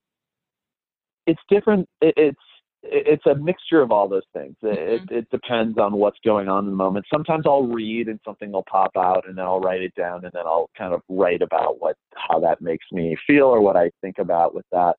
It's 1.26 1.40
different. 1.48 1.88
It, 2.00 2.14
it's 2.16 2.38
it's 2.87 3.24
a 3.24 3.34
mixture 3.34 3.80
of 3.80 3.90
all 3.90 4.08
those 4.08 4.26
things. 4.34 4.56
It, 4.62 4.78
Mhm. 4.78 5.10
it 5.10 5.16
it 5.18 5.30
depends 5.30 5.78
on 5.78 5.94
what's 5.94 6.18
going 6.24 6.48
on 6.48 6.64
in 6.64 6.70
the 6.70 6.76
moment. 6.76 7.06
Sometimes 7.12 7.46
I'll 7.46 7.66
read 7.66 8.08
and 8.08 8.20
something 8.24 8.52
will 8.52 8.64
pop 8.64 8.92
out, 8.96 9.26
and 9.26 9.37
then 9.38 9.44
I'll 9.44 9.60
write 9.60 9.82
it 9.82 9.94
down, 9.94 10.24
and 10.24 10.32
then 10.32 10.42
I'll 10.46 10.68
kind 10.76 10.92
of 10.92 11.00
write 11.08 11.42
about 11.42 11.80
what 11.80 11.96
how 12.14 12.38
that 12.40 12.60
makes 12.60 12.87
me 12.92 13.16
feel 13.26 13.46
or 13.46 13.60
what 13.60 13.76
I 13.76 13.90
think 14.00 14.18
about 14.18 14.54
with 14.54 14.66
that. 14.72 14.96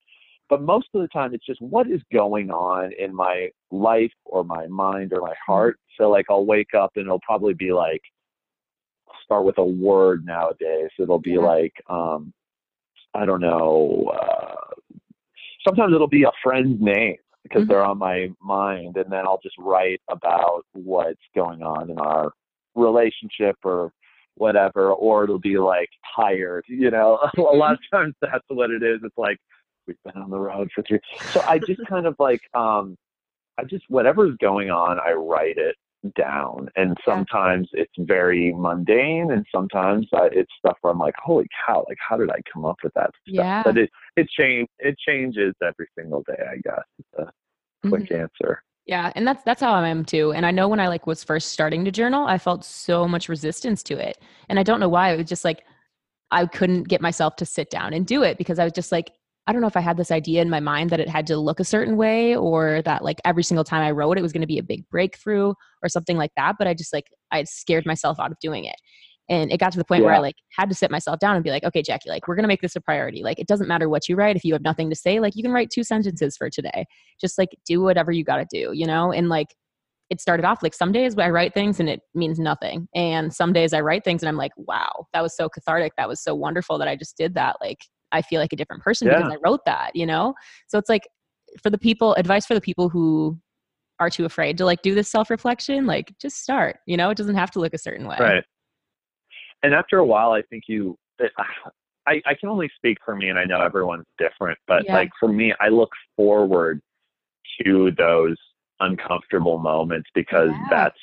But 0.50 0.62
most 0.62 0.90
of 0.94 1.02
the 1.02 1.08
time, 1.08 1.34
it's 1.34 1.46
just 1.46 1.62
what 1.62 1.90
is 1.90 2.02
going 2.14 2.52
on 2.52 2.92
in 2.94 3.16
my 3.16 3.50
life 3.72 4.12
or 4.26 4.44
my 4.44 4.68
mind 4.68 5.12
or 5.14 5.22
my 5.22 5.34
heart. 5.46 5.78
So 5.98 6.10
like 6.10 6.26
I'll 6.30 6.46
wake 6.46 6.74
up 6.76 6.92
and 6.96 7.06
it'll 7.06 7.20
probably 7.22 7.54
be 7.54 7.72
like 7.72 8.02
I'll 9.08 9.16
start 9.24 9.46
with 9.46 9.58
a 9.58 9.64
word 9.66 10.26
nowadays. 10.26 10.90
It'll 11.00 11.20
be 11.20 11.32
Yeah. 11.32 11.40
like 11.40 11.74
um, 11.90 12.34
I 13.14 13.26
don't 13.26 13.42
know. 13.42 14.12
Uh, 14.14 14.76
sometimes 15.66 15.94
it'll 15.94 16.08
be 16.08 16.24
a 16.24 16.32
friend's 16.44 16.80
name 16.82 17.18
because 17.44 17.64
Mhm. 17.64 17.68
they're 17.68 17.86
on 17.86 17.98
my 17.98 18.30
mind 18.42 18.98
and 18.98 19.12
then 19.12 19.26
I'll 19.26 19.40
just 19.44 19.58
write 19.58 20.02
about 20.10 20.66
what's 20.74 21.22
going 21.36 21.62
on 21.64 21.90
in 21.90 21.98
our 22.00 22.32
relationship 22.76 23.56
or 23.64 23.92
whatever 24.36 24.92
or 24.92 25.24
it'll 25.24 25.40
be 25.40 25.58
like 25.58 25.90
tired 26.16 26.66
you 26.68 26.92
know? 26.92 27.20
A 27.38 27.42
lot 27.42 27.74
of 27.74 27.80
times 27.92 28.16
that's 28.22 28.44
what 28.50 28.70
it 28.70 28.84
is. 28.84 29.00
It's 29.04 29.18
like 29.18 29.38
we've 29.88 29.96
been 30.04 30.22
on 30.22 30.30
the 30.30 30.40
road 30.40 30.70
for 30.74 30.84
three 30.84 31.00
so 31.32 31.42
I 31.48 31.60
just 31.60 31.86
kind 31.88 32.06
of 32.06 32.16
like 32.20 32.42
um 32.54 32.98
I 33.58 33.64
just 33.64 33.86
whatever's 33.90 34.36
going 34.38 34.70
on 34.70 35.00
I 35.00 35.14
write 35.14 35.58
it 35.58 35.76
down 36.16 36.70
and 36.76 36.96
Yeah. 37.08 37.14
sometimes 37.14 37.70
it's 37.74 37.94
very 38.00 38.54
mundane 38.54 39.32
and 39.32 39.46
sometimes 39.54 40.08
I, 40.14 40.30
it's 40.32 40.52
stuff 40.60 40.78
where 40.82 40.92
I'm 40.94 41.00
like 41.00 41.16
holy 41.24 41.48
cow 41.66 41.86
like 41.88 41.98
how 42.08 42.18
did 42.18 42.30
I 42.30 42.40
come 42.52 42.66
up 42.66 42.78
with 42.84 42.94
that 42.96 43.12
stuff 43.28 43.46
Yeah. 43.46 43.64
but 43.64 43.78
it 43.78 43.90
it 44.16 44.28
change 44.30 44.68
it 44.80 44.96
changes 44.98 45.54
every 45.64 45.88
single 45.98 46.24
day 46.28 46.42
i 46.52 46.56
guess 46.58 46.84
it's 47.00 47.10
a 47.20 47.90
quick 47.90 48.10
Mhm. 48.10 48.22
answer 48.22 48.62
Yeah, 48.86 49.12
and 49.16 49.28
that's 49.28 49.44
that's 49.44 49.62
how 49.62 49.74
I 49.74 49.88
am 49.90 50.06
too. 50.06 50.32
And 50.34 50.46
I 50.46 50.52
know 50.52 50.68
when 50.68 50.80
I 50.80 50.88
like 50.88 51.08
was 51.08 51.24
first 51.24 51.50
starting 51.50 51.84
to 51.86 51.92
journal, 51.92 52.28
I 52.28 52.38
felt 52.38 52.64
so 52.64 53.08
much 53.08 53.30
resistance 53.30 53.82
to 53.84 53.96
it. 53.98 54.22
And 54.48 54.60
I 54.60 54.64
don't 54.64 54.80
know 54.80 54.90
why. 54.90 55.12
It 55.12 55.18
was 55.18 55.28
just 55.28 55.44
like 55.44 55.64
I 56.32 56.46
couldn't 56.46 56.84
get 56.88 57.02
myself 57.02 57.36
to 57.38 57.46
sit 57.46 57.70
down 57.72 57.94
and 57.94 58.06
do 58.06 58.22
it 58.24 58.38
because 58.38 58.60
I 58.60 58.64
was 58.64 58.74
just 58.74 58.92
like 58.92 59.12
I 59.48 59.54
don't 59.54 59.62
know 59.62 59.68
if 59.68 59.78
I 59.78 59.82
had 59.82 59.98
this 59.98 60.12
idea 60.12 60.42
in 60.42 60.50
my 60.50 60.60
mind 60.60 60.90
that 60.90 61.00
it 61.00 61.08
had 61.08 61.28
to 61.28 61.38
look 61.38 61.60
a 61.60 61.64
certain 61.64 61.98
way 61.98 62.36
or 62.36 62.82
that 62.84 63.04
like 63.04 63.22
every 63.26 63.44
single 63.44 63.64
time 63.64 63.84
I 63.84 63.92
wrote 63.92 64.18
it 64.18 64.22
was 64.22 64.34
going 64.34 64.42
to 64.42 64.48
be 64.48 64.58
a 64.58 64.64
big 64.64 64.88
breakthrough 64.90 65.54
or 65.84 65.90
something 65.90 66.18
like 66.18 66.32
that, 66.36 66.56
but 66.58 66.68
I 66.68 66.74
just 66.74 66.92
like 66.92 67.06
I 67.32 67.44
scared 67.44 67.86
myself 67.86 68.20
out 68.20 68.32
of 68.32 68.40
doing 68.40 68.66
it. 68.66 68.76
And 69.28 69.52
it 69.52 69.60
got 69.60 69.72
to 69.72 69.78
the 69.78 69.86
point 69.86 70.02
yeah. 70.02 70.08
where 70.08 70.16
I 70.16 70.20
like 70.20 70.36
had 70.56 70.70
to 70.70 70.76
sit 70.76 70.92
myself 70.92 71.20
down 71.20 71.36
and 71.36 71.44
be 71.44 71.50
like, 71.50 71.64
okay, 71.64 71.82
Jackie, 71.82 72.10
like 72.10 72.28
we're 72.28 72.36
gonna 72.36 72.48
make 72.48 72.62
this 72.62 72.76
a 72.76 72.82
priority. 72.82 73.24
Like 73.24 73.40
it 73.40 73.48
doesn't 73.48 73.68
matter 73.68 73.88
what 73.90 74.10
you 74.10 74.16
write. 74.16 74.36
If 74.36 74.44
you 74.44 74.54
have 74.54 74.64
nothing 74.64 74.90
to 74.90 74.96
say, 74.96 75.20
like 75.20 75.36
you 75.36 75.44
can 75.44 75.52
write 75.52 75.70
two 75.70 75.84
sentences 75.84 76.38
for 76.38 76.50
today. 76.50 76.86
Just 77.22 77.38
like 77.38 77.50
do 77.68 77.82
whatever 77.82 78.12
you 78.12 78.24
gotta 78.24 78.46
do, 78.52 78.72
you 78.74 78.88
know? 78.88 79.12
And 79.12 79.30
like 79.30 79.48
it 80.10 80.22
started 80.22 80.46
off 80.46 80.62
like 80.62 80.74
some 80.74 80.92
days 80.92 81.18
I 81.18 81.30
write 81.30 81.54
things 81.54 81.80
and 81.80 81.90
it 81.90 82.02
means 82.14 82.40
nothing. 82.40 82.88
And 82.94 83.34
some 83.34 83.54
days 83.54 83.74
I 83.74 83.82
write 83.82 84.04
things 84.04 84.22
and 84.22 84.30
I'm 84.30 84.38
like, 84.38 84.52
wow, 84.58 85.08
that 85.14 85.22
was 85.22 85.36
so 85.36 85.50
cathartic. 85.50 85.94
That 85.98 86.08
was 86.08 86.22
so 86.22 86.36
wonderful 86.36 86.78
that 86.78 86.88
I 86.88 86.96
just 86.96 87.18
did 87.18 87.34
that. 87.36 87.58
Like 87.62 87.80
I 88.12 88.22
feel 88.22 88.40
like 88.40 88.54
a 88.54 88.56
different 88.56 88.84
person 88.84 89.08
yeah. 89.08 89.18
because 89.18 89.34
I 89.34 89.38
wrote 89.44 89.62
that, 89.66 89.96
you 89.96 90.06
know? 90.06 90.34
So 90.68 90.78
it's 90.78 90.90
like 90.90 91.08
for 91.62 91.70
the 91.70 91.78
people, 91.78 92.14
advice 92.16 92.46
for 92.46 92.54
the 92.54 92.62
people 92.62 92.90
who 92.90 93.38
are 94.00 94.10
too 94.10 94.26
afraid 94.26 94.58
to 94.58 94.66
like 94.66 94.82
do 94.82 94.94
this 94.94 95.10
self 95.10 95.30
reflection, 95.30 95.86
like 95.86 96.14
just 96.20 96.42
start. 96.42 96.78
You 96.86 96.98
know, 96.98 97.10
it 97.10 97.18
doesn't 97.18 97.36
have 97.36 97.52
to 97.52 97.60
look 97.60 97.74
a 97.74 97.78
certain 97.78 98.08
way. 98.08 98.18
Right. 98.20 98.44
And 99.64 99.74
after 99.74 99.98
a 99.98 100.06
while, 100.06 100.32
I 100.32 100.42
think 100.44 100.64
you. 100.68 100.98
I, 102.08 102.22
I 102.28 102.36
can 102.36 102.50
only 102.50 102.70
speak 102.76 103.00
for 103.04 103.16
me, 103.16 103.30
and 103.30 103.40
I 103.40 103.46
know 103.46 103.60
everyone's 103.60 104.06
different, 104.20 104.60
but 104.68 104.86
yeah. 104.86 104.94
like 104.94 105.10
for 105.20 105.28
me, 105.28 105.56
I 105.60 105.70
look 105.70 105.90
forward 106.16 106.80
to 107.64 107.90
those 107.98 108.36
uncomfortable 108.80 109.58
moments 109.58 110.08
because 110.14 110.52
yeah. 110.52 110.68
that's. 110.70 111.00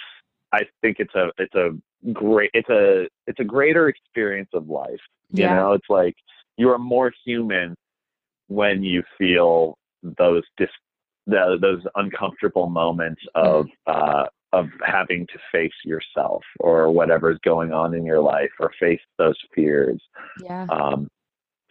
I 0.52 0.60
think 0.80 0.98
it's 1.00 1.14
a 1.16 1.32
it's 1.38 1.54
a 1.54 1.70
great 2.12 2.50
it's 2.52 2.68
a 2.68 3.08
it's 3.26 3.40
a 3.40 3.44
greater 3.44 3.88
experience 3.88 4.50
of 4.54 4.68
life. 4.68 5.00
You 5.30 5.46
know, 5.46 5.72
it's 5.72 5.86
like 5.88 6.14
you 6.56 6.68
are 6.70 6.78
more 6.78 7.12
human 7.24 7.74
when 8.48 8.82
you 8.82 9.02
feel 9.18 9.76
those 10.02 10.42
dis 10.56 10.68
the, 11.26 11.56
those 11.60 11.82
uncomfortable 11.94 12.68
moments 12.68 13.22
of 13.34 13.66
uh, 13.86 14.24
of 14.52 14.66
having 14.84 15.26
to 15.28 15.38
face 15.50 15.72
yourself 15.84 16.42
or 16.60 16.90
whatever's 16.90 17.38
going 17.44 17.72
on 17.72 17.94
in 17.94 18.04
your 18.04 18.20
life 18.20 18.50
or 18.60 18.70
face 18.78 19.00
those 19.18 19.36
fears. 19.54 20.02
Yeah. 20.42 20.66
Um, 20.70 21.08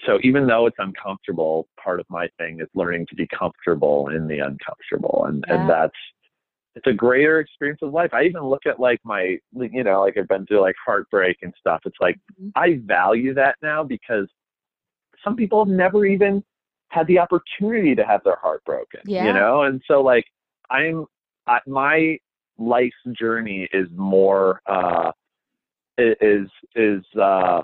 so 0.05 0.17
even 0.23 0.47
though 0.47 0.65
it's 0.65 0.77
uncomfortable, 0.79 1.67
part 1.81 1.99
of 1.99 2.07
my 2.09 2.27
thing 2.39 2.59
is 2.59 2.67
learning 2.73 3.05
to 3.09 3.15
be 3.15 3.27
comfortable 3.27 4.07
in 4.07 4.27
the 4.27 4.39
uncomfortable, 4.39 5.25
and 5.27 5.43
yeah. 5.47 5.61
and 5.61 5.69
that's 5.69 5.97
it's 6.75 6.87
a 6.87 6.93
greater 6.93 7.39
experience 7.39 7.79
of 7.81 7.91
life. 7.91 8.13
I 8.13 8.23
even 8.23 8.43
look 8.43 8.65
at 8.65 8.79
like 8.79 8.99
my, 9.03 9.37
you 9.53 9.83
know, 9.83 10.01
like 10.01 10.17
I've 10.17 10.27
been 10.27 10.45
through 10.45 10.61
like 10.61 10.75
heartbreak 10.83 11.37
and 11.41 11.53
stuff. 11.59 11.81
It's 11.85 11.97
like 11.99 12.15
mm-hmm. 12.41 12.49
I 12.55 12.79
value 12.85 13.33
that 13.33 13.57
now 13.61 13.83
because 13.83 14.27
some 15.23 15.35
people 15.35 15.63
have 15.63 15.73
never 15.73 16.05
even 16.05 16.43
had 16.89 17.07
the 17.07 17.19
opportunity 17.19 17.95
to 17.95 18.03
have 18.05 18.23
their 18.23 18.35
heart 18.35 18.63
broken 18.65 18.99
yeah. 19.05 19.25
you 19.25 19.33
know? 19.33 19.63
And 19.63 19.81
so 19.87 20.01
like 20.01 20.25
i'm 20.69 21.05
I, 21.47 21.59
my 21.67 22.17
life's 22.57 22.95
journey 23.17 23.67
is 23.73 23.87
more 23.95 24.61
uh 24.65 25.11
is 25.97 26.47
is 26.75 27.03
uh 27.19 27.61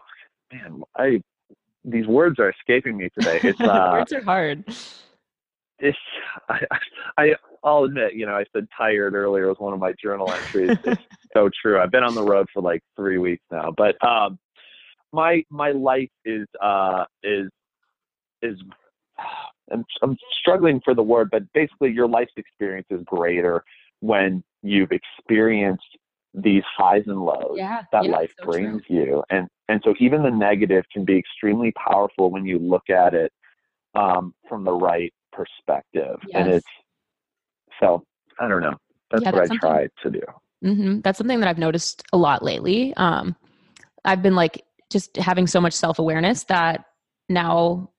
man 0.51 0.81
i 0.97 1.21
these 1.87 2.05
words 2.05 2.37
are 2.37 2.49
escaping 2.49 2.97
me 2.97 3.09
today. 3.17 3.39
It's 3.43 3.59
uh 3.61 3.89
words 3.93 4.13
are 4.13 4.21
hard. 4.21 4.63
it's 5.79 5.97
I, 6.49 6.59
I 7.17 7.35
i'll 7.63 7.85
admit 7.85 8.13
you 8.13 8.25
know 8.25 8.35
i 8.35 8.45
said 8.53 8.67
tired 8.77 9.13
earlier 9.15 9.47
was 9.47 9.57
one 9.59 9.73
of 9.73 9.79
my 9.79 9.93
journal 10.01 10.31
entries. 10.31 10.77
It's 10.83 11.01
so 11.33 11.49
true. 11.61 11.79
I've 11.79 11.91
been 11.91 12.03
on 12.03 12.15
the 12.15 12.23
road 12.23 12.47
for 12.53 12.61
like 12.61 12.83
three 12.95 13.17
weeks 13.17 13.43
now. 13.51 13.73
But 13.75 13.95
um 14.05 14.37
my 15.13 15.43
my 15.49 15.71
life 15.71 16.09
is 16.25 16.47
uh 16.61 17.05
is 17.23 17.49
is 18.41 18.57
I'm, 19.71 19.83
I'm 20.01 20.15
struggling 20.39 20.79
for 20.85 20.95
the 20.95 21.03
word, 21.03 21.27
but 21.29 21.43
basically 21.53 21.91
your 21.91 22.07
life 22.07 22.29
experience 22.37 22.87
is 22.89 23.01
greater 23.03 23.65
when 23.99 24.41
you've 24.63 24.91
experienced 24.91 25.83
these 26.33 26.63
highs 26.77 27.03
and 27.07 27.19
lows 27.19 27.55
yeah, 27.55 27.81
that 27.91 28.05
yeah, 28.05 28.11
life 28.11 28.31
so 28.39 28.45
brings 28.45 28.85
true. 28.85 28.95
you. 28.95 29.23
And 29.29 29.47
and 29.67 29.81
so 29.83 29.93
even 29.99 30.23
the 30.23 30.31
negative 30.31 30.85
can 30.93 31.03
be 31.03 31.17
extremely 31.17 31.71
powerful 31.71 32.31
when 32.31 32.45
you 32.45 32.59
look 32.59 32.89
at 32.89 33.13
it 33.13 33.31
um, 33.95 34.33
from 34.47 34.63
the 34.63 34.73
right 34.73 35.13
perspective. 35.33 36.17
Yes. 36.27 36.35
And 36.35 36.49
it's 36.49 36.67
so 37.79 38.03
I 38.39 38.47
don't 38.47 38.61
know. 38.61 38.77
That's 39.11 39.23
yeah, 39.23 39.31
what 39.31 39.49
that's 39.49 39.51
I 39.51 39.57
try 39.57 39.87
to 40.03 40.09
do. 40.09 40.21
Mm-hmm. 40.63 40.99
That's 41.01 41.17
something 41.17 41.39
that 41.39 41.49
I've 41.49 41.57
noticed 41.57 42.03
a 42.13 42.17
lot 42.17 42.43
lately. 42.43 42.93
Um, 42.95 43.35
I've 44.05 44.21
been 44.21 44.35
like 44.35 44.63
just 44.91 45.15
having 45.17 45.47
so 45.47 45.61
much 45.61 45.73
self 45.73 45.99
awareness 45.99 46.43
that 46.45 46.85
now 47.29 47.91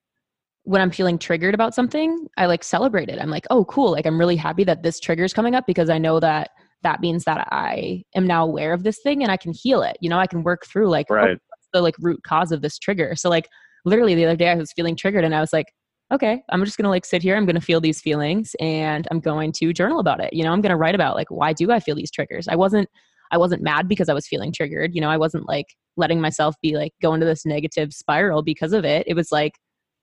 when 0.64 0.82
I'm 0.82 0.90
feeling 0.90 1.18
triggered 1.18 1.54
about 1.54 1.74
something, 1.74 2.26
I 2.36 2.46
like 2.46 2.62
celebrate 2.62 3.08
it. 3.08 3.18
I'm 3.20 3.30
like, 3.30 3.46
oh, 3.48 3.64
cool. 3.64 3.92
Like, 3.92 4.06
I'm 4.06 4.18
really 4.18 4.36
happy 4.36 4.64
that 4.64 4.82
this 4.82 5.00
trigger 5.00 5.24
is 5.24 5.32
coming 5.32 5.54
up 5.54 5.66
because 5.66 5.88
I 5.88 5.96
know 5.96 6.20
that 6.20 6.50
that 6.82 7.00
means 7.00 7.24
that 7.24 7.48
I 7.50 8.02
am 8.14 8.26
now 8.26 8.44
aware 8.44 8.72
of 8.72 8.82
this 8.82 9.00
thing 9.02 9.22
and 9.22 9.32
I 9.32 9.36
can 9.38 9.52
heal 9.52 9.82
it. 9.82 9.96
You 10.00 10.10
know, 10.10 10.18
I 10.18 10.26
can 10.26 10.42
work 10.42 10.66
through 10.66 10.90
like, 10.90 11.06
oh, 11.10 11.14
right. 11.14 11.38
oh, 11.40 11.56
the 11.72 11.80
like 11.80 11.96
root 12.00 12.22
cause 12.22 12.52
of 12.52 12.60
this 12.60 12.78
trigger. 12.78 13.14
So, 13.16 13.30
like, 13.30 13.48
literally 13.84 14.14
the 14.14 14.26
other 14.26 14.36
day 14.36 14.50
I 14.50 14.54
was 14.54 14.72
feeling 14.72 14.94
triggered 14.94 15.24
and 15.24 15.34
I 15.34 15.40
was 15.40 15.52
like, 15.52 15.66
okay, 16.12 16.42
I'm 16.50 16.64
just 16.64 16.76
going 16.76 16.84
to 16.84 16.90
like 16.90 17.04
sit 17.04 17.22
here. 17.22 17.36
I'm 17.36 17.44
going 17.44 17.54
to 17.54 17.62
feel 17.62 17.80
these 17.80 18.00
feelings 18.00 18.54
and 18.60 19.06
I'm 19.10 19.20
going 19.20 19.52
to 19.52 19.72
journal 19.72 20.00
about 20.00 20.20
it. 20.20 20.32
You 20.32 20.44
know, 20.44 20.52
I'm 20.52 20.60
going 20.60 20.70
to 20.70 20.76
write 20.76 20.94
about 20.94 21.16
like, 21.16 21.30
why 21.30 21.52
do 21.52 21.70
I 21.70 21.80
feel 21.80 21.94
these 21.94 22.10
triggers? 22.10 22.48
I 22.48 22.56
wasn't, 22.56 22.88
I 23.30 23.38
wasn't 23.38 23.62
mad 23.62 23.88
because 23.88 24.08
I 24.08 24.14
was 24.14 24.26
feeling 24.26 24.52
triggered. 24.52 24.94
You 24.94 25.00
know, 25.00 25.10
I 25.10 25.16
wasn't 25.16 25.48
like 25.48 25.66
letting 25.96 26.20
myself 26.20 26.54
be 26.62 26.76
like 26.76 26.92
go 27.02 27.14
into 27.14 27.26
this 27.26 27.44
negative 27.44 27.92
spiral 27.92 28.42
because 28.42 28.72
of 28.72 28.84
it. 28.84 29.06
It 29.06 29.14
was 29.14 29.32
like, 29.32 29.52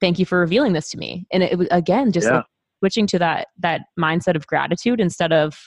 thank 0.02 0.20
you 0.20 0.26
for 0.26 0.40
revealing 0.40 0.74
this 0.74 0.90
to 0.90 0.98
me 0.98 1.26
and 1.32 1.44
it, 1.44 1.58
was 1.58 1.68
again 1.72 2.12
just 2.12 2.28
yeah. 2.28 2.38
like 2.38 2.46
switching 2.80 3.08
to 3.08 3.20
that 3.20 3.48
that 3.58 3.82
mindset 4.00 4.36
of 4.36 4.46
gratitude 4.48 5.00
instead 5.00 5.32
of 5.32 5.58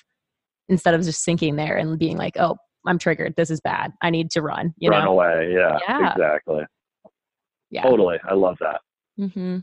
instead 0.69 0.95
of 0.95 1.03
just 1.03 1.23
sinking 1.23 1.57
there 1.57 1.77
and 1.77 1.99
being 1.99 2.17
like 2.17 2.37
oh 2.39 2.57
i'm 2.87 2.99
triggered 2.99 3.35
this 3.37 3.51
is 3.51 3.61
bad 3.61 3.93
i 4.03 4.11
need 4.11 4.31
to 4.31 4.43
run 4.43 4.73
you 4.79 4.91
run 4.91 5.05
know? 5.05 5.13
away 5.13 5.53
yeah, 5.53 5.79
yeah, 5.89 6.13
exactly 6.13 6.65
yeah 7.71 7.83
totally 7.83 8.19
i 8.29 8.35
love 8.35 8.57
that 8.61 8.81
mm-hmm. 9.19 9.59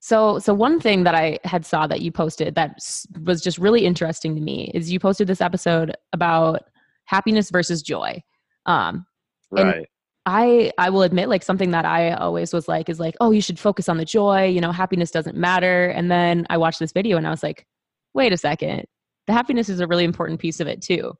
so 0.00 0.38
so 0.38 0.52
one 0.52 0.78
thing 0.78 1.04
that 1.04 1.14
i 1.14 1.38
had 1.44 1.64
saw 1.64 1.86
that 1.86 2.00
you 2.00 2.12
posted 2.12 2.54
that 2.54 2.78
was 3.24 3.40
just 3.40 3.58
really 3.58 3.84
interesting 3.84 4.34
to 4.34 4.40
me 4.40 4.70
is 4.74 4.92
you 4.92 5.00
posted 5.00 5.26
this 5.26 5.40
episode 5.40 5.96
about 6.12 6.64
happiness 7.06 7.50
versus 7.50 7.82
joy 7.82 8.22
um 8.66 9.06
right 9.50 9.86
I 10.26 10.72
I 10.78 10.90
will 10.90 11.02
admit 11.02 11.28
like 11.28 11.42
something 11.42 11.70
that 11.72 11.84
I 11.84 12.12
always 12.12 12.52
was 12.52 12.66
like 12.66 12.88
is 12.88 12.98
like, 12.98 13.14
oh, 13.20 13.30
you 13.30 13.42
should 13.42 13.58
focus 13.58 13.88
on 13.88 13.98
the 13.98 14.04
joy, 14.04 14.46
you 14.46 14.60
know, 14.60 14.72
happiness 14.72 15.10
doesn't 15.10 15.36
matter. 15.36 15.88
And 15.88 16.10
then 16.10 16.46
I 16.48 16.56
watched 16.56 16.78
this 16.78 16.92
video 16.92 17.18
and 17.18 17.26
I 17.26 17.30
was 17.30 17.42
like, 17.42 17.66
wait 18.14 18.32
a 18.32 18.38
second. 18.38 18.84
The 19.26 19.32
happiness 19.32 19.68
is 19.68 19.80
a 19.80 19.86
really 19.86 20.04
important 20.04 20.40
piece 20.40 20.60
of 20.60 20.66
it 20.66 20.80
too. 20.80 21.12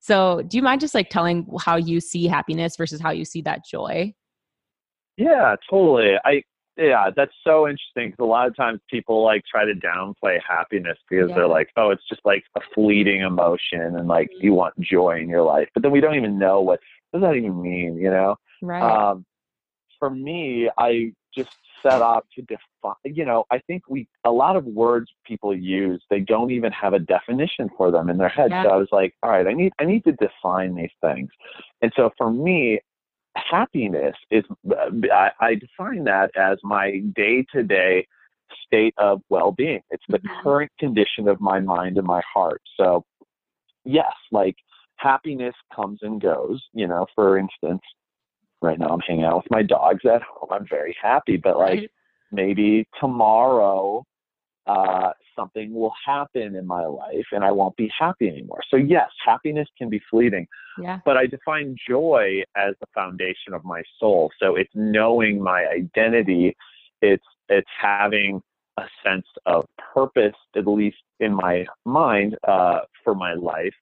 So, 0.00 0.42
do 0.42 0.58
you 0.58 0.62
mind 0.62 0.82
just 0.82 0.94
like 0.94 1.08
telling 1.08 1.46
how 1.60 1.76
you 1.76 2.00
see 2.00 2.26
happiness 2.26 2.76
versus 2.76 3.00
how 3.00 3.10
you 3.10 3.24
see 3.24 3.40
that 3.42 3.64
joy? 3.64 4.12
Yeah, 5.16 5.56
totally. 5.70 6.16
I 6.24 6.42
yeah, 6.76 7.10
that's 7.14 7.34
so 7.44 7.68
interesting 7.68 8.10
because 8.10 8.22
a 8.22 8.24
lot 8.24 8.48
of 8.48 8.56
times 8.56 8.80
people 8.90 9.22
like 9.22 9.44
try 9.44 9.64
to 9.64 9.74
downplay 9.74 10.38
happiness 10.46 10.98
because 11.08 11.28
yeah. 11.30 11.36
they're 11.36 11.48
like, 11.48 11.70
oh, 11.76 11.90
it's 11.90 12.06
just 12.08 12.20
like 12.24 12.44
a 12.56 12.60
fleeting 12.74 13.20
emotion 13.20 13.96
and 13.96 14.08
like 14.08 14.30
mm-hmm. 14.30 14.44
you 14.44 14.54
want 14.54 14.78
joy 14.80 15.20
in 15.20 15.28
your 15.28 15.42
life. 15.42 15.68
But 15.74 15.82
then 15.82 15.92
we 15.92 16.00
don't 16.00 16.16
even 16.16 16.38
know 16.38 16.60
what 16.60 16.80
what 17.14 17.20
does 17.20 17.28
that 17.28 17.36
even 17.36 17.62
mean, 17.62 17.96
you 17.96 18.10
know? 18.10 18.36
Right. 18.60 18.82
Um, 18.82 19.24
for 20.00 20.10
me, 20.10 20.68
I 20.76 21.12
just 21.32 21.56
set 21.80 22.02
out 22.02 22.26
to 22.34 22.42
define, 22.42 22.94
you 23.04 23.24
know, 23.24 23.44
I 23.52 23.58
think 23.58 23.84
we, 23.88 24.08
a 24.24 24.30
lot 24.32 24.56
of 24.56 24.64
words 24.64 25.12
people 25.24 25.54
use, 25.56 26.02
they 26.10 26.20
don't 26.20 26.50
even 26.50 26.72
have 26.72 26.92
a 26.92 26.98
definition 26.98 27.70
for 27.76 27.92
them 27.92 28.10
in 28.10 28.18
their 28.18 28.28
head. 28.28 28.50
Yeah. 28.50 28.64
So 28.64 28.70
I 28.70 28.76
was 28.76 28.88
like, 28.90 29.14
all 29.22 29.30
right, 29.30 29.46
I 29.46 29.52
need, 29.52 29.72
I 29.78 29.84
need 29.84 30.02
to 30.04 30.12
define 30.12 30.74
these 30.74 30.90
things. 31.00 31.30
And 31.82 31.92
so 31.94 32.10
for 32.18 32.32
me, 32.32 32.80
happiness 33.36 34.14
is, 34.30 34.44
I, 35.12 35.30
I 35.40 35.54
define 35.54 36.04
that 36.04 36.30
as 36.36 36.58
my 36.62 37.00
day 37.14 37.44
to 37.54 37.62
day 37.62 38.06
state 38.66 38.94
of 38.98 39.20
well 39.28 39.52
being. 39.52 39.80
It's 39.90 40.04
the 40.08 40.18
mm-hmm. 40.18 40.42
current 40.42 40.72
condition 40.78 41.28
of 41.28 41.40
my 41.40 41.60
mind 41.60 41.98
and 41.98 42.06
my 42.06 42.22
heart. 42.32 42.62
So, 42.76 43.04
yes, 43.84 44.12
like 44.30 44.56
happiness 44.96 45.54
comes 45.74 46.00
and 46.02 46.20
goes. 46.20 46.62
You 46.72 46.86
know, 46.86 47.06
for 47.14 47.38
instance, 47.38 47.82
right 48.62 48.78
now 48.78 48.88
I'm 48.88 49.00
hanging 49.00 49.24
out 49.24 49.36
with 49.36 49.50
my 49.50 49.62
dogs 49.62 50.04
at 50.04 50.22
home. 50.22 50.50
I'm 50.50 50.66
very 50.68 50.96
happy, 51.00 51.36
but 51.36 51.58
like 51.58 51.90
maybe 52.32 52.86
tomorrow 53.00 54.04
uh, 54.66 55.10
something 55.36 55.74
will 55.74 55.92
happen 56.06 56.54
in 56.56 56.66
my 56.66 56.86
life 56.86 57.26
and 57.32 57.44
I 57.44 57.50
won't 57.50 57.76
be 57.76 57.90
happy 57.98 58.28
anymore. 58.28 58.60
So 58.70 58.76
yes, 58.76 59.10
happiness 59.24 59.68
can 59.76 59.88
be 59.88 60.00
fleeting. 60.10 60.46
Yeah. 60.80 61.00
But 61.04 61.16
I 61.16 61.26
define 61.26 61.76
joy 61.88 62.42
as 62.56 62.74
the 62.80 62.86
foundation 62.94 63.52
of 63.52 63.64
my 63.64 63.82
soul. 64.00 64.30
So 64.40 64.56
it's 64.56 64.72
knowing 64.74 65.42
my 65.42 65.66
identity. 65.66 66.56
It's 67.02 67.24
it's 67.48 67.68
having 67.78 68.42
a 68.78 68.84
sense 69.04 69.26
of 69.46 69.66
purpose, 69.94 70.34
at 70.56 70.66
least 70.66 70.96
in 71.20 71.34
my 71.34 71.66
mind, 71.84 72.36
uh, 72.48 72.80
for 73.04 73.14
my 73.14 73.34
life. 73.34 73.74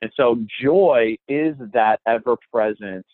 And 0.00 0.12
so 0.14 0.38
joy 0.62 1.16
is 1.26 1.56
that 1.72 2.00
ever 2.06 2.36
present 2.52 3.04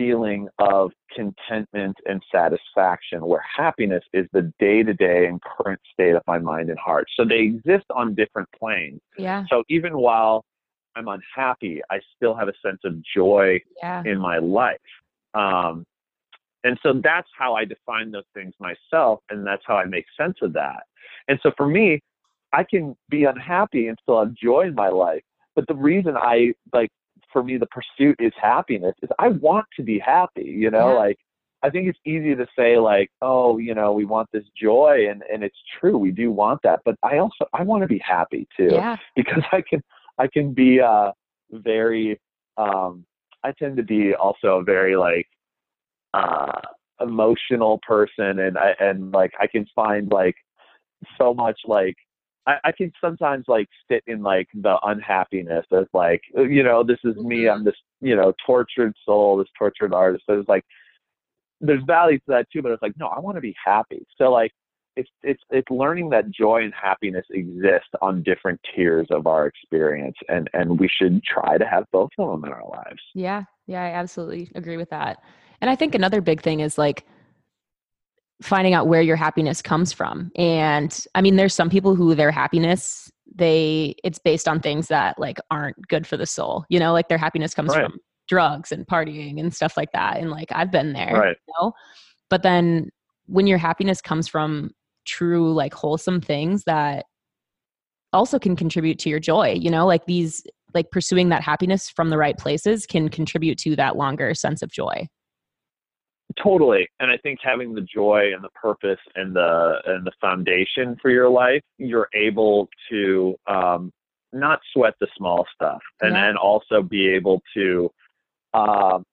feeling 0.00 0.48
of 0.58 0.92
contentment 1.14 1.94
and 2.06 2.22
satisfaction, 2.32 3.20
where 3.20 3.44
happiness 3.54 4.02
is 4.14 4.26
the 4.32 4.50
day 4.58 4.82
to 4.82 4.94
day 4.94 5.26
and 5.26 5.42
current 5.42 5.78
state 5.92 6.14
of 6.14 6.22
my 6.26 6.38
mind 6.38 6.70
and 6.70 6.78
heart. 6.78 7.06
So 7.18 7.24
they 7.26 7.40
exist 7.40 7.84
on 7.94 8.14
different 8.14 8.48
planes. 8.58 9.02
Yeah. 9.18 9.44
So 9.50 9.62
even 9.68 9.98
while 9.98 10.42
I'm 10.96 11.08
unhappy, 11.08 11.82
I 11.90 12.00
still 12.16 12.34
have 12.34 12.48
a 12.48 12.54
sense 12.64 12.80
of 12.84 12.94
joy 13.14 13.60
yeah. 13.82 14.02
in 14.06 14.18
my 14.18 14.38
life. 14.38 14.78
Um, 15.34 15.84
and 16.64 16.78
so 16.82 16.98
that's 17.04 17.28
how 17.38 17.54
I 17.54 17.66
define 17.66 18.10
those 18.10 18.24
things 18.32 18.54
myself, 18.58 19.20
and 19.28 19.46
that's 19.46 19.62
how 19.66 19.76
I 19.76 19.84
make 19.84 20.06
sense 20.18 20.38
of 20.40 20.54
that. 20.54 20.84
And 21.28 21.38
so 21.42 21.52
for 21.58 21.66
me, 21.66 22.00
I 22.54 22.64
can 22.64 22.96
be 23.10 23.24
unhappy 23.24 23.88
and 23.88 23.98
still 24.02 24.20
have 24.24 24.32
joy 24.34 24.62
in 24.62 24.74
my 24.74 24.88
life. 24.88 25.22
But 25.54 25.66
the 25.68 25.74
reason 25.74 26.16
I 26.16 26.54
like 26.72 26.90
for 27.32 27.42
me 27.42 27.56
the 27.56 27.66
pursuit 27.66 28.16
is 28.18 28.32
happiness 28.40 28.94
is 29.02 29.10
I 29.18 29.28
want 29.28 29.66
to 29.76 29.82
be 29.82 29.98
happy, 29.98 30.44
you 30.44 30.70
know, 30.70 30.88
Yeah. 30.88 30.98
like 30.98 31.18
I 31.62 31.68
think 31.68 31.88
it's 31.88 31.98
easy 32.06 32.34
to 32.34 32.46
say 32.56 32.78
like, 32.78 33.10
oh, 33.20 33.58
you 33.58 33.74
know, 33.74 33.92
we 33.92 34.04
want 34.06 34.28
this 34.32 34.44
joy 34.60 35.06
and 35.10 35.22
and 35.32 35.42
it's 35.44 35.58
true, 35.78 35.98
we 35.98 36.10
do 36.10 36.30
want 36.30 36.60
that, 36.62 36.80
but 36.84 36.96
I 37.02 37.18
also 37.18 37.46
I 37.52 37.62
want 37.62 37.82
to 37.82 37.88
be 37.88 37.98
happy 37.98 38.48
too 38.56 38.70
Yeah. 38.72 38.96
because 39.16 39.42
I 39.52 39.62
can 39.68 39.82
I 40.18 40.26
can 40.26 40.52
be 40.52 40.80
uh 40.80 41.12
very 41.52 42.20
um 42.56 43.04
I 43.42 43.52
tend 43.52 43.76
to 43.78 43.82
be 43.82 44.14
also 44.14 44.58
a 44.60 44.64
very 44.64 44.96
like 44.96 45.28
uh 46.14 46.60
emotional 47.00 47.80
person 47.86 48.40
and 48.40 48.58
I 48.58 48.74
and 48.80 49.12
like 49.12 49.32
I 49.40 49.46
can 49.46 49.66
find 49.74 50.10
like 50.12 50.36
so 51.16 51.32
much 51.32 51.58
like 51.66 51.96
I, 52.46 52.56
I 52.64 52.72
can 52.72 52.92
sometimes 53.00 53.44
like 53.48 53.68
sit 53.90 54.02
in 54.06 54.22
like 54.22 54.48
the 54.54 54.78
unhappiness 54.82 55.66
of 55.70 55.88
like 55.92 56.22
you 56.34 56.62
know 56.62 56.82
this 56.82 56.98
is 57.04 57.16
me 57.16 57.44
Mhm. 57.44 57.52
I'm 57.52 57.64
this 57.64 57.74
you 58.00 58.16
know 58.16 58.32
tortured 58.44 58.94
soul 59.04 59.36
this 59.36 59.48
tortured 59.58 59.92
artist 59.92 60.24
so 60.26 60.38
it's 60.38 60.48
like 60.48 60.64
there's 61.60 61.82
value 61.84 62.18
to 62.18 62.24
that 62.28 62.46
too 62.52 62.62
but 62.62 62.72
it's 62.72 62.82
like 62.82 62.96
no 62.98 63.06
I 63.08 63.20
want 63.20 63.36
to 63.36 63.40
be 63.40 63.54
happy 63.64 64.06
so 64.16 64.30
like 64.30 64.52
it's 64.96 65.10
it's 65.22 65.42
it's 65.50 65.70
learning 65.70 66.10
that 66.10 66.30
joy 66.30 66.62
and 66.62 66.72
happiness 66.74 67.26
exist 67.30 67.88
on 68.02 68.22
different 68.22 68.60
tiers 68.74 69.06
of 69.10 69.26
our 69.26 69.46
experience 69.46 70.16
and 70.28 70.48
and 70.52 70.80
we 70.80 70.88
should 70.88 71.22
try 71.22 71.58
to 71.58 71.66
have 71.66 71.84
both 71.92 72.10
of 72.18 72.30
them 72.30 72.44
in 72.44 72.52
our 72.52 72.68
lives 72.68 73.00
Yeah, 73.14 73.44
yeah, 73.66 73.82
I 73.84 73.90
absolutely 73.90 74.50
agree 74.54 74.76
with 74.76 74.90
that. 74.90 75.22
And 75.60 75.70
I 75.70 75.76
think 75.76 75.94
another 75.94 76.20
big 76.20 76.42
thing 76.42 76.60
is 76.60 76.76
like 76.76 77.06
finding 78.42 78.74
out 78.74 78.86
where 78.86 79.02
your 79.02 79.16
happiness 79.16 79.60
comes 79.60 79.92
from. 79.92 80.30
And 80.36 80.98
I 81.14 81.20
mean, 81.20 81.36
there's 81.36 81.54
some 81.54 81.70
people 81.70 81.94
who 81.94 82.14
their 82.14 82.30
happiness 82.30 83.10
they 83.32 83.94
it's 84.02 84.18
based 84.18 84.48
on 84.48 84.60
things 84.60 84.88
that 84.88 85.18
like 85.18 85.38
aren't 85.50 85.76
good 85.88 86.06
for 86.06 86.16
the 86.16 86.26
soul. 86.26 86.64
You 86.68 86.80
know, 86.80 86.92
like 86.92 87.08
their 87.08 87.18
happiness 87.18 87.54
comes 87.54 87.70
Right. 87.70 87.84
from 87.84 87.98
drugs 88.28 88.72
and 88.72 88.86
partying 88.86 89.38
and 89.40 89.54
stuff 89.54 89.76
like 89.76 89.92
that. 89.92 90.18
And 90.18 90.30
like 90.30 90.48
I've 90.52 90.70
been 90.70 90.92
there. 90.92 91.12
Right. 91.14 91.36
You 91.46 91.54
know? 91.60 91.72
But 92.28 92.42
then 92.42 92.90
when 93.26 93.46
your 93.46 93.58
happiness 93.58 94.00
comes 94.00 94.26
from 94.28 94.70
true 95.06 95.52
like 95.52 95.74
wholesome 95.74 96.20
things 96.20 96.64
that 96.64 97.06
also 98.12 98.38
can 98.38 98.56
contribute 98.56 98.98
to 99.00 99.08
your 99.08 99.20
joy, 99.20 99.52
you 99.52 99.70
know, 99.70 99.86
like 99.86 100.06
these 100.06 100.42
like 100.74 100.90
pursuing 100.90 101.28
that 101.28 101.42
happiness 101.42 101.88
from 101.88 102.10
the 102.10 102.18
right 102.18 102.38
places 102.38 102.86
can 102.86 103.08
contribute 103.08 103.58
to 103.58 103.76
that 103.76 103.96
longer 103.96 104.34
sense 104.34 104.62
of 104.62 104.70
joy. 104.70 105.06
Totally. 106.36 106.88
And 107.00 107.10
I 107.10 107.16
think 107.18 107.40
having 107.42 107.74
the 107.74 107.80
joy 107.80 108.32
and 108.34 108.44
the 108.44 108.50
purpose 108.50 109.00
and 109.16 109.34
the 109.34 109.80
and 109.86 110.06
the 110.06 110.12
foundation 110.20 110.96
for 111.02 111.10
your 111.10 111.28
life, 111.28 111.62
you're 111.78 112.08
able 112.14 112.68
to 112.90 113.34
um, 113.46 113.92
not 114.32 114.60
sweat 114.72 114.94
the 115.00 115.08
small 115.16 115.46
stuff 115.54 115.80
and 116.00 116.14
Yeah. 116.14 116.28
and 116.28 116.38
also 116.38 116.82
be 116.82 117.08
able 117.08 117.42
to 117.54 117.90
um, 118.54 119.04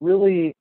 really 0.00 0.54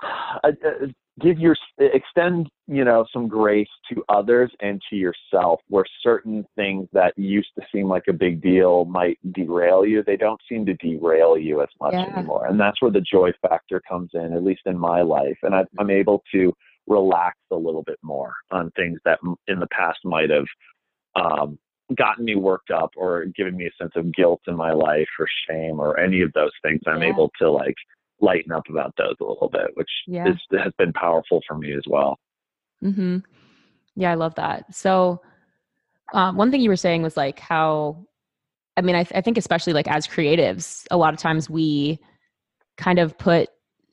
uh, 0.02 0.38
uh, 0.44 0.86
give 1.20 1.38
your 1.38 1.56
extend 1.78 2.48
you 2.66 2.84
know 2.84 3.04
some 3.12 3.28
grace 3.28 3.68
to 3.88 4.02
others 4.08 4.50
and 4.60 4.80
to 4.90 4.96
yourself 4.96 5.60
where 5.68 5.84
certain 6.02 6.44
things 6.56 6.88
that 6.92 7.12
used 7.16 7.50
to 7.58 7.64
seem 7.72 7.88
like 7.88 8.04
a 8.08 8.12
big 8.12 8.42
deal 8.42 8.84
might 8.86 9.18
derail 9.32 9.84
you 9.86 10.02
they 10.04 10.16
don't 10.16 10.40
seem 10.48 10.66
to 10.66 10.74
derail 10.74 11.36
you 11.38 11.62
as 11.62 11.68
much 11.80 11.94
Yeah. 11.94 12.06
anymore 12.16 12.46
and 12.46 12.58
that's 12.58 12.80
where 12.82 12.90
the 12.90 13.00
joy 13.00 13.30
factor 13.42 13.80
comes 13.88 14.10
in 14.14 14.32
at 14.32 14.42
least 14.42 14.62
in 14.66 14.78
my 14.78 15.02
life 15.02 15.38
and 15.42 15.54
I, 15.54 15.64
i'm 15.78 15.90
able 15.90 16.22
to 16.32 16.52
relax 16.86 17.38
a 17.50 17.56
little 17.56 17.82
bit 17.84 17.98
more 18.02 18.32
on 18.50 18.70
things 18.72 18.98
that 19.04 19.18
in 19.46 19.60
the 19.60 19.68
past 19.68 19.98
might 20.04 20.30
have 20.30 20.46
um, 21.16 21.58
gotten 21.96 22.24
me 22.24 22.34
worked 22.34 22.70
up 22.70 22.90
or 22.96 23.26
given 23.36 23.56
me 23.56 23.66
a 23.66 23.82
sense 23.82 23.92
of 23.94 24.12
guilt 24.12 24.40
in 24.48 24.56
my 24.56 24.72
life 24.72 25.08
or 25.18 25.26
shame 25.48 25.78
or 25.78 25.98
any 26.00 26.22
of 26.22 26.32
those 26.32 26.50
things 26.62 26.80
i'm 26.86 27.02
Yeah. 27.02 27.08
able 27.10 27.30
to 27.38 27.50
like 27.50 27.76
lighten 28.24 28.52
up 28.52 28.64
about 28.68 28.92
those 28.96 29.14
a 29.20 29.24
little 29.24 29.50
bit 29.50 29.68
which 29.74 29.90
Yeah. 30.06 30.30
is, 30.30 30.36
has 30.58 30.72
been 30.78 30.92
powerful 30.92 31.40
for 31.46 31.56
me 31.56 31.72
as 31.74 31.84
well 31.86 32.18
hmm 32.80 33.18
Yeah, 33.96 34.10
I 34.10 34.14
love 34.14 34.34
that. 34.34 34.74
So, 34.74 35.20
um, 36.12 36.36
one 36.36 36.50
thing 36.50 36.60
you 36.60 36.68
were 36.68 36.76
saying 36.76 37.02
was 37.02 37.16
like 37.16 37.38
how, 37.38 38.04
I 38.76 38.82
mean, 38.82 38.94
I, 38.96 39.04
th- 39.04 39.16
I 39.16 39.20
think 39.20 39.38
especially 39.38 39.72
like 39.72 39.88
as 39.88 40.06
creatives, 40.06 40.84
a 40.90 40.96
lot 40.96 41.14
of 41.14 41.20
times 41.20 41.48
we 41.48 41.98
kind 42.76 42.98
of 42.98 43.16
put 43.18 43.48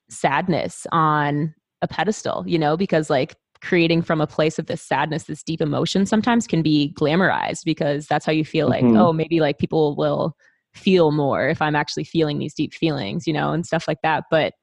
sadness 0.10 0.86
on 0.92 1.54
a 1.82 1.88
pedestal, 1.88 2.44
you 2.48 2.60
know, 2.60 2.76
because 2.76 3.10
like 3.10 3.36
creating 3.62 4.02
from 4.02 4.22
a 4.22 4.28
place 4.28 4.60
of 4.60 4.66
this 4.66 4.82
sadness, 4.82 5.24
this 5.26 5.44
deep 5.44 5.62
emotion 5.62 6.06
sometimes 6.06 6.48
can 6.48 6.62
be 6.62 6.94
glamorized 7.00 7.64
because 7.64 8.08
that's 8.08 8.26
how 8.26 8.32
you 8.32 8.44
feel 8.44 8.68
like, 8.68 8.84
Mhm. 8.84 8.98
oh, 8.98 9.14
maybe 9.14 9.40
like 9.40 9.58
people 9.60 9.96
will 9.96 10.36
feel 10.74 11.12
more 11.12 11.50
if 11.50 11.62
I'm 11.62 11.76
actually 11.76 12.04
feeling 12.04 12.40
these 12.40 12.54
deep 12.54 12.74
feelings, 12.74 13.28
you 13.28 13.34
know, 13.34 13.52
and 13.52 13.66
stuff 13.66 13.88
like 13.88 14.02
that. 14.04 14.26
But 14.30 14.54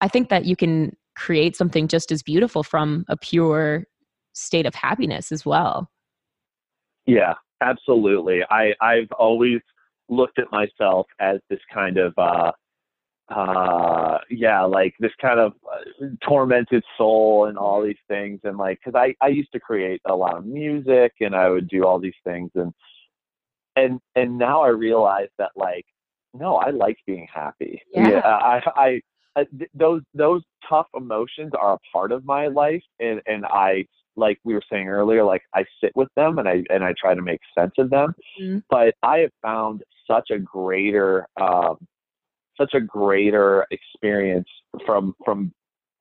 I 0.00 0.08
think 0.08 0.28
that 0.30 0.44
you 0.44 0.56
can 0.56 0.96
create 1.16 1.56
something 1.56 1.88
just 1.88 2.10
as 2.10 2.22
beautiful 2.22 2.62
from 2.62 3.04
a 3.08 3.16
pure 3.16 3.84
state 4.32 4.66
of 4.66 4.74
happiness 4.74 5.30
as 5.30 5.44
well. 5.44 5.88
Yeah, 7.06 7.34
absolutely. 7.60 8.40
I 8.50 8.72
I've 8.80 9.10
always 9.18 9.60
looked 10.08 10.38
at 10.38 10.50
myself 10.50 11.06
as 11.20 11.38
this 11.48 11.60
kind 11.72 11.98
of 11.98 12.12
uh 12.18 12.52
uh 13.28 14.18
yeah 14.30 14.62
like 14.62 14.94
this 14.98 15.12
kind 15.20 15.40
of 15.40 15.52
uh, 15.72 16.06
tormented 16.26 16.82
soul 16.98 17.46
and 17.46 17.56
all 17.56 17.82
these 17.82 17.94
things 18.08 18.40
and 18.44 18.58
like 18.58 18.78
because 18.84 18.98
i 18.98 19.14
i 19.24 19.28
used 19.28 19.50
to 19.52 19.60
create 19.60 20.02
a 20.06 20.14
lot 20.14 20.36
of 20.36 20.44
music 20.44 21.12
and 21.20 21.34
i 21.34 21.48
would 21.48 21.68
do 21.68 21.86
all 21.86 21.98
these 21.98 22.12
things 22.24 22.50
and 22.56 22.74
and 23.76 24.00
and 24.16 24.36
now 24.38 24.62
i 24.62 24.68
realize 24.68 25.28
that 25.38 25.50
like 25.56 25.84
no 26.34 26.56
i 26.56 26.70
like 26.70 26.96
being 27.06 27.26
happy 27.32 27.80
Yeah. 27.94 28.20
i 28.24 28.60
i, 28.76 29.00
I 29.36 29.44
th- 29.58 29.70
those 29.74 30.02
those 30.14 30.42
tough 30.68 30.88
emotions 30.94 31.52
are 31.58 31.74
a 31.74 31.78
part 31.92 32.12
of 32.12 32.24
my 32.24 32.46
life 32.48 32.82
and 33.00 33.20
and 33.26 33.44
i 33.46 33.84
like 34.16 34.38
we 34.44 34.54
were 34.54 34.62
saying 34.70 34.88
earlier 34.88 35.24
like 35.24 35.42
i 35.54 35.64
sit 35.82 35.92
with 35.94 36.08
them 36.16 36.38
and 36.38 36.48
i 36.48 36.62
and 36.70 36.84
i 36.84 36.94
try 37.00 37.14
to 37.14 37.22
make 37.22 37.40
sense 37.56 37.72
of 37.78 37.90
them 37.90 38.14
Mhm. 38.40 38.62
but 38.68 38.94
i 39.02 39.18
have 39.18 39.32
found 39.42 39.82
such 40.06 40.30
a 40.30 40.38
greater 40.38 41.26
um 41.40 41.76
such 42.58 42.74
a 42.74 42.80
greater 42.80 43.66
experience 43.70 44.48
from 44.84 45.14
from 45.24 45.52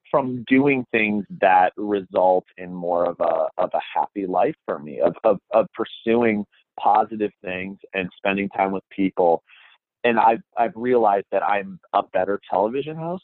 from 0.09 0.43
doing 0.47 0.85
things 0.91 1.25
that 1.39 1.71
result 1.77 2.43
in 2.57 2.73
more 2.73 3.05
of 3.05 3.15
a 3.21 3.47
of 3.57 3.69
a 3.73 3.79
happy 3.97 4.25
life 4.25 4.55
for 4.65 4.77
me 4.77 4.99
of 4.99 5.15
of, 5.23 5.39
of 5.53 5.67
pursuing 5.73 6.45
positive 6.81 7.31
things 7.43 7.77
and 7.93 8.09
spending 8.17 8.49
time 8.49 8.71
with 8.71 8.83
people 8.95 9.43
and 10.03 10.19
I've 10.19 10.41
I've 10.57 10.73
realized 10.75 11.27
that 11.31 11.43
I'm 11.43 11.79
a 11.93 12.03
better 12.13 12.39
television 12.49 12.95
host. 12.95 13.23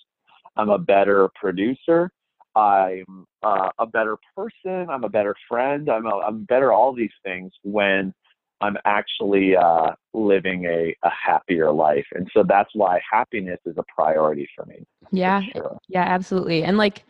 I'm 0.55 0.69
a 0.69 0.77
better 0.77 1.29
producer. 1.39 2.09
I'm 2.55 3.25
uh, 3.43 3.69
a 3.77 3.85
better 3.85 4.17
person. 4.35 4.89
I'm 4.89 5.03
a 5.03 5.09
better 5.09 5.35
friend. 5.47 5.89
I'm 5.89 6.05
a, 6.05 6.17
I'm 6.17 6.43
better 6.45 6.71
all 6.73 6.93
these 6.93 7.11
things 7.23 7.51
when 7.63 8.13
I'm 8.61 8.77
actually 8.85 9.55
uh, 9.55 9.91
living 10.15 10.65
a, 10.65 10.95
a 11.03 11.09
happier 11.09 11.71
life. 11.71 12.05
And 12.13 12.27
so 12.33 12.43
that's 12.47 12.71
why 12.73 12.99
happiness 13.11 13.59
is 13.67 13.75
a 13.77 13.83
priority 13.95 14.47
for 14.55 14.65
me. 14.65 14.83
for 15.03 15.09
Yeah, 15.11 15.41
sure. 15.53 15.77
yeah, 15.87 16.01
absolutely. 16.01 16.63
And 16.63 16.77
like, 16.77 17.05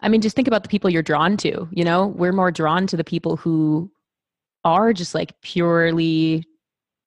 I 0.00 0.08
mean, 0.08 0.20
just 0.20 0.36
think 0.36 0.46
about 0.46 0.62
the 0.62 0.68
people 0.68 0.88
you're 0.90 1.02
drawn 1.02 1.36
to. 1.38 1.68
You 1.72 1.82
know, 1.82 2.06
we're 2.06 2.32
more 2.32 2.52
drawn 2.52 2.86
to 2.86 2.96
the 2.96 3.02
people 3.02 3.36
who 3.36 3.90
are 4.64 4.92
just 4.92 5.14
like 5.14 5.40
purely 5.42 6.44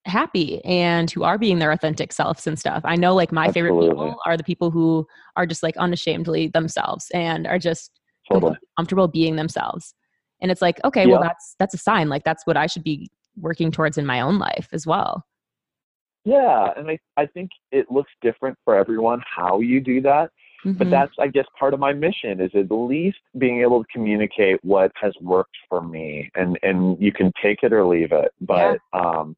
happy 0.04 0.64
and 0.64 1.10
who 1.10 1.24
are 1.24 1.38
being 1.38 1.58
their 1.58 1.72
authentic 1.72 2.12
selves 2.12 2.46
and 2.46 2.58
stuff. 2.58 2.82
I 2.84 2.96
know 2.96 3.14
like 3.14 3.32
my 3.32 3.50
favorite 3.50 3.78
people 3.80 4.16
are 4.24 4.36
the 4.36 4.44
people 4.44 4.70
who 4.70 5.06
are 5.36 5.46
just 5.46 5.62
like 5.62 5.76
unashamedly 5.76 6.48
themselves 6.48 7.10
and 7.12 7.46
are 7.46 7.58
just 7.58 7.90
Totally. 8.32 8.56
comfortable 8.76 9.08
being 9.08 9.36
themselves. 9.36 9.94
And 10.40 10.50
it's 10.50 10.62
like, 10.62 10.80
okay, 10.84 11.06
well 11.06 11.20
that's 11.20 11.54
that's 11.58 11.74
a 11.74 11.78
sign. 11.78 12.08
Like 12.08 12.24
that's 12.24 12.46
what 12.46 12.56
I 12.56 12.66
should 12.66 12.84
be 12.84 13.10
working 13.36 13.70
towards 13.70 13.98
in 13.98 14.06
my 14.06 14.20
own 14.20 14.38
life 14.38 14.68
as 14.72 14.86
well. 14.86 15.24
Yeah, 16.24 16.72
and 16.76 16.90
I, 16.90 16.98
I 17.16 17.26
think 17.26 17.50
it 17.70 17.86
looks 17.90 18.10
different 18.20 18.58
for 18.64 18.76
everyone 18.76 19.22
how 19.24 19.60
you 19.60 19.80
do 19.80 20.00
that. 20.02 20.30
But 20.74 20.88
Mhm. 20.88 20.90
that's, 20.90 21.12
I 21.18 21.28
guess, 21.28 21.46
part 21.58 21.74
of 21.74 21.80
my 21.80 21.92
mission 21.92 22.40
is 22.40 22.50
at 22.54 22.70
least 22.70 23.18
being 23.38 23.60
able 23.60 23.82
to 23.82 23.88
communicate 23.92 24.62
what 24.64 24.92
has 24.96 25.14
worked 25.20 25.56
for 25.68 25.80
me, 25.82 26.30
and 26.34 26.58
and 26.62 27.00
you 27.00 27.12
can 27.12 27.32
take 27.42 27.62
it 27.62 27.72
or 27.72 27.84
leave 27.86 28.12
it. 28.12 28.32
But 28.40 28.78
um, 28.92 29.36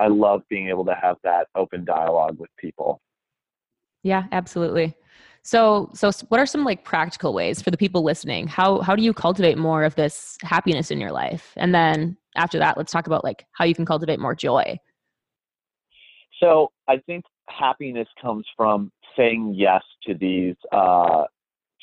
I 0.00 0.08
love 0.08 0.42
being 0.48 0.68
able 0.68 0.84
to 0.86 0.94
have 0.94 1.16
that 1.24 1.48
open 1.54 1.84
dialogue 1.84 2.38
with 2.38 2.50
people. 2.58 3.00
Yeah, 4.02 4.24
absolutely. 4.32 4.94
So, 5.42 5.90
so 5.94 6.10
what 6.28 6.40
are 6.40 6.46
some 6.46 6.64
like 6.64 6.84
practical 6.84 7.34
ways 7.34 7.60
for 7.60 7.70
the 7.70 7.76
people 7.76 8.02
listening? 8.02 8.46
How 8.46 8.80
how 8.80 8.96
do 8.96 9.02
you 9.02 9.12
cultivate 9.12 9.58
more 9.58 9.84
of 9.84 9.94
this 9.94 10.38
happiness 10.42 10.90
in 10.90 11.00
your 11.00 11.12
life? 11.12 11.52
And 11.56 11.74
then 11.74 12.16
after 12.36 12.58
that, 12.58 12.76
let's 12.76 12.92
talk 12.92 13.06
about 13.06 13.24
like 13.24 13.46
how 13.52 13.64
you 13.64 13.74
can 13.74 13.86
cultivate 13.86 14.20
more 14.20 14.34
joy. 14.34 14.78
So 16.40 16.72
I 16.88 16.98
think 16.98 17.24
happiness 17.48 18.08
comes 18.20 18.46
from 18.56 18.90
saying 19.16 19.54
yes 19.56 19.82
to 20.06 20.14
these 20.14 20.56
uh, 20.72 21.24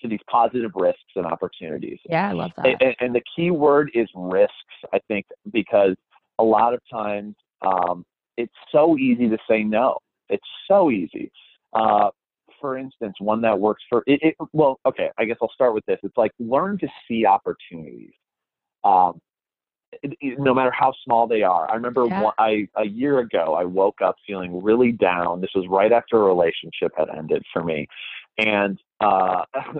to 0.01 0.07
these 0.07 0.20
positive 0.30 0.72
risks 0.76 0.99
and 1.16 1.26
opportunities. 1.26 1.99
Yeah, 2.09 2.30
I 2.30 2.34
love 2.34 2.51
that. 2.57 2.82
And, 2.82 2.95
and 2.99 3.16
the 3.16 3.22
key 3.36 3.51
word 3.51 3.91
is 3.93 4.09
risks. 4.16 4.53
I 4.93 4.99
think 5.07 5.26
because 5.51 5.95
a 6.39 6.43
lot 6.43 6.74
of 6.74 6.82
times 6.91 7.36
um, 7.62 8.05
it's 8.38 8.53
so 8.72 8.97
easy 8.97 9.30
to 9.30 9.38
say 9.49 9.64
no. 9.64 9.97
It's 10.30 10.47
so 10.68 10.89
easy. 10.91 11.32
Uh, 11.74 12.09
for 12.59 12.78
instance, 12.78 13.16
one 13.20 13.41
that 13.41 13.59
works 13.59 13.84
for 13.89 14.03
it, 14.05 14.20
it, 14.22 14.36
Well, 14.53 14.80
okay, 14.86 15.09
I 15.18 15.26
guess 15.26 15.38
I'll 15.41 15.51
start 15.53 15.74
with 15.74 15.86
this. 15.86 15.99
It's 16.03 16.18
like 16.18 16.32
learn 16.39 16.78
to 16.80 16.88
see 17.07 17.26
opportunities. 17.26 18.14
Um, 18.84 19.20
no 20.38 20.54
matter 20.54 20.72
how 20.72 20.94
small 21.04 21.28
they 21.28 21.44
are. 21.44 21.70
I 21.70 21.76
remember 21.76 22.06
yeah. 22.06 22.22
one, 22.22 22.34
I 22.38 22.68
a 22.78 22.86
year 22.86 23.20
ago 23.20 23.56
I 23.56 23.66
woke 23.66 24.02
up 24.02 24.16
feeling 24.26 24.62
really 24.64 24.92
down. 24.92 25.42
This 25.42 25.52
was 25.56 25.66
right 25.70 25.92
after 25.92 26.18
a 26.18 26.24
relationship 26.24 26.92
had 26.98 27.10
ended 27.10 27.44
for 27.54 27.64
me, 27.64 27.88
and 28.38 28.80
uh, 29.00 29.44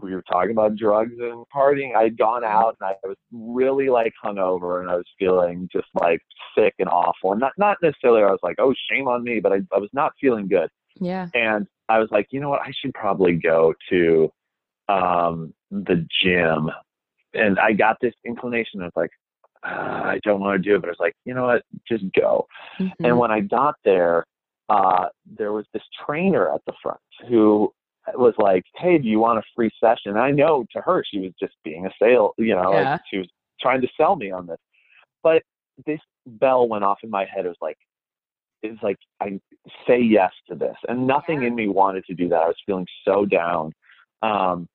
we 0.00 0.14
were 0.14 0.22
talking 0.22 0.50
about 0.50 0.76
drugs 0.76 1.14
and 1.18 1.44
partying. 1.54 1.94
I 1.96 2.04
had 2.04 2.18
gone 2.18 2.42
mm-hmm. 2.42 2.56
out 2.56 2.76
and 2.80 2.90
I 2.90 3.06
was 3.06 3.16
really 3.32 3.88
like 3.88 4.12
hungover 4.24 4.80
and 4.80 4.90
I 4.90 4.96
was 4.96 5.06
feeling 5.18 5.68
just 5.72 5.88
like 6.00 6.20
sick 6.56 6.74
and 6.78 6.88
awful. 6.88 7.32
And 7.32 7.40
not 7.40 7.52
not 7.58 7.78
necessarily 7.82 8.22
I 8.22 8.30
was 8.30 8.40
like, 8.42 8.56
oh 8.58 8.74
shame 8.90 9.08
on 9.08 9.22
me, 9.24 9.40
but 9.40 9.52
I, 9.52 9.60
I 9.72 9.78
was 9.78 9.90
not 9.92 10.12
feeling 10.20 10.48
good. 10.48 10.68
Yeah. 11.00 11.28
And 11.34 11.66
I 11.88 11.98
was 11.98 12.08
like, 12.10 12.28
you 12.30 12.40
know 12.40 12.48
what, 12.48 12.62
I 12.62 12.72
should 12.80 12.94
probably 12.94 13.34
go 13.34 13.74
to 13.90 14.30
um 14.88 15.52
the 15.70 16.06
gym. 16.22 16.70
And 17.34 17.58
I 17.58 17.72
got 17.72 17.96
this 18.00 18.14
inclination. 18.24 18.80
I 18.80 18.84
was 18.84 18.92
like, 18.96 19.10
uh, 19.66 20.02
I 20.04 20.20
don't 20.22 20.40
want 20.40 20.62
to 20.62 20.68
do 20.68 20.76
it, 20.76 20.80
but 20.80 20.88
I 20.88 20.90
was 20.90 21.00
like, 21.00 21.14
you 21.24 21.34
know 21.34 21.46
what, 21.46 21.62
just 21.88 22.04
go. 22.18 22.46
Mm-hmm. 22.78 23.04
And 23.04 23.18
when 23.18 23.30
I 23.30 23.40
got 23.40 23.74
there, 23.84 24.24
uh, 24.68 25.06
there 25.38 25.52
was 25.52 25.66
this 25.72 25.82
trainer 26.04 26.52
at 26.52 26.60
the 26.66 26.72
front 26.82 27.00
who 27.28 27.72
was 28.14 28.34
like, 28.38 28.64
"Hey, 28.76 28.98
do 28.98 29.08
you 29.08 29.18
want 29.18 29.38
a 29.38 29.42
free 29.54 29.70
session?" 29.80 30.12
And 30.12 30.18
I 30.18 30.30
know 30.30 30.64
to 30.72 30.80
her 30.80 31.04
she 31.08 31.18
was 31.20 31.32
just 31.40 31.54
being 31.64 31.86
a 31.86 31.90
sale, 32.00 32.32
you 32.38 32.54
know, 32.54 32.72
yeah. 32.72 32.92
like 32.92 33.00
she 33.10 33.18
was 33.18 33.28
trying 33.60 33.80
to 33.80 33.88
sell 33.96 34.16
me 34.16 34.30
on 34.30 34.46
this. 34.46 34.58
But 35.22 35.42
this 35.86 36.00
bell 36.26 36.68
went 36.68 36.84
off 36.84 36.98
in 37.02 37.10
my 37.10 37.24
head. 37.24 37.46
It 37.46 37.48
was 37.48 37.56
like, 37.60 37.78
it 38.62 38.70
was 38.70 38.78
like 38.82 38.98
I 39.20 39.40
say 39.86 40.00
yes 40.00 40.32
to 40.48 40.54
this, 40.54 40.76
and 40.88 41.06
nothing 41.06 41.42
yeah. 41.42 41.48
in 41.48 41.54
me 41.54 41.68
wanted 41.68 42.04
to 42.06 42.14
do 42.14 42.28
that. 42.28 42.42
I 42.42 42.46
was 42.46 42.56
feeling 42.64 42.86
so 43.04 43.24
down, 43.24 43.72
um, 44.22 44.68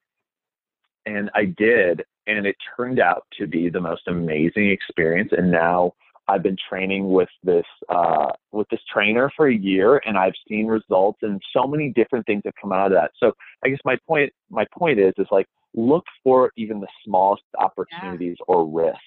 and 1.06 1.30
I 1.36 1.46
did, 1.46 2.04
and 2.28 2.46
it 2.46 2.56
turned 2.76 3.00
out 3.00 3.26
to 3.40 3.48
be 3.48 3.70
the 3.70 3.82
most 3.82 4.08
amazing 4.08 4.70
experience. 4.70 5.32
And 5.36 5.52
now 5.52 5.94
I've 6.28 6.44
been 6.44 6.58
training 6.70 7.10
with 7.12 7.30
this 7.44 7.66
uh, 7.90 8.32
with 8.52 8.68
this 8.70 8.80
trainer 8.92 9.32
for 9.36 9.48
a 9.48 9.56
year, 9.56 10.02
and 10.06 10.18
I've 10.18 10.34
seen 10.48 10.68
results, 10.68 11.20
and 11.24 11.42
so 11.56 11.68
many 11.68 11.92
different 11.92 12.26
things 12.26 12.44
have 12.46 12.54
come 12.62 12.72
out 12.72 12.88
of 12.88 12.94
that. 12.94 13.12
So 13.18 13.34
I 13.66 13.70
guess 13.70 13.80
my 13.84 13.98
point 14.08 14.32
my 14.50 14.66
point 14.78 15.00
is 15.00 15.14
is 15.18 15.28
like 15.32 15.48
look 15.74 16.06
for 16.24 16.52
even 16.58 16.80
the 16.80 16.88
smallest 17.06 17.44
opportunities 17.58 18.38
yeah. 18.40 18.46
or 18.48 18.68
risks. 18.68 19.00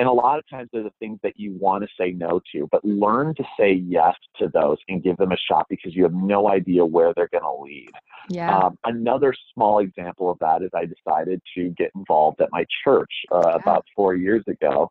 And 0.00 0.08
a 0.08 0.12
lot 0.12 0.38
of 0.38 0.48
times 0.48 0.70
they're 0.72 0.82
the 0.82 0.92
things 0.98 1.18
that 1.22 1.34
you 1.36 1.52
want 1.60 1.84
to 1.84 1.88
say 2.00 2.12
no 2.12 2.40
to, 2.54 2.66
but 2.72 2.82
learn 2.82 3.34
to 3.34 3.44
say 3.58 3.74
yes 3.74 4.14
to 4.38 4.48
those 4.48 4.78
and 4.88 5.02
give 5.02 5.18
them 5.18 5.30
a 5.30 5.36
shot 5.36 5.66
because 5.68 5.94
you 5.94 6.04
have 6.04 6.14
no 6.14 6.48
idea 6.48 6.86
where 6.86 7.12
they're 7.14 7.28
going 7.28 7.44
to 7.44 7.62
lead. 7.62 7.90
Yeah. 8.30 8.56
Um, 8.56 8.78
another 8.86 9.34
small 9.52 9.80
example 9.80 10.30
of 10.30 10.38
that 10.38 10.62
is 10.62 10.70
I 10.74 10.86
decided 10.86 11.42
to 11.54 11.68
get 11.76 11.90
involved 11.94 12.40
at 12.40 12.48
my 12.50 12.64
church 12.82 13.12
uh, 13.30 13.42
yeah. 13.44 13.56
about 13.56 13.84
four 13.94 14.14
years 14.14 14.42
ago 14.46 14.90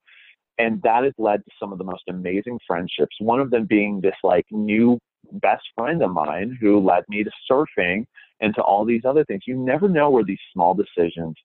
and 0.60 0.80
that 0.84 1.06
has 1.06 1.14
led 1.18 1.44
to 1.44 1.52
some 1.60 1.72
of 1.72 1.80
the 1.80 1.84
most 1.84 2.04
amazing 2.10 2.60
friendships 2.68 3.16
one 3.20 3.40
of 3.40 3.50
them 3.50 3.66
being 3.66 4.02
this 4.02 4.16
like 4.24 4.46
new 4.52 5.00
best 5.32 5.64
friend 5.74 6.04
of 6.04 6.12
mine 6.12 6.56
who 6.60 6.80
led 6.80 7.04
me 7.08 7.24
to 7.24 7.32
surfing 7.50 8.06
and 8.42 8.54
to 8.54 8.62
all 8.62 8.84
these 8.86 9.06
other 9.06 9.24
things 9.26 9.44
you 9.48 9.56
never 9.56 9.88
know 9.88 10.10
where 10.10 10.24
these 10.24 10.40
small 10.54 10.74
decisions 10.74 11.36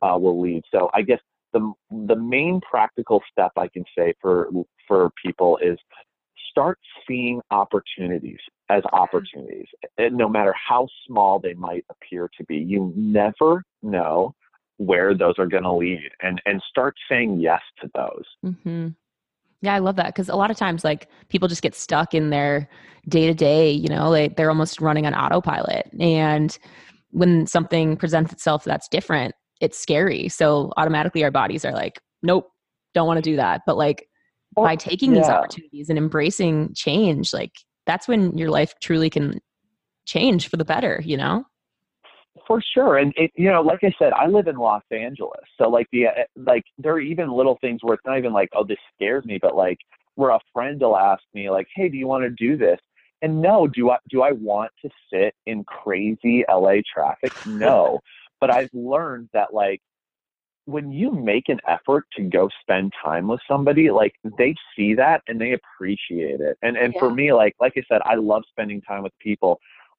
uh, 0.00 0.16
will 0.18 0.40
lead 0.40 0.62
so 0.72 0.90
i 0.94 1.02
guess 1.02 1.20
the 1.52 1.72
the 2.06 2.16
main 2.16 2.60
practical 2.60 3.22
step 3.30 3.52
i 3.56 3.68
can 3.68 3.84
say 3.96 4.12
for 4.20 4.48
for 4.86 5.10
people 5.22 5.58
is 5.58 5.78
start 6.52 6.78
seeing 7.08 7.40
opportunities 7.50 8.38
as 8.68 8.82
opportunities 8.92 9.66
and 9.98 10.16
no 10.16 10.28
matter 10.28 10.54
how 10.68 10.86
small 11.06 11.38
they 11.38 11.54
might 11.54 11.84
appear 11.90 12.30
to 12.38 12.44
be. 12.44 12.56
You 12.56 12.92
never 12.94 13.64
know 13.82 14.34
where 14.76 15.16
those 15.16 15.34
are 15.38 15.46
going 15.46 15.62
to 15.64 15.72
lead 15.72 16.10
and 16.22 16.40
and 16.46 16.62
start 16.68 16.94
saying 17.08 17.40
yes 17.40 17.60
to 17.80 17.90
those. 17.94 18.24
Mm-hmm. 18.44 18.88
yeah 19.60 19.74
i 19.74 19.78
love 19.78 19.96
that 19.96 20.06
because 20.06 20.28
a 20.28 20.36
lot 20.36 20.50
of 20.50 20.56
times 20.56 20.84
like 20.84 21.08
people 21.28 21.48
just 21.48 21.62
get 21.62 21.74
stuck 21.74 22.14
in 22.14 22.30
their 22.30 22.68
day 23.08 23.26
to 23.26 23.34
day 23.34 23.70
you 23.70 23.88
know 23.88 24.10
like 24.10 24.36
they're 24.36 24.48
almost 24.50 24.80
running 24.80 25.06
on 25.06 25.14
autopilot 25.14 25.88
and 26.00 26.58
when 27.10 27.46
something 27.46 27.96
presents 27.96 28.32
itself 28.32 28.64
that's 28.64 28.88
different 28.88 29.34
it's 29.62 29.78
scary. 29.78 30.28
So 30.28 30.72
automatically 30.76 31.24
our 31.24 31.30
bodies 31.30 31.64
are 31.64 31.72
like 31.72 31.98
nope 32.22 32.50
don't 32.94 33.06
want 33.06 33.16
to 33.16 33.22
do 33.22 33.36
that. 33.36 33.62
But 33.66 33.76
like 33.78 34.06
well, 34.56 34.66
by 34.66 34.76
taking 34.76 35.12
yeah. 35.12 35.20
these 35.20 35.30
opportunities 35.30 35.88
and 35.88 35.98
embracing 35.98 36.74
change 36.74 37.32
like 37.32 37.52
that's 37.86 38.06
when 38.06 38.36
your 38.36 38.50
life 38.50 38.74
truly 38.80 39.08
can 39.08 39.40
change 40.04 40.48
for 40.48 40.56
the 40.56 40.64
better 40.64 41.00
you 41.04 41.16
know? 41.16 41.44
For 42.46 42.62
sure 42.74 42.98
and 42.98 43.12
it 43.16 43.30
you 43.36 43.50
know 43.50 43.62
like 43.62 43.80
i 43.82 43.94
said 43.98 44.12
i 44.14 44.26
live 44.26 44.48
in 44.48 44.56
los 44.56 44.82
angeles 44.90 45.44
so 45.60 45.68
like 45.68 45.86
the 45.92 46.06
uh, 46.06 46.10
like 46.36 46.64
there 46.76 46.94
are 46.94 47.00
even 47.00 47.30
little 47.30 47.56
things 47.60 47.80
where 47.82 47.94
it's 47.94 48.04
not 48.04 48.18
even 48.18 48.32
like 48.32 48.48
oh 48.54 48.64
this 48.64 48.78
scares 48.94 49.24
me 49.24 49.38
but 49.40 49.54
like 49.54 49.78
where 50.16 50.30
a 50.30 50.40
friend 50.52 50.80
will 50.80 50.96
ask 50.96 51.22
me 51.34 51.50
like 51.50 51.66
hey 51.76 51.88
do 51.88 51.96
you 51.96 52.06
want 52.06 52.24
to 52.24 52.30
do 52.30 52.56
this? 52.56 52.78
And 53.20 53.40
no 53.40 53.68
do 53.68 53.90
i 53.90 53.98
do 54.10 54.22
i 54.22 54.32
want 54.32 54.72
to 54.84 54.90
sit 55.12 55.34
in 55.46 55.62
crazy 55.64 56.44
la 56.48 56.74
traffic? 56.92 57.32
No 57.46 58.00
but 58.42 58.50
i've 58.50 58.70
learned 58.74 59.28
that 59.32 59.54
like 59.54 59.80
when 60.66 60.92
you 60.92 61.10
make 61.10 61.48
an 61.48 61.58
effort 61.66 62.04
to 62.16 62.22
go 62.22 62.48
spend 62.60 62.92
time 63.02 63.26
with 63.26 63.40
somebody 63.48 63.90
like 63.90 64.12
they 64.38 64.54
see 64.76 64.94
that 64.94 65.22
and 65.28 65.40
they 65.40 65.54
appreciate 65.54 66.40
it 66.40 66.58
and 66.62 66.76
and 66.76 66.92
yeah. 66.94 67.00
for 67.00 67.10
me 67.10 67.32
like 67.32 67.54
like 67.60 67.72
i 67.76 67.82
said 67.88 68.02
i 68.04 68.14
love 68.14 68.42
spending 68.50 68.80
time 68.82 69.02
with 69.02 69.12
people 69.20 69.58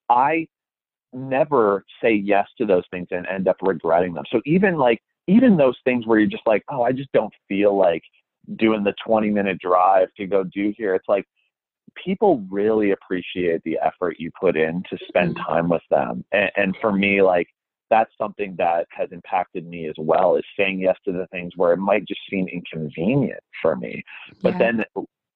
i 0.09 0.45
never 1.13 1.85
say 2.01 2.13
yes 2.13 2.47
to 2.57 2.65
those 2.65 2.83
things 2.91 3.07
and 3.11 3.25
end 3.27 3.47
up 3.47 3.57
regretting 3.61 4.13
them. 4.13 4.23
So 4.31 4.41
even 4.45 4.77
like 4.77 4.99
even 5.27 5.55
those 5.55 5.77
things 5.85 6.05
where 6.05 6.19
you're 6.19 6.29
just 6.29 6.45
like, 6.45 6.63
oh, 6.69 6.83
I 6.83 6.91
just 6.91 7.11
don't 7.13 7.33
feel 7.47 7.77
like 7.77 8.03
doing 8.57 8.83
the 8.83 8.93
20 9.05 9.29
minute 9.29 9.59
drive 9.59 10.09
to 10.17 10.27
go 10.27 10.43
do 10.43 10.73
here. 10.77 10.95
It's 10.95 11.07
like 11.07 11.25
people 12.03 12.43
really 12.49 12.91
appreciate 12.91 13.61
the 13.63 13.77
effort 13.79 14.17
you 14.19 14.31
put 14.39 14.57
in 14.57 14.83
to 14.89 14.97
spend 15.07 15.35
mm-hmm. 15.35 15.53
time 15.53 15.69
with 15.69 15.83
them. 15.89 16.25
And, 16.31 16.51
and 16.57 16.77
for 16.81 16.91
me, 16.91 17.21
like 17.21 17.47
that's 17.93 18.11
something 18.17 18.55
that 18.57 18.87
has 18.89 19.09
impacted 19.11 19.67
me 19.67 19.87
as 19.87 19.93
well 19.99 20.35
is 20.35 20.43
saying 20.57 20.79
yes 20.79 20.97
to 21.05 21.11
the 21.11 21.27
things 21.27 21.53
where 21.55 21.73
it 21.73 21.77
might 21.77 22.05
just 22.07 22.21
seem 22.27 22.47
inconvenient 22.47 23.43
for 23.61 23.75
me. 23.75 24.03
But 24.41 24.53
yeah. 24.53 24.57
then 24.57 24.83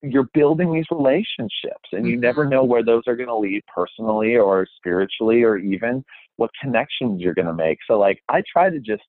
you're 0.01 0.29
building 0.33 0.73
these 0.73 0.85
relationships 0.89 1.89
and 1.91 2.07
you 2.07 2.13
mm-hmm. 2.13 2.21
never 2.21 2.45
know 2.45 2.63
where 2.63 2.83
those 2.83 3.03
are 3.05 3.15
going 3.15 3.29
to 3.29 3.37
lead 3.37 3.61
personally 3.73 4.35
or 4.35 4.67
spiritually 4.77 5.43
or 5.43 5.57
even 5.57 6.03
what 6.37 6.49
connections 6.59 7.21
you're 7.21 7.33
going 7.33 7.47
to 7.47 7.53
make 7.53 7.79
so 7.87 7.97
like 7.97 8.21
i 8.29 8.41
try 8.51 8.69
to 8.69 8.79
just 8.79 9.01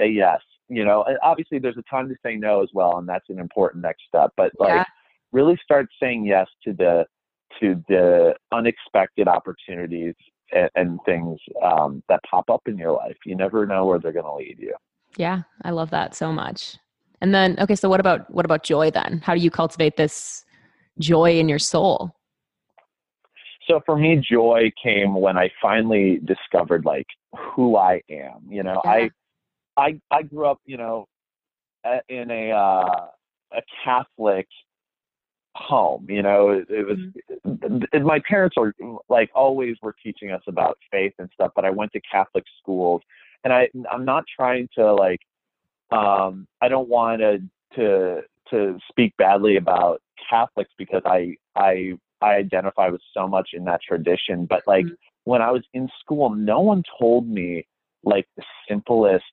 say 0.00 0.08
yes 0.08 0.40
you 0.68 0.84
know 0.84 1.04
and 1.04 1.16
obviously 1.22 1.60
there's 1.60 1.78
a 1.78 1.88
time 1.88 2.08
to 2.08 2.16
say 2.24 2.34
no 2.34 2.62
as 2.62 2.68
well 2.74 2.98
and 2.98 3.08
that's 3.08 3.28
an 3.28 3.38
important 3.38 3.80
next 3.80 4.02
step 4.08 4.32
but 4.36 4.50
like 4.58 4.70
yeah. 4.70 4.84
really 5.30 5.56
start 5.62 5.86
saying 6.02 6.26
yes 6.26 6.48
to 6.64 6.72
the 6.72 7.04
to 7.60 7.80
the 7.88 8.34
unexpected 8.52 9.28
opportunities 9.28 10.14
and, 10.52 10.70
and 10.74 10.98
things 11.04 11.38
um, 11.62 12.02
that 12.08 12.20
pop 12.28 12.48
up 12.50 12.62
in 12.66 12.76
your 12.76 12.92
life 12.92 13.16
you 13.24 13.36
never 13.36 13.66
know 13.66 13.86
where 13.86 13.98
they're 13.98 14.12
going 14.12 14.24
to 14.24 14.34
lead 14.34 14.56
you 14.58 14.74
yeah 15.16 15.42
i 15.64 15.70
love 15.70 15.90
that 15.90 16.14
so 16.14 16.32
much 16.32 16.78
and 17.20 17.34
then, 17.34 17.56
okay, 17.58 17.74
so 17.74 17.88
what 17.88 18.00
about 18.00 18.30
what 18.30 18.44
about 18.44 18.62
joy 18.62 18.90
then? 18.90 19.20
How 19.24 19.34
do 19.34 19.40
you 19.40 19.50
cultivate 19.50 19.96
this 19.96 20.44
joy 21.00 21.38
in 21.38 21.48
your 21.48 21.58
soul? 21.58 22.12
So 23.68 23.80
for 23.84 23.96
me, 23.96 24.16
joy 24.16 24.70
came 24.82 25.14
when 25.14 25.36
I 25.36 25.50
finally 25.60 26.20
discovered 26.24 26.84
like 26.84 27.06
who 27.36 27.76
I 27.76 28.00
am. 28.08 28.46
You 28.48 28.62
know, 28.62 28.80
yeah. 28.84 28.90
I 28.90 29.10
I 29.76 30.00
I 30.10 30.22
grew 30.22 30.46
up, 30.46 30.60
you 30.64 30.76
know, 30.76 31.06
in 32.08 32.30
a 32.30 32.52
uh, 32.52 33.06
a 33.52 33.62
Catholic 33.84 34.46
home. 35.58 36.06
You 36.08 36.22
know, 36.22 36.50
it, 36.50 36.66
it 36.70 36.86
was 36.86 36.98
mm-hmm. 37.46 38.06
my 38.06 38.20
parents 38.28 38.56
were 38.56 38.72
like 39.08 39.30
always 39.34 39.76
were 39.82 39.94
teaching 40.02 40.30
us 40.30 40.42
about 40.46 40.78
faith 40.90 41.12
and 41.18 41.28
stuff. 41.34 41.52
But 41.54 41.64
I 41.64 41.70
went 41.70 41.92
to 41.92 42.00
Catholic 42.10 42.44
schools, 42.60 43.02
and 43.44 43.52
I 43.52 43.68
I'm 43.90 44.04
not 44.04 44.24
trying 44.34 44.68
to 44.76 44.94
like 44.94 45.20
um, 45.90 46.46
I 46.60 46.68
don't 46.68 46.88
want 46.88 47.20
to 47.20 47.38
to 47.76 48.22
to 48.50 48.78
speak 48.88 49.14
badly 49.18 49.56
about 49.56 50.00
Catholics 50.30 50.70
because 50.78 51.02
I 51.04 51.34
I 51.56 51.98
I 52.20 52.34
identify 52.34 52.88
with 52.88 53.02
so 53.14 53.26
much 53.26 53.50
in 53.52 53.64
that 53.64 53.80
tradition. 53.86 54.46
But 54.46 54.62
like 54.66 54.84
mm-hmm. 54.84 54.94
when 55.24 55.42
I 55.42 55.50
was 55.50 55.62
in 55.74 55.88
school, 56.00 56.30
no 56.30 56.60
one 56.60 56.82
told 56.98 57.28
me 57.28 57.66
like 58.04 58.26
the 58.36 58.44
simplest 58.68 59.24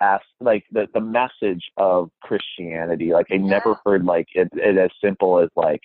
as 0.00 0.20
like 0.40 0.64
the 0.72 0.86
the 0.94 1.00
message 1.00 1.64
of 1.76 2.10
Christianity. 2.22 3.12
Like 3.12 3.26
I 3.30 3.34
yeah. 3.34 3.42
never 3.42 3.76
heard 3.84 4.04
like 4.04 4.28
it, 4.32 4.48
it 4.54 4.78
as 4.78 4.90
simple 5.02 5.40
as 5.40 5.48
like 5.56 5.80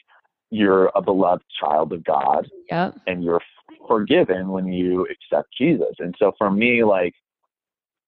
you're 0.51 0.91
a 0.95 1.01
beloved 1.01 1.43
child 1.59 1.93
of 1.93 2.03
God 2.03 2.47
Yep. 2.69 2.95
and 3.07 3.23
you're 3.23 3.41
forgiven 3.87 4.49
when 4.49 4.67
you 4.67 5.07
accept 5.09 5.49
Jesus. 5.57 5.95
And 5.99 6.13
so 6.19 6.31
for 6.37 6.51
me, 6.51 6.83
like, 6.83 7.13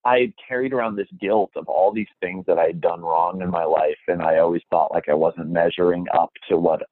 I 0.04 0.32
carried 0.46 0.72
around 0.72 0.94
this 0.94 1.08
guilt 1.20 1.50
of 1.56 1.68
all 1.68 1.92
these 1.92 2.06
things 2.20 2.44
that 2.46 2.58
I 2.58 2.66
had 2.66 2.80
done 2.80 3.00
wrong 3.00 3.42
in 3.42 3.50
my 3.50 3.64
life. 3.64 3.98
And 4.06 4.22
I 4.22 4.38
always 4.38 4.62
thought 4.70 4.92
like 4.92 5.08
I 5.08 5.14
wasn't 5.14 5.48
measuring 5.48 6.06
up 6.14 6.30
to 6.48 6.56
what 6.56 6.82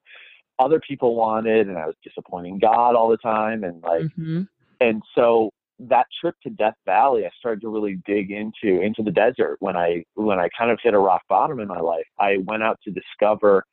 other 0.59 0.81
people 0.85 1.15
wanted. 1.15 1.69
And 1.69 1.77
I 1.77 1.85
was 1.85 1.95
disappointing 2.03 2.59
God 2.59 2.95
all 2.95 3.09
the 3.09 3.17
time. 3.17 3.63
And 3.63 3.81
like, 3.81 4.11
hmm 4.13 4.43
and 4.81 5.01
so 5.15 5.51
that 5.79 6.07
trip 6.19 6.35
to 6.43 6.49
Death 6.49 6.75
Valley, 6.85 7.25
I 7.25 7.29
started 7.37 7.61
to 7.61 7.69
really 7.69 7.99
dig 8.05 8.31
into 8.31 8.81
into 8.81 9.03
the 9.03 9.11
desert 9.11 9.57
when 9.59 9.75
I 9.75 10.03
when 10.15 10.39
I 10.39 10.49
kind 10.57 10.71
of 10.71 10.79
hit 10.81 10.93
a 10.93 10.99
rock 10.99 11.23
bottom 11.29 11.59
in 11.59 11.67
my 11.67 11.79
life. 11.79 12.05
I 12.19 12.37
went 12.45 12.63
out 12.63 12.79
to 12.83 12.91
discover 12.91 13.65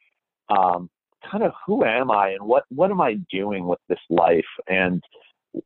um, 0.49 0.91
kind 1.31 1.45
of 1.45 1.53
who 1.67 1.85
am 1.85 2.11
I 2.11 2.31
and 2.31 2.43
what 2.43 2.65
what 2.71 2.91
am 2.91 3.01
I 3.01 3.19
doing 3.31 3.67
with 3.67 3.79
this 3.89 4.01
life. 4.11 4.45
And 4.69 5.03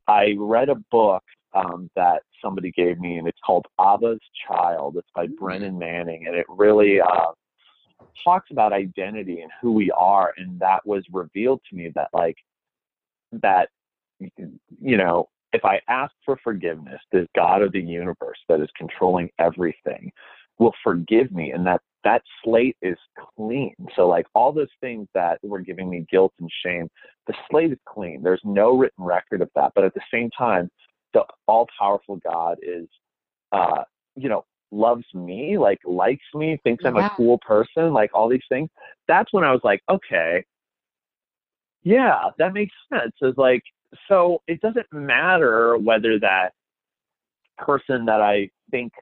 I 0.07 0.35
read 0.37 0.69
a 0.69 0.75
book 0.91 1.23
um, 1.53 1.89
that 1.95 2.21
somebody 2.43 2.71
gave 2.71 2.99
me, 2.99 3.17
and 3.17 3.27
it's 3.27 3.39
called 3.45 3.65
Abba's 3.79 4.19
Child. 4.47 4.97
It's 4.97 5.09
by 5.15 5.27
Brennan 5.39 5.77
Manning, 5.77 6.27
and 6.27 6.35
it 6.35 6.45
really 6.49 7.01
uh, 7.01 7.31
talks 8.23 8.51
about 8.51 8.73
identity 8.73 9.41
and 9.41 9.51
who 9.61 9.71
we 9.71 9.89
are. 9.91 10.33
And 10.37 10.59
that 10.59 10.85
was 10.85 11.03
revealed 11.11 11.61
to 11.69 11.75
me 11.75 11.91
that 11.95 12.09
like 12.13 12.37
that 13.31 13.69
you 14.19 14.97
know 14.97 15.29
if 15.53 15.63
I 15.65 15.79
ask 15.87 16.13
for 16.25 16.37
forgiveness, 16.43 16.99
this 17.11 17.27
God 17.35 17.61
of 17.61 17.71
the 17.71 17.81
universe 17.81 18.37
that 18.49 18.61
is 18.61 18.69
controlling 18.77 19.29
everything 19.39 20.11
will 20.59 20.73
forgive 20.83 21.31
me, 21.31 21.51
and 21.51 21.65
that 21.67 21.81
that 22.03 22.21
slate 22.43 22.77
is 22.81 22.97
clean. 23.35 23.75
So 23.95 24.07
like 24.07 24.25
all 24.33 24.51
those 24.51 24.67
things 24.81 25.07
that 25.13 25.39
were 25.43 25.59
giving 25.59 25.89
me 25.89 26.05
guilt 26.09 26.33
and 26.39 26.49
shame, 26.63 26.89
the 27.27 27.33
slate 27.49 27.71
is 27.71 27.79
clean. 27.87 28.21
There's 28.23 28.41
no 28.43 28.77
written 28.77 29.03
record 29.03 29.41
of 29.41 29.49
that. 29.55 29.73
But 29.75 29.83
at 29.83 29.93
the 29.93 30.01
same 30.11 30.29
time, 30.37 30.69
the 31.13 31.23
all 31.47 31.67
powerful 31.79 32.17
God 32.17 32.57
is, 32.61 32.87
uh, 33.51 33.83
you 34.15 34.29
know, 34.29 34.45
loves 34.71 35.05
me, 35.13 35.57
like 35.57 35.79
likes 35.85 36.25
me, 36.33 36.59
thinks 36.63 36.83
I'm 36.85 36.95
Yeah. 36.95 37.07
a 37.07 37.09
cool 37.15 37.39
person, 37.39 37.93
like 37.93 38.11
all 38.13 38.29
these 38.29 38.45
things. 38.49 38.69
That's 39.07 39.31
when 39.33 39.43
I 39.43 39.51
was 39.51 39.61
like, 39.63 39.81
okay, 39.89 40.43
yeah, 41.83 42.29
that 42.37 42.53
makes 42.53 42.73
sense. 42.91 43.13
It's 43.21 43.37
like, 43.37 43.63
so 44.07 44.41
it 44.47 44.61
doesn't 44.61 44.91
matter 44.91 45.77
whether 45.77 46.19
that 46.19 46.53
person 47.57 48.05
that 48.05 48.21
I 48.21 48.49
think 48.71 48.93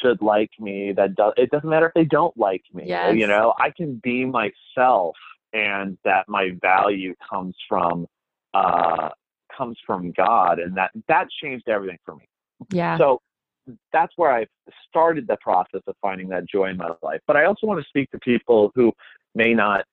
should 0.00 0.22
like 0.22 0.50
me, 0.58 0.92
that 0.92 1.14
does, 1.14 1.32
it 1.36 1.50
doesn't 1.50 1.68
matter 1.68 1.86
if 1.86 1.94
they 1.94 2.04
don't 2.04 2.36
like 2.36 2.62
me. 2.72 2.84
Yes. 2.86 3.14
You 3.16 3.26
know, 3.26 3.54
I 3.58 3.70
can 3.70 4.00
be 4.02 4.24
myself 4.24 5.16
and 5.52 5.98
that 6.04 6.28
my 6.28 6.50
value 6.60 7.14
comes 7.28 7.56
from, 7.68 8.06
uh, 8.54 9.10
comes 9.56 9.76
from 9.86 10.12
God. 10.12 10.58
And 10.58 10.76
that, 10.76 10.90
that 11.08 11.28
changed 11.42 11.68
everything 11.68 11.98
for 12.04 12.16
me. 12.16 12.28
Yeah. 12.70 12.96
So 12.98 13.20
that's 13.92 14.12
where 14.16 14.30
I've 14.30 14.48
started 14.88 15.26
the 15.26 15.36
process 15.40 15.82
of 15.86 15.94
finding 16.00 16.28
that 16.28 16.46
joy 16.46 16.66
in 16.66 16.76
my 16.76 16.90
life. 17.02 17.20
But 17.26 17.36
I 17.36 17.44
also 17.44 17.66
want 17.66 17.82
to 17.82 17.88
speak 17.88 18.10
to 18.12 18.18
people 18.20 18.72
who 18.74 18.92
may 19.34 19.52
not, 19.52 19.84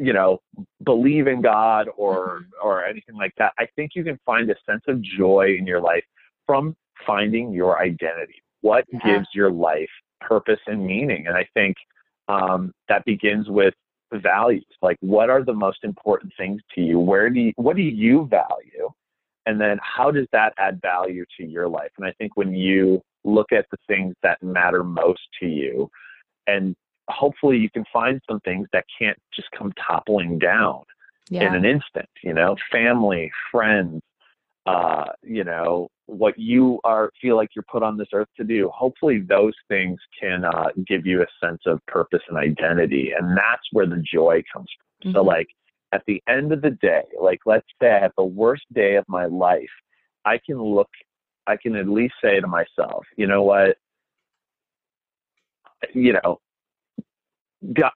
you 0.00 0.12
know, 0.12 0.40
believe 0.84 1.26
in 1.26 1.42
God 1.42 1.88
or 1.96 2.46
or 2.62 2.84
anything 2.84 3.16
like 3.16 3.34
that. 3.38 3.52
I 3.58 3.66
think 3.76 3.92
you 3.94 4.04
can 4.04 4.18
find 4.24 4.50
a 4.50 4.54
sense 4.68 4.82
of 4.88 5.00
joy 5.02 5.56
in 5.58 5.66
your 5.66 5.80
life 5.80 6.04
from 6.46 6.74
finding 7.06 7.52
your 7.52 7.80
identity. 7.80 8.42
What 8.62 8.84
Yeah. 8.92 9.00
gives 9.04 9.28
your 9.34 9.50
life 9.50 9.90
purpose 10.20 10.60
and 10.66 10.84
meaning? 10.86 11.26
And 11.26 11.36
I 11.36 11.46
think 11.54 11.76
um, 12.28 12.72
that 12.88 13.04
begins 13.04 13.48
with 13.48 13.74
values. 14.12 14.66
Like, 14.82 14.96
what 15.00 15.30
are 15.30 15.42
the 15.44 15.52
most 15.52 15.84
important 15.84 16.32
things 16.36 16.60
to 16.74 16.80
you? 16.80 16.98
Where 16.98 17.30
do 17.30 17.40
you, 17.40 17.52
what 17.56 17.76
do 17.76 17.82
you 17.82 18.26
value? 18.26 18.90
and 19.46 19.60
then 19.60 19.78
how 19.82 20.10
does 20.10 20.26
that 20.32 20.52
add 20.58 20.80
value 20.82 21.24
to 21.36 21.44
your 21.44 21.68
life 21.68 21.90
and 21.98 22.06
i 22.06 22.12
think 22.18 22.36
when 22.36 22.54
you 22.54 23.00
look 23.24 23.52
at 23.52 23.66
the 23.70 23.76
things 23.86 24.14
that 24.22 24.42
matter 24.42 24.82
most 24.84 25.20
to 25.38 25.46
you 25.46 25.88
and 26.46 26.74
hopefully 27.10 27.58
you 27.58 27.70
can 27.70 27.84
find 27.92 28.20
some 28.28 28.40
things 28.40 28.68
that 28.72 28.84
can't 28.98 29.18
just 29.34 29.50
come 29.52 29.72
toppling 29.86 30.38
down 30.38 30.82
in 31.32 31.54
an 31.54 31.64
instant 31.64 32.08
you 32.22 32.34
know 32.34 32.56
family 32.72 33.30
friends 33.50 34.02
uh 34.66 35.06
you 35.22 35.44
know 35.44 35.88
what 36.06 36.36
you 36.38 36.80
are 36.84 37.10
feel 37.22 37.36
like 37.36 37.50
you're 37.54 37.64
put 37.70 37.82
on 37.82 37.96
this 37.96 38.08
earth 38.12 38.28
to 38.36 38.44
do. 38.44 38.68
Hopefully 38.74 39.20
those 39.20 39.54
things 39.68 39.98
can 40.20 40.44
uh 40.44 40.68
give 40.86 41.06
you 41.06 41.22
a 41.22 41.26
sense 41.44 41.62
of 41.66 41.80
purpose 41.86 42.20
and 42.28 42.36
identity 42.36 43.12
and 43.16 43.36
that's 43.36 43.62
where 43.72 43.86
the 43.86 44.02
joy 44.12 44.42
comes 44.52 44.68
from. 44.76 45.12
So 45.12 45.22
Mhm. 45.22 45.26
like 45.26 45.48
at 45.92 46.02
the 46.06 46.22
end 46.28 46.52
of 46.52 46.62
the 46.62 46.70
day, 46.70 47.04
like 47.20 47.40
let's 47.46 47.66
say 47.80 47.92
I 47.92 48.00
have 48.00 48.12
the 48.16 48.24
worst 48.24 48.64
day 48.72 48.96
of 48.96 49.04
my 49.08 49.26
life, 49.26 49.70
I 50.24 50.38
can 50.38 50.60
look, 50.60 50.90
I 51.46 51.56
can 51.56 51.76
at 51.76 51.88
least 51.88 52.14
say 52.22 52.40
to 52.40 52.46
myself, 52.46 53.06
you 53.16 53.26
know 53.26 53.42
what, 53.42 53.78
you 55.94 56.12
know, 56.12 56.40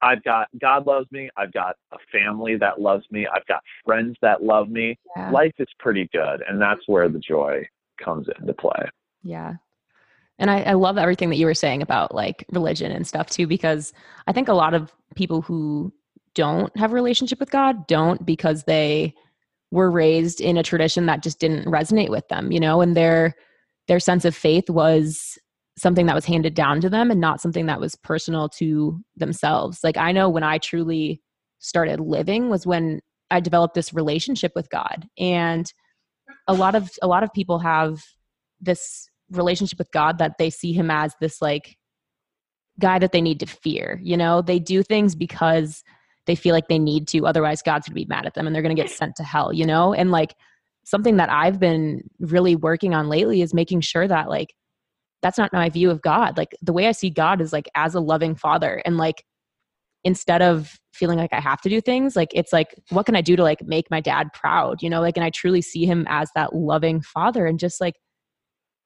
I've 0.02 0.22
got 0.24 0.48
God 0.60 0.86
loves 0.86 1.06
me. 1.10 1.30
I've 1.36 1.52
got 1.52 1.76
a 1.92 1.96
family 2.12 2.56
that 2.56 2.80
loves 2.80 3.04
me. 3.10 3.26
I've 3.26 3.46
got 3.46 3.62
friends 3.84 4.16
that 4.20 4.42
love 4.42 4.68
me. 4.68 4.98
yeah. 5.16 5.30
Life 5.30 5.54
is 5.58 5.68
pretty 5.78 6.08
good, 6.12 6.42
and 6.48 6.60
that's 6.60 6.82
where 6.86 7.08
the 7.08 7.18
joy 7.18 7.66
comes 8.02 8.26
into 8.38 8.52
play. 8.54 8.88
Yeah. 9.22 9.54
And 10.38 10.50
I, 10.50 10.62
I 10.62 10.72
love 10.72 10.98
everything 10.98 11.30
that 11.30 11.36
you 11.36 11.46
were 11.46 11.54
saying 11.54 11.80
about 11.80 12.14
like 12.14 12.44
religion 12.52 12.90
and 12.90 13.06
stuff 13.06 13.30
too, 13.30 13.46
because 13.46 13.92
I 14.26 14.32
think 14.32 14.48
a 14.48 14.54
lot 14.54 14.74
of 14.74 14.92
people 15.14 15.42
who 15.42 15.92
don't 16.34 16.76
have 16.76 16.92
a 16.92 16.94
relationship 16.94 17.38
with 17.38 17.50
God 17.50 17.86
don't 17.86 18.26
because 18.26 18.64
they 18.64 19.14
were 19.70 19.90
raised 19.90 20.40
in 20.40 20.56
a 20.56 20.62
tradition 20.62 21.06
that 21.06 21.22
just 21.22 21.38
didn't 21.38 21.66
resonate 21.66 22.10
with 22.10 22.26
them, 22.28 22.52
you 22.52 22.60
know, 22.60 22.80
and 22.80 22.96
their 22.96 23.34
their 23.86 24.00
sense 24.00 24.24
of 24.24 24.34
faith 24.34 24.68
was 24.70 25.38
something 25.76 26.06
that 26.06 26.14
was 26.14 26.24
handed 26.24 26.54
down 26.54 26.80
to 26.80 26.88
them 26.88 27.10
and 27.10 27.20
not 27.20 27.40
something 27.40 27.66
that 27.66 27.80
was 27.80 27.96
personal 27.96 28.48
to 28.48 29.00
themselves. 29.16 29.82
Like 29.82 29.96
I 29.96 30.12
know 30.12 30.28
when 30.28 30.44
I 30.44 30.58
truly 30.58 31.20
started 31.58 31.98
living 31.98 32.48
was 32.48 32.66
when 32.66 33.00
I 33.30 33.40
developed 33.40 33.74
this 33.74 33.92
relationship 33.92 34.52
with 34.54 34.70
God. 34.70 35.08
And 35.18 35.72
a 36.46 36.54
lot 36.54 36.74
of 36.74 36.90
a 37.02 37.06
lot 37.06 37.22
of 37.22 37.32
people 37.32 37.58
have 37.58 38.02
this 38.60 39.08
relationship 39.30 39.78
with 39.78 39.90
God 39.90 40.18
that 40.18 40.38
they 40.38 40.50
see 40.50 40.72
him 40.72 40.90
as 40.90 41.14
this 41.20 41.42
like 41.42 41.76
guy 42.78 42.98
that 42.98 43.12
they 43.12 43.20
need 43.20 43.40
to 43.40 43.46
fear. 43.46 44.00
You 44.02 44.16
know, 44.16 44.42
they 44.42 44.58
do 44.58 44.82
things 44.82 45.14
because 45.14 45.82
they 46.26 46.34
feel 46.34 46.54
like 46.54 46.68
they 46.68 46.78
need 46.78 47.06
to, 47.08 47.26
otherwise 47.26 47.62
God's 47.62 47.88
gonna 47.88 47.94
be 47.94 48.06
mad 48.06 48.26
at 48.26 48.34
them 48.34 48.46
and 48.46 48.54
they're 48.54 48.62
gonna 48.62 48.74
get 48.74 48.90
sent 48.90 49.16
to 49.16 49.24
hell, 49.24 49.52
you 49.52 49.66
know? 49.66 49.92
And 49.92 50.10
like 50.10 50.34
something 50.84 51.16
that 51.16 51.30
I've 51.30 51.58
been 51.58 52.02
really 52.20 52.56
working 52.56 52.94
on 52.94 53.08
lately 53.08 53.42
is 53.42 53.54
making 53.54 53.80
sure 53.80 54.06
that 54.06 54.28
like 54.28 54.54
that's 55.24 55.38
not 55.38 55.54
my 55.54 55.70
view 55.70 55.90
of 55.90 56.02
God. 56.02 56.36
Like 56.36 56.54
the 56.60 56.74
way 56.74 56.86
I 56.86 56.92
see 56.92 57.08
God 57.08 57.40
is 57.40 57.50
like 57.50 57.66
as 57.74 57.94
a 57.94 58.00
loving 58.00 58.34
father 58.36 58.82
and 58.84 58.98
like 58.98 59.24
instead 60.04 60.42
of 60.42 60.78
feeling 60.92 61.18
like 61.18 61.32
I 61.32 61.40
have 61.40 61.62
to 61.62 61.70
do 61.70 61.80
things, 61.80 62.14
like 62.14 62.28
it's 62.34 62.52
like, 62.52 62.74
what 62.90 63.06
can 63.06 63.16
I 63.16 63.22
do 63.22 63.34
to 63.34 63.42
like 63.42 63.66
make 63.66 63.90
my 63.90 64.02
dad 64.02 64.34
proud? 64.34 64.82
You 64.82 64.90
know, 64.90 65.00
like, 65.00 65.16
and 65.16 65.24
I 65.24 65.30
truly 65.30 65.62
see 65.62 65.86
him 65.86 66.04
as 66.10 66.28
that 66.34 66.54
loving 66.54 67.00
father 67.00 67.46
and 67.46 67.58
just 67.58 67.80
like, 67.80 67.94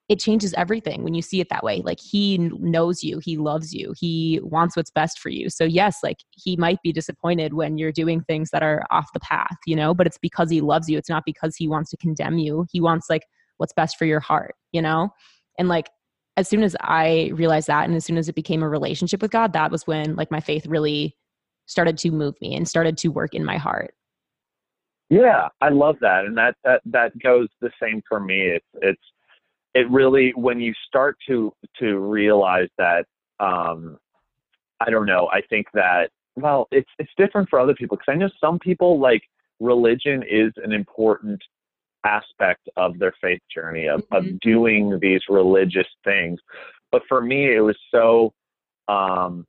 it 0.08 0.20
changes 0.20 0.54
everything 0.54 1.02
when 1.02 1.12
you 1.12 1.22
see 1.22 1.40
it 1.40 1.48
that 1.50 1.64
way. 1.64 1.82
Like 1.84 1.98
he 2.00 2.38
knows 2.38 3.02
you, 3.02 3.18
he 3.18 3.36
loves 3.36 3.74
you, 3.74 3.92
he 3.98 4.38
wants 4.44 4.76
what's 4.76 4.92
best 4.92 5.18
for 5.18 5.30
you. 5.30 5.50
So 5.50 5.64
yes, 5.64 5.98
like 6.04 6.18
he 6.30 6.56
might 6.56 6.80
be 6.84 6.92
disappointed 6.92 7.52
when 7.52 7.78
you're 7.78 7.90
doing 7.90 8.22
things 8.22 8.50
that 8.50 8.62
are 8.62 8.84
off 8.92 9.08
the 9.12 9.20
path, 9.20 9.56
you 9.66 9.74
know, 9.74 9.92
but 9.92 10.06
it's 10.06 10.18
because 10.18 10.50
he 10.50 10.60
loves 10.60 10.88
you. 10.88 10.98
It's 10.98 11.10
not 11.10 11.24
because 11.26 11.56
he 11.56 11.66
wants 11.66 11.90
to 11.90 11.96
condemn 11.96 12.38
you. 12.38 12.64
He 12.70 12.80
wants 12.80 13.10
like 13.10 13.24
what's 13.56 13.72
best 13.72 13.98
for 13.98 14.04
your 14.04 14.20
heart, 14.20 14.54
you 14.70 14.80
know? 14.80 15.10
And 15.58 15.68
like 15.68 15.90
as 16.38 16.48
soon 16.48 16.62
as 16.62 16.76
I 16.80 17.32
realized 17.34 17.66
that 17.66 17.84
and 17.84 17.96
as 17.96 18.04
soon 18.04 18.16
as 18.16 18.28
it 18.28 18.36
became 18.36 18.62
a 18.62 18.68
relationship 18.68 19.20
with 19.20 19.32
God, 19.32 19.52
that 19.54 19.72
was 19.72 19.88
when 19.88 20.14
like 20.14 20.30
my 20.30 20.38
faith 20.38 20.66
really 20.66 21.16
started 21.66 21.98
to 21.98 22.12
move 22.12 22.40
me 22.40 22.54
and 22.54 22.66
started 22.66 22.96
to 22.98 23.08
work 23.08 23.34
in 23.34 23.44
my 23.44 23.56
heart. 23.56 23.92
Yeah, 25.10 25.48
I 25.60 25.70
love 25.70 25.96
that, 26.00 26.26
and 26.26 26.36
that 26.38 26.54
that 26.64 26.82
that 26.86 27.18
goes 27.18 27.48
the 27.60 27.70
same 27.82 28.02
for 28.08 28.20
me. 28.20 28.42
It's 28.42 28.66
it's 28.74 29.02
it 29.74 29.90
really 29.90 30.32
when 30.36 30.60
you 30.60 30.72
start 30.86 31.16
to 31.26 31.52
to 31.80 31.98
realize 31.98 32.68
that 32.78 33.06
um, 33.40 33.98
I 34.80 34.90
don't 34.90 35.06
know. 35.06 35.28
I 35.32 35.40
think 35.50 35.66
that 35.74 36.10
well, 36.36 36.68
it's 36.70 36.90
it's 37.00 37.10
different 37.16 37.48
for 37.48 37.58
other 37.58 37.74
people 37.74 37.96
because 37.96 38.12
I 38.12 38.16
know 38.16 38.30
some 38.40 38.60
people 38.60 39.00
like 39.00 39.22
religion 39.58 40.22
is 40.22 40.52
an 40.62 40.70
important 40.70 41.42
aspect 42.16 42.68
of 42.76 42.98
their 42.98 43.14
faith 43.20 43.42
journey 43.54 43.86
of, 43.88 44.00
Mhm. 44.08 44.16
of 44.16 44.40
doing 44.40 44.98
these 45.00 45.22
religious 45.28 45.90
things, 46.04 46.40
but 46.92 47.02
for 47.08 47.20
me 47.20 47.40
it 47.54 47.60
was 47.60 47.78
so. 47.94 48.32
Um, 48.88 49.46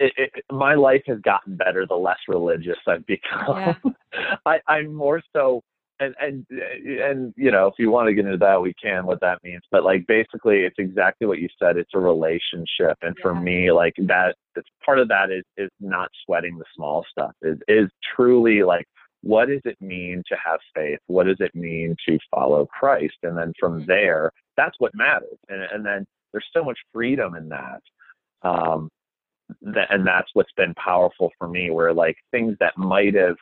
it, 0.00 0.12
it, 0.16 0.44
my 0.50 0.74
life 0.74 1.02
has 1.06 1.20
gotten 1.20 1.56
better 1.56 1.86
the 1.86 1.94
less 2.08 2.18
religious 2.26 2.78
I've 2.86 3.06
become. 3.06 3.76
I, 4.46 4.58
I'm 4.66 4.94
more 4.94 5.20
so 5.36 5.62
and 6.00 6.14
and 6.18 6.46
and 6.50 7.34
you 7.36 7.50
know, 7.50 7.66
if 7.66 7.74
you 7.78 7.90
want 7.90 8.08
to 8.08 8.14
get 8.14 8.24
into 8.24 8.38
that, 8.38 8.60
we 8.60 8.74
can. 8.82 9.06
What 9.06 9.20
that 9.20 9.38
means, 9.44 9.62
but 9.70 9.84
like 9.84 10.06
basically, 10.06 10.60
it's 10.60 10.78
exactly 10.78 11.26
what 11.26 11.38
you 11.38 11.48
said. 11.58 11.76
It's 11.76 11.90
a 11.94 11.98
relationship, 11.98 12.96
and 13.02 13.14
for 13.20 13.34
me, 13.34 13.70
like 13.70 13.94
that, 13.98 14.34
that's 14.54 14.66
part 14.84 14.98
of 14.98 15.08
that 15.08 15.30
is 15.30 15.44
is 15.56 15.70
not 15.78 16.08
sweating 16.24 16.56
the 16.58 16.64
small 16.74 17.04
stuff. 17.10 17.32
Is 17.42 17.58
is 17.68 17.90
truly 18.16 18.62
like, 18.62 18.86
what 19.22 19.48
does 19.48 19.60
it 19.64 19.80
mean 19.80 20.22
to 20.28 20.36
have 20.44 20.60
faith? 20.74 20.98
What 21.06 21.24
does 21.26 21.40
it 21.40 21.54
mean 21.54 21.96
to 22.08 22.18
follow 22.30 22.66
Christ? 22.66 23.16
And 23.22 23.36
then 23.36 23.52
from 23.58 23.82
Mhm. 23.82 23.86
there, 23.86 24.32
that's 24.56 24.78
what 24.80 24.94
matters. 24.94 25.38
And 25.48 25.62
and 25.62 25.84
then 25.84 26.06
there's 26.32 26.48
so 26.52 26.64
much 26.64 26.78
freedom 26.92 27.34
in 27.34 27.48
that. 27.50 27.82
Um, 28.42 28.90
th- 29.64 29.86
and 29.90 30.06
that's 30.06 30.30
what's 30.34 30.52
been 30.52 30.74
powerful 30.74 31.32
for 31.38 31.48
me 31.48 31.70
where 31.70 31.92
like 31.92 32.16
things 32.30 32.56
that 32.60 32.76
might 32.76 33.14
have 33.14 33.36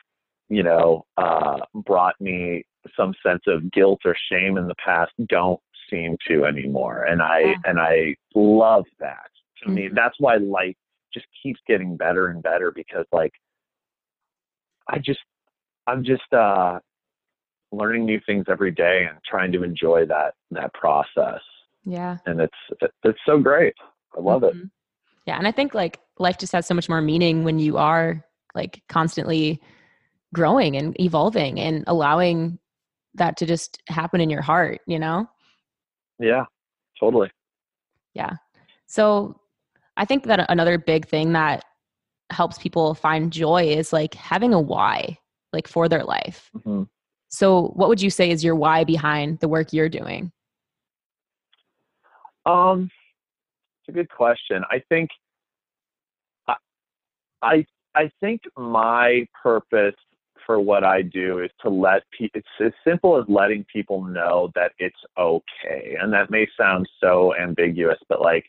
you 0.49 0.63
know 0.63 1.05
uh 1.17 1.59
brought 1.85 2.19
me 2.19 2.63
some 2.95 3.13
sense 3.25 3.43
of 3.47 3.71
guilt 3.71 3.99
or 4.05 4.15
shame 4.31 4.57
in 4.57 4.67
the 4.67 4.75
past 4.83 5.11
don't 5.27 5.59
seem 5.89 6.17
to 6.27 6.45
anymore 6.45 7.03
and 7.03 7.21
i 7.21 7.39
Yeah. 7.39 7.55
and 7.65 7.79
i 7.79 8.15
love 8.35 8.85
that 8.99 9.29
to 9.63 9.69
me 9.69 9.89
Mhm. 9.89 9.95
that's 9.95 10.19
why 10.19 10.37
life 10.37 10.75
just 11.13 11.27
keeps 11.41 11.59
getting 11.67 11.95
better 11.97 12.27
and 12.27 12.41
better 12.41 12.71
because 12.71 13.05
like 13.11 13.33
i 14.87 14.97
just 14.97 15.19
i'm 15.89 16.03
just 16.03 16.31
uh 16.33 16.79
learning 17.71 18.05
new 18.05 18.19
things 18.25 18.45
every 18.49 18.71
day 18.71 19.05
and 19.09 19.17
trying 19.29 19.51
to 19.51 19.63
enjoy 19.63 20.05
that 20.05 20.33
that 20.51 20.73
process 20.73 21.41
Yeah. 21.85 22.17
and 22.25 22.39
it's 22.41 22.91
it's 23.03 23.19
so 23.25 23.39
great 23.39 23.73
i 24.17 24.21
love 24.21 24.43
it 24.43 24.53
Mhm. 24.55 24.69
Yeah, 25.25 25.37
and 25.37 25.47
I 25.47 25.51
think 25.51 25.75
like 25.75 25.99
life 26.17 26.39
just 26.39 26.53
has 26.53 26.65
so 26.65 26.73
much 26.73 26.89
more 26.89 27.01
meaning 27.01 27.43
when 27.43 27.59
you 27.59 27.77
are 27.77 28.25
like 28.55 28.81
constantly 28.89 29.61
growing 30.33 30.75
and 30.75 30.99
evolving 30.99 31.59
and 31.59 31.83
allowing 31.85 32.57
that 33.13 33.37
to 33.37 33.45
just 33.45 33.77
happen 33.89 34.21
in 34.21 34.29
your 34.31 34.41
heart, 34.41 34.81
you 34.87 34.97
know? 34.97 35.27
yeah 36.19 36.45
totally 36.99 37.29
Yeah. 38.15 38.33
So 38.87 39.39
I 39.97 40.05
think 40.05 40.23
that 40.25 40.45
another 40.49 40.77
big 40.79 41.07
thing 41.07 41.33
that 41.33 41.63
helps 42.31 42.57
people 42.57 42.95
find 42.95 43.31
joy 43.31 43.63
is 43.65 43.93
like 43.93 44.15
having 44.15 44.53
a 44.53 44.59
why, 44.59 45.17
like 45.53 45.67
for 45.67 45.87
their 45.89 46.03
life. 46.03 46.49
Mhm. 46.57 46.87
So 47.29 47.67
what 47.75 47.89
would 47.89 48.01
you 48.01 48.09
say 48.09 48.31
is 48.31 48.43
your 48.43 48.55
why 48.55 48.83
behind 48.83 49.39
the 49.39 49.47
work 49.47 49.71
you're 49.71 49.89
doing? 49.89 50.31
Um, 52.45 52.89
it's 53.81 53.89
a 53.89 53.91
good 53.91 54.09
question. 54.09 54.63
I 54.69 54.79
think 54.89 55.09
I, 56.47 56.55
I 57.41 57.65
I 57.95 58.11
think 58.19 58.41
my 58.57 59.27
purpose 59.41 59.95
for 60.45 60.59
what 60.59 60.83
I 60.83 61.03
do 61.03 61.39
is 61.39 61.51
to 61.61 61.69
let 61.69 62.03
people. 62.17 62.39
It's 62.39 62.47
as 62.59 62.71
simple 62.83 63.17
as 63.17 63.25
letting 63.27 63.65
people 63.71 64.03
know 64.03 64.51
that 64.55 64.71
it's 64.79 64.99
okay, 65.17 65.95
and 65.99 66.11
that 66.13 66.31
may 66.31 66.47
sound 66.57 66.87
so 66.99 67.35
ambiguous, 67.35 67.99
but 68.07 68.21
like 68.21 68.45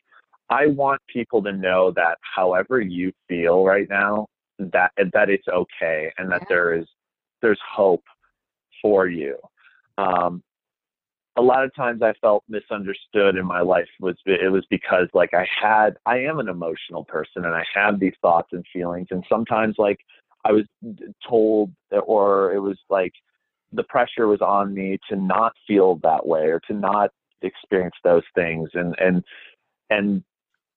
I 0.48 0.66
want 0.66 1.01
people 1.07 1.42
to 1.42 1.53
know 1.53 1.90
that 1.92 2.18
however 2.22 2.80
you 2.80 3.12
feel 3.28 3.64
right 3.64 3.88
now, 3.88 4.26
that 4.72 4.92
that 5.12 5.30
it's 5.30 5.48
okay, 5.48 6.12
and 6.18 6.30
that 6.30 6.42
Yeah. 6.42 6.46
there 6.48 6.74
is 6.74 6.86
there's 7.42 7.61
hope 7.74 8.04
for 8.82 9.06
you. 9.08 9.38
Um, 9.98 10.42
a 11.36 11.42
lot 11.42 11.64
of 11.64 11.74
times 11.74 12.02
I 12.02 12.12
felt 12.20 12.44
misunderstood 12.48 13.36
in 13.36 13.46
my 13.46 13.61
life 13.61 13.88
was 14.00 14.16
it 14.26 14.50
was 14.50 14.66
because 14.68 15.08
like 15.14 15.32
I 15.32 15.46
had 15.61 15.96
I 16.04 16.18
am 16.18 16.38
an 16.38 16.48
emotional 16.48 17.04
person 17.04 17.44
and 17.44 17.54
I 17.54 17.64
have 17.74 18.00
these 18.00 18.14
thoughts 18.20 18.48
and 18.52 18.64
feelings 18.72 19.08
and 19.11 19.24
sometimes 19.28 19.76
like 19.78 19.98
I 20.44 20.52
was 20.52 20.64
told 21.26 21.72
or 21.92 22.52
it 22.52 22.58
was 22.61 22.78
like 22.88 23.12
the 23.72 23.84
pressure 23.84 24.26
was 24.26 24.40
on 24.40 24.74
me 24.74 24.98
to 25.08 25.16
not 25.16 25.52
feel 25.66 25.96
that 26.02 26.26
way 26.26 26.46
or 26.46 26.61
to 26.66 26.74
not 26.74 27.11
experience 27.42 27.94
those 28.02 28.24
things 28.34 28.68
and 28.74 28.94
and 28.98 29.22
and 29.88 30.22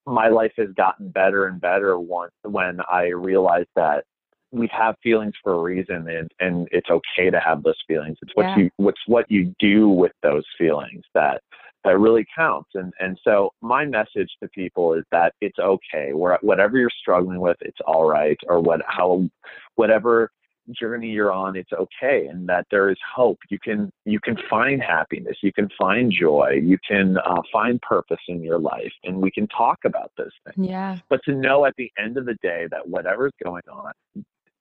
my 0.06 0.28
life 0.28 0.54
has 0.58 0.70
gotten 0.76 1.10
better 1.10 1.47
and 1.47 1.60
better 1.62 1.99
once 1.99 2.34
when 2.43 2.80
I 2.91 3.08
realized 3.08 3.70
that 3.76 4.04
we 4.51 4.70
have 4.72 4.95
feelings 5.01 5.34
for 5.43 5.54
a 5.54 5.60
reason 5.60 6.08
and, 6.08 6.30
and 6.39 6.68
it's 6.72 6.89
okay 6.89 7.30
to 7.30 7.39
have 7.39 7.64
those 7.64 7.82
feelings. 7.88 8.18
It's 8.22 8.32
what 8.36 8.43
Yeah. 8.49 8.58
you 8.58 8.70
what's 8.78 9.01
what 9.08 9.26
you 9.30 9.54
do 9.60 9.89
with 9.89 10.12
those 10.22 10.45
feelings 10.58 11.04
that 11.14 11.41
that 11.84 11.97
really 11.99 12.26
counts. 12.36 12.70
And 12.76 12.93
and 12.99 13.18
so 13.24 13.51
my 13.62 13.86
message 13.86 14.30
to 14.41 14.49
people 14.49 14.93
is 14.93 15.04
that 15.12 15.34
it's 15.41 15.60
okay. 15.60 16.14
Where 16.14 16.38
whatever 16.41 16.78
you're 16.78 16.91
struggling 17.01 17.39
with, 17.39 17.58
it's 17.62 17.80
all 17.86 18.08
right. 18.08 18.38
Or 18.47 18.60
what 18.60 18.82
how 18.88 19.28
whatever 19.76 20.32
journey 20.72 21.09
you're 21.09 21.32
on, 21.32 21.55
it's 21.55 21.72
okay. 21.74 22.28
And 22.28 22.47
that 22.47 22.66
there 22.72 22.89
is 22.89 22.97
hope. 23.16 23.38
You 23.49 23.59
can 23.59 23.91
you 24.05 24.20
can 24.20 24.38
find 24.49 24.82
happiness. 24.82 25.38
You 25.41 25.51
can 25.51 25.70
find 25.78 26.11
joy. 26.11 26.59
You 26.64 26.78
can 26.88 27.18
uh, 27.18 27.41
find 27.51 27.82
purpose 27.82 28.20
in 28.28 28.41
your 28.43 28.59
life. 28.59 28.91
And 29.03 29.18
we 29.22 29.30
can 29.32 29.47
talk 29.47 29.80
about 29.86 30.11
those 30.18 30.32
things 30.45 30.70
Yeah. 30.70 30.97
but 31.09 31.20
to 31.26 31.34
know 31.34 31.66
at 31.66 31.74
the 31.78 31.91
end 31.97 32.18
of 32.18 32.26
the 32.26 32.36
day 32.41 32.68
that 32.72 32.88
whatever's 32.88 33.34
going 33.43 33.64
on 33.72 33.91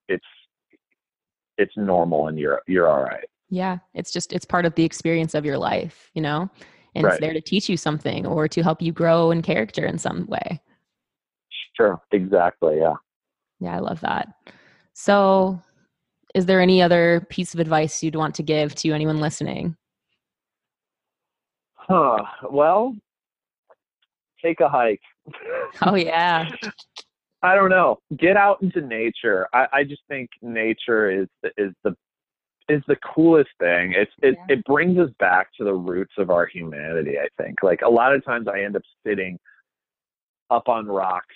it's 0.08 0.24
it's 1.58 1.72
normal 1.76 2.28
and 2.28 2.38
you're 2.38 2.60
you're 2.66 2.88
all 2.88 3.02
right 3.04 3.24
Yeah. 3.50 3.78
It's 3.94 4.10
just 4.12 4.32
it's 4.32 4.44
part 4.44 4.64
of 4.66 4.74
the 4.74 4.84
experience 4.84 5.34
of 5.34 5.44
your 5.44 5.58
life, 5.58 6.10
you 6.14 6.22
know? 6.22 6.50
And 6.94 7.04
Right. 7.04 7.12
it's 7.14 7.20
there 7.20 7.32
to 7.32 7.40
teach 7.40 7.68
you 7.68 7.76
something 7.76 8.26
or 8.26 8.48
to 8.48 8.62
help 8.62 8.82
you 8.82 8.92
grow 8.92 9.30
in 9.30 9.40
character 9.42 9.86
in 9.86 9.98
some 9.98 10.26
way. 10.26 10.60
sure 11.76 12.00
exactly 12.10 12.78
yeah 12.78 12.94
Yeah, 13.60 13.76
I 13.76 13.78
love 13.78 14.00
that. 14.00 14.28
So, 14.94 15.58
is 16.34 16.46
there 16.46 16.60
any 16.60 16.80
other 16.82 17.26
piece 17.28 17.54
of 17.54 17.60
advice 17.60 18.02
you'd 18.02 18.16
want 18.16 18.34
to 18.36 18.42
give 18.42 18.74
to 18.76 18.92
anyone 18.92 19.20
listening? 19.20 19.76
huh 21.74 22.18
well 22.50 22.94
take 24.42 24.60
a 24.60 24.68
hike 24.68 25.00
Oh, 25.82 25.96
yeah. 25.96 26.48
i 27.42 27.54
don't 27.56 27.70
know 27.70 27.98
get 28.16 28.36
out 28.36 28.62
into 28.62 28.80
nature 28.80 29.48
i 29.52 29.66
i 29.72 29.84
just 29.84 30.02
think 30.08 30.30
nature 30.42 31.10
is 31.10 31.26
the, 31.42 31.50
is 31.58 31.72
the 31.82 31.96
is 32.68 32.82
the 32.86 32.96
coolest 33.14 33.50
thing 33.58 33.92
it's 33.96 34.12
it, 34.22 34.36
Yeah. 34.48 34.56
it 34.58 34.64
brings 34.64 34.96
us 34.98 35.10
back 35.18 35.48
to 35.58 35.64
the 35.64 35.74
roots 35.74 36.14
of 36.18 36.30
our 36.30 36.46
humanity 36.46 37.16
i 37.18 37.26
think 37.42 37.64
like 37.64 37.82
a 37.82 37.90
lot 37.90 38.14
of 38.14 38.24
times 38.24 38.46
i 38.46 38.62
end 38.62 38.76
up 38.76 38.82
sitting 39.04 39.38
up 40.50 40.68
on 40.68 40.86
rocks 40.86 41.34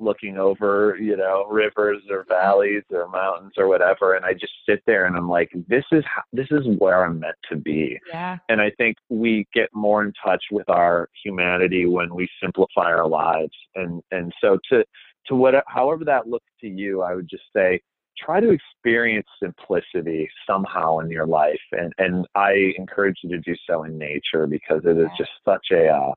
looking 0.00 0.38
over, 0.38 0.96
you 1.00 1.16
know, 1.16 1.46
rivers 1.50 2.02
or 2.10 2.24
valleys 2.28 2.82
or 2.90 3.08
mountains 3.08 3.52
or 3.56 3.68
whatever, 3.68 4.14
and 4.14 4.24
I 4.24 4.32
just 4.32 4.52
sit 4.68 4.82
there 4.86 5.06
and 5.06 5.16
I'm 5.16 5.28
like, 5.28 5.50
this 5.68 5.84
is 5.92 6.04
how, 6.06 6.22
this 6.32 6.48
is 6.50 6.66
where 6.78 7.04
I'm 7.04 7.20
meant 7.20 7.36
to 7.50 7.56
be. 7.56 7.98
Yeah. 8.08 8.38
And 8.48 8.60
I 8.60 8.70
think 8.78 8.96
we 9.08 9.46
get 9.54 9.68
more 9.72 10.02
in 10.02 10.12
touch 10.24 10.42
with 10.50 10.68
our 10.68 11.08
humanity 11.24 11.86
when 11.86 12.14
we 12.14 12.28
simplify 12.42 12.86
our 12.86 13.08
lives. 13.08 13.54
And 13.74 14.02
and 14.10 14.32
so 14.40 14.58
to 14.70 14.84
to 15.26 15.34
what 15.34 15.54
however 15.66 16.04
that 16.04 16.26
looks 16.26 16.50
to 16.60 16.68
you, 16.68 17.02
I 17.02 17.14
would 17.14 17.28
just 17.28 17.44
say 17.54 17.80
try 18.18 18.40
to 18.40 18.50
experience 18.50 19.26
simplicity 19.42 20.28
somehow 20.46 20.98
in 20.98 21.10
your 21.10 21.26
life 21.26 21.60
and 21.72 21.92
and 21.98 22.26
I 22.34 22.72
encourage 22.76 23.16
you 23.22 23.30
to 23.30 23.38
do 23.38 23.54
so 23.68 23.84
in 23.84 23.96
nature 23.96 24.46
because 24.46 24.82
it 24.84 24.98
is 24.98 25.08
just 25.16 25.30
such 25.44 25.68
a 25.72 25.88
uh, 25.88 26.12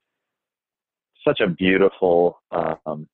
such 1.26 1.40
a 1.40 1.48
beautiful 1.48 2.40
um, 2.52 3.08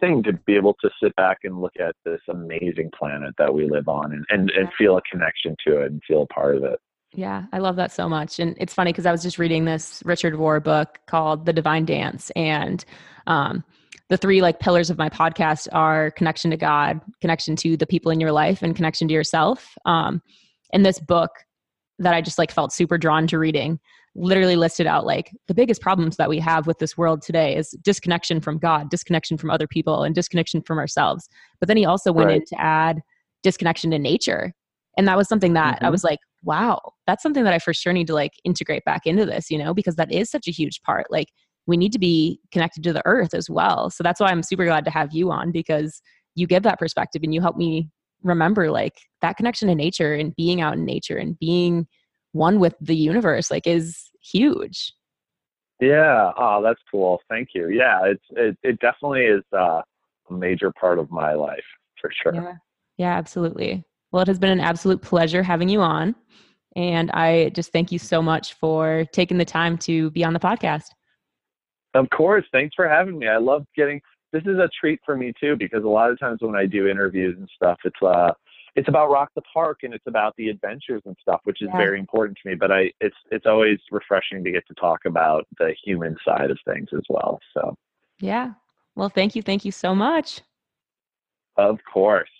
thing 0.00 0.22
to 0.24 0.32
be 0.32 0.56
able 0.56 0.74
to 0.82 0.90
sit 1.02 1.14
back 1.16 1.38
and 1.44 1.60
look 1.60 1.74
at 1.78 1.94
this 2.04 2.20
amazing 2.28 2.90
planet 2.98 3.34
that 3.38 3.52
we 3.52 3.68
live 3.68 3.88
on 3.88 4.12
and, 4.12 4.24
and, 4.30 4.50
and 4.50 4.68
feel 4.76 4.96
a 4.96 5.02
connection 5.10 5.54
to 5.66 5.80
it 5.80 5.92
and 5.92 6.02
feel 6.06 6.22
a 6.22 6.26
part 6.26 6.56
of 6.56 6.64
it. 6.64 6.78
Yeah, 7.12 7.44
I 7.52 7.58
love 7.58 7.76
that 7.76 7.90
so 7.92 8.08
much. 8.08 8.38
And 8.38 8.56
it's 8.58 8.72
funny 8.72 8.92
because 8.92 9.06
I 9.06 9.12
was 9.12 9.22
just 9.22 9.38
reading 9.38 9.64
this 9.64 10.02
Richard 10.04 10.34
Rohr 10.34 10.62
book 10.62 10.98
called 11.06 11.44
The 11.44 11.52
Divine 11.52 11.84
Dance. 11.84 12.30
And 12.36 12.84
um, 13.26 13.64
the 14.08 14.16
three 14.16 14.40
like 14.42 14.60
pillars 14.60 14.90
of 14.90 14.98
my 14.98 15.08
podcast 15.08 15.66
are 15.72 16.12
connection 16.12 16.50
to 16.52 16.56
God, 16.56 17.00
connection 17.20 17.56
to 17.56 17.76
the 17.76 17.86
people 17.86 18.12
in 18.12 18.20
your 18.20 18.32
life, 18.32 18.62
and 18.62 18.76
connection 18.76 19.08
to 19.08 19.14
yourself. 19.14 19.76
Um, 19.84 20.22
and 20.72 20.86
this 20.86 21.00
book 21.00 21.30
that 21.98 22.14
I 22.14 22.20
just 22.20 22.38
like 22.38 22.52
felt 22.52 22.72
super 22.72 22.96
drawn 22.96 23.26
to 23.28 23.38
reading 23.38 23.80
literally 24.14 24.56
listed 24.56 24.86
out 24.86 25.06
like 25.06 25.30
the 25.46 25.54
biggest 25.54 25.80
problems 25.80 26.16
that 26.16 26.28
we 26.28 26.38
have 26.40 26.66
with 26.66 26.78
this 26.78 26.96
world 26.98 27.22
today 27.22 27.56
is 27.56 27.70
disconnection 27.82 28.40
from 28.40 28.58
God, 28.58 28.90
disconnection 28.90 29.38
from 29.38 29.50
other 29.50 29.66
people, 29.66 30.02
and 30.02 30.14
disconnection 30.14 30.62
from 30.62 30.78
ourselves. 30.78 31.28
But 31.60 31.68
then 31.68 31.76
he 31.76 31.84
also 31.84 32.12
went 32.12 32.28
Right. 32.28 32.40
in 32.40 32.44
to 32.46 32.60
add 32.60 33.00
disconnection 33.42 33.90
to 33.92 33.98
nature. 33.98 34.52
And 34.96 35.06
that 35.06 35.16
was 35.16 35.28
something 35.28 35.52
that 35.54 35.78
I 35.82 35.88
Mhm. 35.88 35.92
was 35.92 36.02
like, 36.04 36.18
wow, 36.42 36.80
that's 37.06 37.22
something 37.22 37.44
that 37.44 37.52
I 37.52 37.58
for 37.58 37.72
sure 37.72 37.92
need 37.92 38.08
to 38.08 38.14
like 38.14 38.32
integrate 38.44 38.84
back 38.84 39.06
into 39.06 39.24
this, 39.24 39.50
you 39.50 39.58
know, 39.58 39.72
because 39.72 39.96
that 39.96 40.12
is 40.12 40.30
such 40.30 40.48
a 40.48 40.52
huge 40.52 40.82
part. 40.82 41.06
Like 41.10 41.28
we 41.66 41.76
need 41.76 41.92
to 41.92 41.98
be 41.98 42.40
connected 42.50 42.82
to 42.84 42.92
the 42.92 43.02
earth 43.06 43.32
as 43.34 43.48
well. 43.48 43.90
So 43.90 44.02
that's 44.02 44.20
why 44.20 44.28
I'm 44.30 44.42
super 44.42 44.64
glad 44.64 44.84
to 44.86 44.90
have 44.90 45.12
you 45.12 45.30
on 45.30 45.52
because 45.52 46.02
you 46.34 46.46
give 46.46 46.64
that 46.64 46.78
perspective 46.78 47.22
and 47.22 47.32
you 47.32 47.40
help 47.40 47.56
me 47.56 47.88
remember 48.22 48.70
like 48.70 48.94
that 49.22 49.36
connection 49.36 49.68
to 49.68 49.74
nature 49.74 50.14
and 50.14 50.34
being 50.36 50.60
out 50.60 50.74
in 50.74 50.84
nature 50.84 51.16
and 51.16 51.38
being 51.38 51.86
one 52.32 52.60
with 52.60 52.74
the 52.80 52.96
universe 52.96 53.50
like 53.50 53.66
is 53.66 54.10
huge. 54.22 54.92
Yeah. 55.80 56.32
Oh, 56.36 56.62
that's 56.62 56.80
cool. 56.90 57.20
Thank 57.28 57.50
you. 57.54 57.68
Yeah. 57.68 58.00
It's, 58.04 58.24
it, 58.32 58.58
it 58.62 58.80
definitely 58.80 59.22
is 59.22 59.42
uh, 59.52 59.80
a 60.28 60.32
major 60.32 60.70
part 60.72 60.98
of 60.98 61.10
my 61.10 61.32
life 61.32 61.64
for 62.00 62.10
sure. 62.22 62.34
Yeah. 62.34 62.54
Yeah, 62.98 63.16
absolutely. 63.16 63.82
Well, 64.12 64.22
it 64.22 64.28
has 64.28 64.38
been 64.38 64.50
an 64.50 64.60
absolute 64.60 65.00
pleasure 65.00 65.42
having 65.42 65.70
you 65.70 65.80
on. 65.80 66.14
And 66.76 67.10
I 67.12 67.48
just 67.50 67.72
thank 67.72 67.90
you 67.90 67.98
so 67.98 68.20
much 68.20 68.54
for 68.54 69.06
taking 69.12 69.38
the 69.38 69.44
time 69.44 69.78
to 69.78 70.10
be 70.10 70.22
on 70.22 70.34
the 70.34 70.38
podcast. 70.38 70.88
Of 71.94 72.08
course. 72.10 72.44
Thanks 72.52 72.74
for 72.76 72.88
having 72.88 73.18
me. 73.18 73.26
I 73.26 73.38
love 73.38 73.64
getting 73.74 74.00
this 74.32 74.42
is 74.42 74.58
a 74.58 74.68
treat 74.78 75.00
for 75.04 75.16
me 75.16 75.32
too 75.40 75.56
because 75.56 75.82
a 75.82 75.88
lot 75.88 76.10
of 76.10 76.20
times 76.20 76.38
when 76.40 76.54
I 76.54 76.66
do 76.66 76.86
interviews 76.86 77.36
and 77.38 77.48
stuff, 77.56 77.78
it's 77.84 77.96
uh 78.02 78.32
it's 78.76 78.88
about 78.88 79.10
Rock 79.10 79.30
the 79.34 79.42
Park 79.42 79.80
and 79.82 79.94
it's 79.94 80.06
about 80.06 80.34
the 80.36 80.48
adventures 80.48 81.02
and 81.04 81.16
stuff, 81.20 81.40
which 81.44 81.62
is 81.62 81.68
yeah. 81.72 81.78
very 81.78 81.98
important 81.98 82.38
to 82.42 82.50
me. 82.50 82.54
But 82.54 82.70
I 82.72 82.92
it's 83.00 83.16
it's 83.30 83.46
always 83.46 83.78
refreshing 83.90 84.44
to 84.44 84.50
get 84.50 84.66
to 84.68 84.74
talk 84.74 85.00
about 85.06 85.46
the 85.58 85.74
human 85.84 86.16
side 86.24 86.50
of 86.50 86.58
things 86.66 86.88
as 86.92 87.02
well. 87.08 87.40
So 87.54 87.76
yeah. 88.20 88.52
Well, 88.94 89.08
thank 89.08 89.34
you. 89.34 89.42
Thank 89.42 89.64
you 89.64 89.72
so 89.72 89.94
much. 89.94 90.40
Of 91.56 91.78
course. 91.90 92.30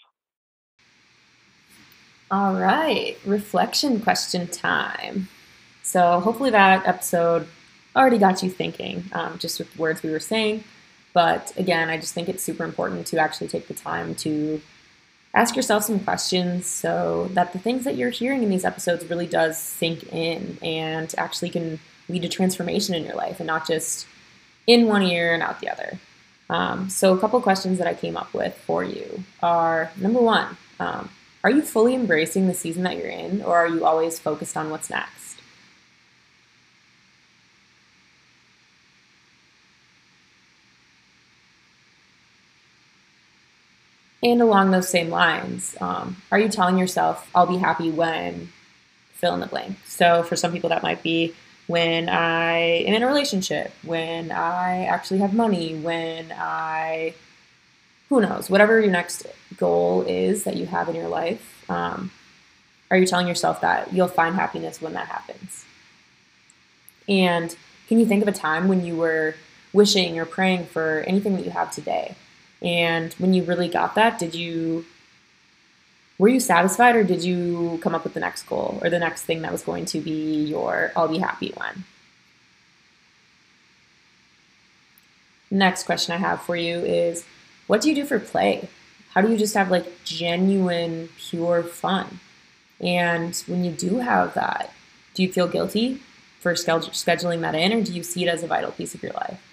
All 2.31 2.55
right. 2.55 3.17
Reflection 3.25 4.01
question 4.01 4.47
time. 4.47 5.29
So 5.83 6.21
hopefully 6.21 6.51
that 6.51 6.87
episode 6.87 7.49
already 7.97 8.19
got 8.19 8.43
you 8.43 8.51
thinking, 8.51 9.05
um, 9.13 9.39
just 9.39 9.59
with 9.59 9.73
the 9.75 9.81
words 9.81 10.03
we 10.03 10.11
were 10.11 10.21
saying. 10.21 10.65
But 11.13 11.53
again, 11.57 11.91
I 11.91 11.97
just 11.97 12.15
think 12.15 12.29
it's 12.29 12.43
super 12.43 12.65
important 12.65 13.07
to 13.09 13.19
actually 13.19 13.49
take 13.49 13.67
the 13.67 13.75
time 13.75 14.15
to 14.17 14.61
ask 15.35 15.57
yourself 15.57 15.85
some 15.85 16.01
questions 16.01 16.67
so 16.67 17.29
that 17.33 17.53
the 17.53 17.59
things 17.59 17.85
that 17.85 17.97
you're 17.97 18.11
hearing 18.11 18.43
in 18.43 18.51
these 18.51 18.65
episodes 18.65 19.09
really 19.09 19.27
does 19.27 19.57
sink 19.59 20.13
in 20.13 20.59
and 20.63 21.15
actually 21.17 21.51
can 21.51 21.79
lead 22.09 22.23
to 22.23 22.29
transformation 22.29 22.95
in 22.95 23.05
your 23.05 23.15
life 23.15 23.39
and 23.39 23.47
not 23.47 23.67
just 23.67 24.07
in 24.67 24.87
one 24.87 25.03
ear 25.03 25.33
and 25.33 25.43
out 25.43 25.61
the 25.61 25.69
other. 25.69 25.99
Um, 26.49 26.91
so, 26.91 27.15
a 27.15 27.19
couple 27.19 27.41
questions 27.41 27.79
that 27.79 27.87
I 27.87 27.95
came 27.95 28.17
up 28.17 28.35
with 28.35 28.57
for 28.67 28.83
you 28.83 29.23
are 29.41 29.93
number 29.97 30.21
one, 30.21 30.57
um, 30.81 31.09
are 31.45 31.51
you 31.51 31.63
fully 31.63 31.95
embracing 31.95 32.49
the 32.49 32.55
season 32.55 32.83
that 32.83 32.97
you're 32.97 33.07
in, 33.07 33.43
or 33.43 33.57
are 33.57 33.69
you 33.69 33.85
always 33.85 34.19
focused 34.19 34.57
on 34.57 34.69
what's 34.69 34.91
next? 34.91 35.30
And 44.23 44.43
along 44.43 44.71
those 44.71 44.89
same 44.89 45.09
lines, 45.09 45.77
um, 45.81 46.17
are 46.31 46.39
you 46.39 46.49
telling 46.49 46.77
yourself, 46.77 47.31
I'll 47.35 47.47
be 47.47 47.57
happy 47.57 47.91
when 47.91 48.51
fill 49.15 49.35
in 49.35 49.41
the 49.41 49.47
blank? 49.47 49.79
So 49.87 50.23
for 50.23 50.37
some 50.37 50.53
people, 50.53 50.69
that 50.69 50.83
might 50.83 51.03
be 51.03 51.35
when 51.67 52.09
I 52.09 52.57
am 52.59 52.95
in 52.95 53.03
a 53.03 53.07
relationship, 53.07 53.73
when 53.83 54.31
I 54.31 54.85
actually 54.85 55.21
have 55.21 55.33
money, 55.33 55.75
when 55.77 56.35
I, 56.37 57.15
who 58.09 58.21
knows, 58.21 58.51
whatever 58.51 58.81
your 58.81 58.91
next 58.91 59.27
goal 59.57 60.03
is 60.03 60.45
that 60.45 60.57
you 60.57 60.67
have 60.67 60.89
in 60.89 60.97
your 60.97 61.09
life. 61.09 61.65
Um, 61.71 62.11
are 62.91 62.99
you 62.99 63.07
telling 63.07 63.29
yourself 63.29 63.61
that 63.61 63.93
you'll 63.93 64.09
find 64.09 64.35
happiness 64.35 64.83
when 64.83 64.95
that 64.95 65.07
happens? 65.07 65.65
And 67.09 67.55
can 67.89 68.01
you 68.01 68.07
think 68.07 68.23
of 68.23 68.29
a 68.29 68.33
time 68.33 68.69
when 68.69 68.85
you 68.85 68.97
were 68.97 69.35
wishing 69.73 70.19
or 70.19 70.25
praying 70.25 70.67
for 70.67 71.05
anything 71.07 71.37
that 71.37 71.45
you 71.45 71.53
have 71.53 71.71
today? 71.71 72.17
And 72.63 73.13
when 73.15 73.33
you 73.33 73.43
really 73.43 73.69
got 73.69 73.95
that, 73.95 74.19
did 74.19 74.35
you 74.35 74.85
were 76.19 76.29
you 76.29 76.41
satisfied 76.41 76.97
or 76.97 77.03
did 77.03 77.25
you 77.25 77.79
come 77.83 77.95
up 77.95 78.05
with 78.05 78.13
the 78.13 78.21
next 78.21 78.43
goal 78.43 78.79
or 78.83 78.91
the 78.91 78.99
next 78.99 79.23
thing 79.23 79.41
that 79.41 79.53
was 79.53 79.63
going 79.63 79.87
to 79.87 80.01
be 80.01 80.45
your 80.45 80.93
I'll 80.95 81.09
be 81.09 81.19
happy 81.19 81.53
one? 81.57 81.85
Next 85.51 85.85
question 85.85 86.15
I 86.15 86.19
have 86.19 86.43
for 86.43 86.57
you 86.57 86.77
is 86.79 87.25
what 87.67 87.81
do 87.81 87.89
you 87.89 87.95
do 87.95 88.05
for 88.05 88.21
play? 88.21 88.69
How 89.15 89.23
do 89.23 89.31
you 89.31 89.39
just 89.39 89.55
have 89.55 89.71
like 89.71 90.05
genuine, 90.05 91.09
pure 91.17 91.63
fun? 91.63 92.21
And 92.81 93.37
when 93.47 93.65
you 93.65 93.73
do 93.73 93.99
have 93.99 94.35
that, 94.35 94.73
do 95.15 95.23
you 95.23 95.33
feel 95.33 95.49
guilty 95.49 96.01
for 96.39 96.53
scheduling 96.55 97.41
that 97.41 97.55
in 97.55 97.73
or 97.73 97.83
do 97.83 97.93
you 97.93 98.03
see 98.03 98.25
it 98.25 98.29
as 98.29 98.43
a 98.43 98.47
vital 98.47 98.73
piece 98.73 98.95
of 98.95 99.03
your 99.03 99.13
life? 99.13 99.50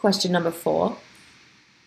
Question 0.00 0.32
number 0.32 0.50
four 0.50 0.96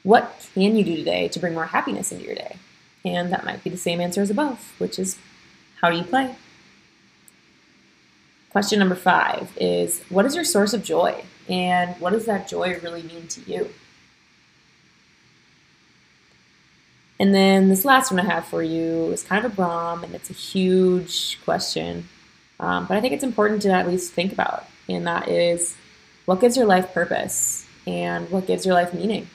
What 0.04 0.48
can 0.54 0.76
you 0.76 0.84
do 0.84 0.96
today 0.96 1.28
to 1.30 1.40
bring 1.40 1.56
more 1.56 1.66
happiness 1.66 2.12
into 2.12 2.26
your 2.26 2.36
day? 2.36 2.58
And 3.04 3.34
that 3.34 3.44
might 3.44 3.64
be 3.64 3.72
the 3.72 3.78
same 3.78 4.00
answer 4.00 4.22
as 4.22 4.30
above, 4.30 4.74
which 4.78 5.00
is 5.00 5.18
how 5.82 5.90
do 5.90 5.98
you 5.98 6.04
play? 6.04 6.36
Question 8.52 8.78
number 8.78 8.96
five 8.96 9.52
is 9.60 10.04
What 10.10 10.26
is 10.26 10.36
your 10.36 10.44
source 10.46 10.74
of 10.74 10.84
joy? 10.84 11.24
And 11.50 12.00
what 12.00 12.14
does 12.14 12.26
that 12.28 12.48
joy 12.48 12.80
really 12.82 13.02
mean 13.02 13.28
to 13.30 13.42
you? 13.52 13.70
And 17.20 17.34
then 17.34 17.70
this 17.70 17.84
last 17.84 18.12
one 18.12 18.20
I 18.20 18.26
have 18.26 18.46
for 18.46 18.62
you 18.62 19.12
is 19.12 19.24
kind 19.24 19.44
of 19.44 19.52
a 19.52 19.56
bomb, 19.56 20.04
and 20.04 20.14
it's 20.14 20.30
a 20.30 20.34
huge 20.34 21.40
question. 21.44 22.08
Um, 22.60 22.86
but 22.86 22.96
I 22.96 23.02
think 23.02 23.14
it's 23.14 23.24
important 23.24 23.64
to 23.64 23.72
at 23.72 23.88
least 23.88 24.14
think 24.14 24.32
about, 24.32 24.68
and 24.88 25.08
that 25.08 25.28
is 25.30 25.76
what 26.26 26.40
gives 26.42 26.56
your 26.56 26.66
life 26.68 26.94
purpose? 26.94 27.63
And 27.86 28.30
what 28.30 28.48
gives 28.48 28.66
your 28.66 28.76
life 28.76 28.94
meaning. 28.94 29.28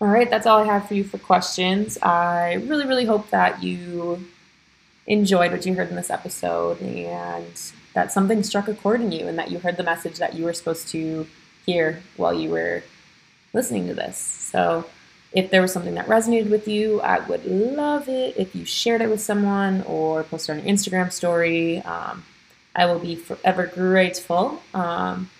All 0.00 0.08
right, 0.08 0.28
that's 0.28 0.46
all 0.46 0.60
I 0.60 0.66
have 0.66 0.88
for 0.88 0.94
you 0.94 1.04
for 1.04 1.18
questions. 1.18 1.96
I 2.02 2.54
really, 2.54 2.86
really 2.86 3.06
hope 3.06 3.30
that 3.30 3.62
you 3.62 4.26
enjoyed 5.06 5.52
what 5.52 5.64
you 5.64 5.74
heard 5.74 5.88
in 5.88 5.96
this 5.96 6.10
episode 6.10 6.80
and 6.82 7.72
that 7.94 8.12
something 8.12 8.42
struck 8.42 8.68
a 8.68 8.74
chord 8.74 9.00
in 9.00 9.12
you 9.12 9.28
and 9.28 9.38
that 9.38 9.50
you 9.50 9.58
heard 9.58 9.76
the 9.76 9.82
message 9.82 10.18
that 10.18 10.34
you 10.34 10.44
were 10.44 10.52
supposed 10.52 10.88
to 10.88 11.26
hear 11.64 12.02
while 12.16 12.34
you 12.34 12.50
were 12.50 12.82
listening 13.52 13.86
to 13.86 13.94
this. 13.94 14.18
So, 14.18 14.84
if 15.32 15.50
there 15.50 15.62
was 15.62 15.72
something 15.72 15.94
that 15.94 16.06
resonated 16.06 16.50
with 16.50 16.68
you, 16.68 17.00
I 17.00 17.18
would 17.18 17.44
love 17.44 18.08
it 18.08 18.36
if 18.36 18.54
you 18.54 18.64
shared 18.64 19.00
it 19.00 19.10
with 19.10 19.20
someone 19.20 19.82
or 19.82 20.22
posted 20.22 20.58
on 20.58 20.64
your 20.64 20.72
Instagram 20.72 21.10
story. 21.10 21.80
Um, 21.82 22.24
I 22.74 22.86
will 22.86 22.98
be 22.98 23.14
forever 23.14 23.66
grateful. 23.66 24.62
Um, 24.72 25.30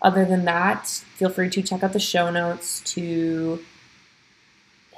other 0.00 0.24
than 0.24 0.44
that, 0.44 0.86
feel 0.86 1.30
free 1.30 1.50
to 1.50 1.62
check 1.62 1.82
out 1.82 1.92
the 1.92 2.00
show 2.00 2.30
notes 2.30 2.80
to 2.94 3.60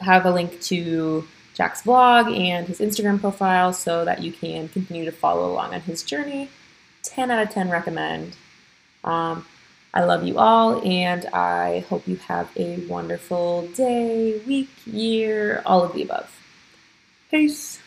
have 0.00 0.24
a 0.26 0.30
link 0.30 0.60
to 0.62 1.26
Jack's 1.54 1.82
blog 1.82 2.28
and 2.28 2.66
his 2.66 2.80
Instagram 2.80 3.20
profile 3.20 3.72
so 3.72 4.04
that 4.04 4.22
you 4.22 4.32
can 4.32 4.68
continue 4.68 5.04
to 5.04 5.12
follow 5.12 5.50
along 5.50 5.74
on 5.74 5.80
his 5.80 6.02
journey. 6.02 6.48
10 7.02 7.30
out 7.30 7.42
of 7.42 7.50
10 7.50 7.70
recommend. 7.70 8.36
Um, 9.04 9.44
I 9.92 10.04
love 10.04 10.24
you 10.24 10.38
all, 10.38 10.80
and 10.86 11.26
I 11.26 11.80
hope 11.88 12.06
you 12.06 12.16
have 12.16 12.48
a 12.56 12.76
wonderful 12.86 13.66
day, 13.68 14.40
week, 14.46 14.70
year, 14.86 15.62
all 15.66 15.82
of 15.82 15.94
the 15.94 16.02
above. 16.02 16.30
Peace. 17.30 17.79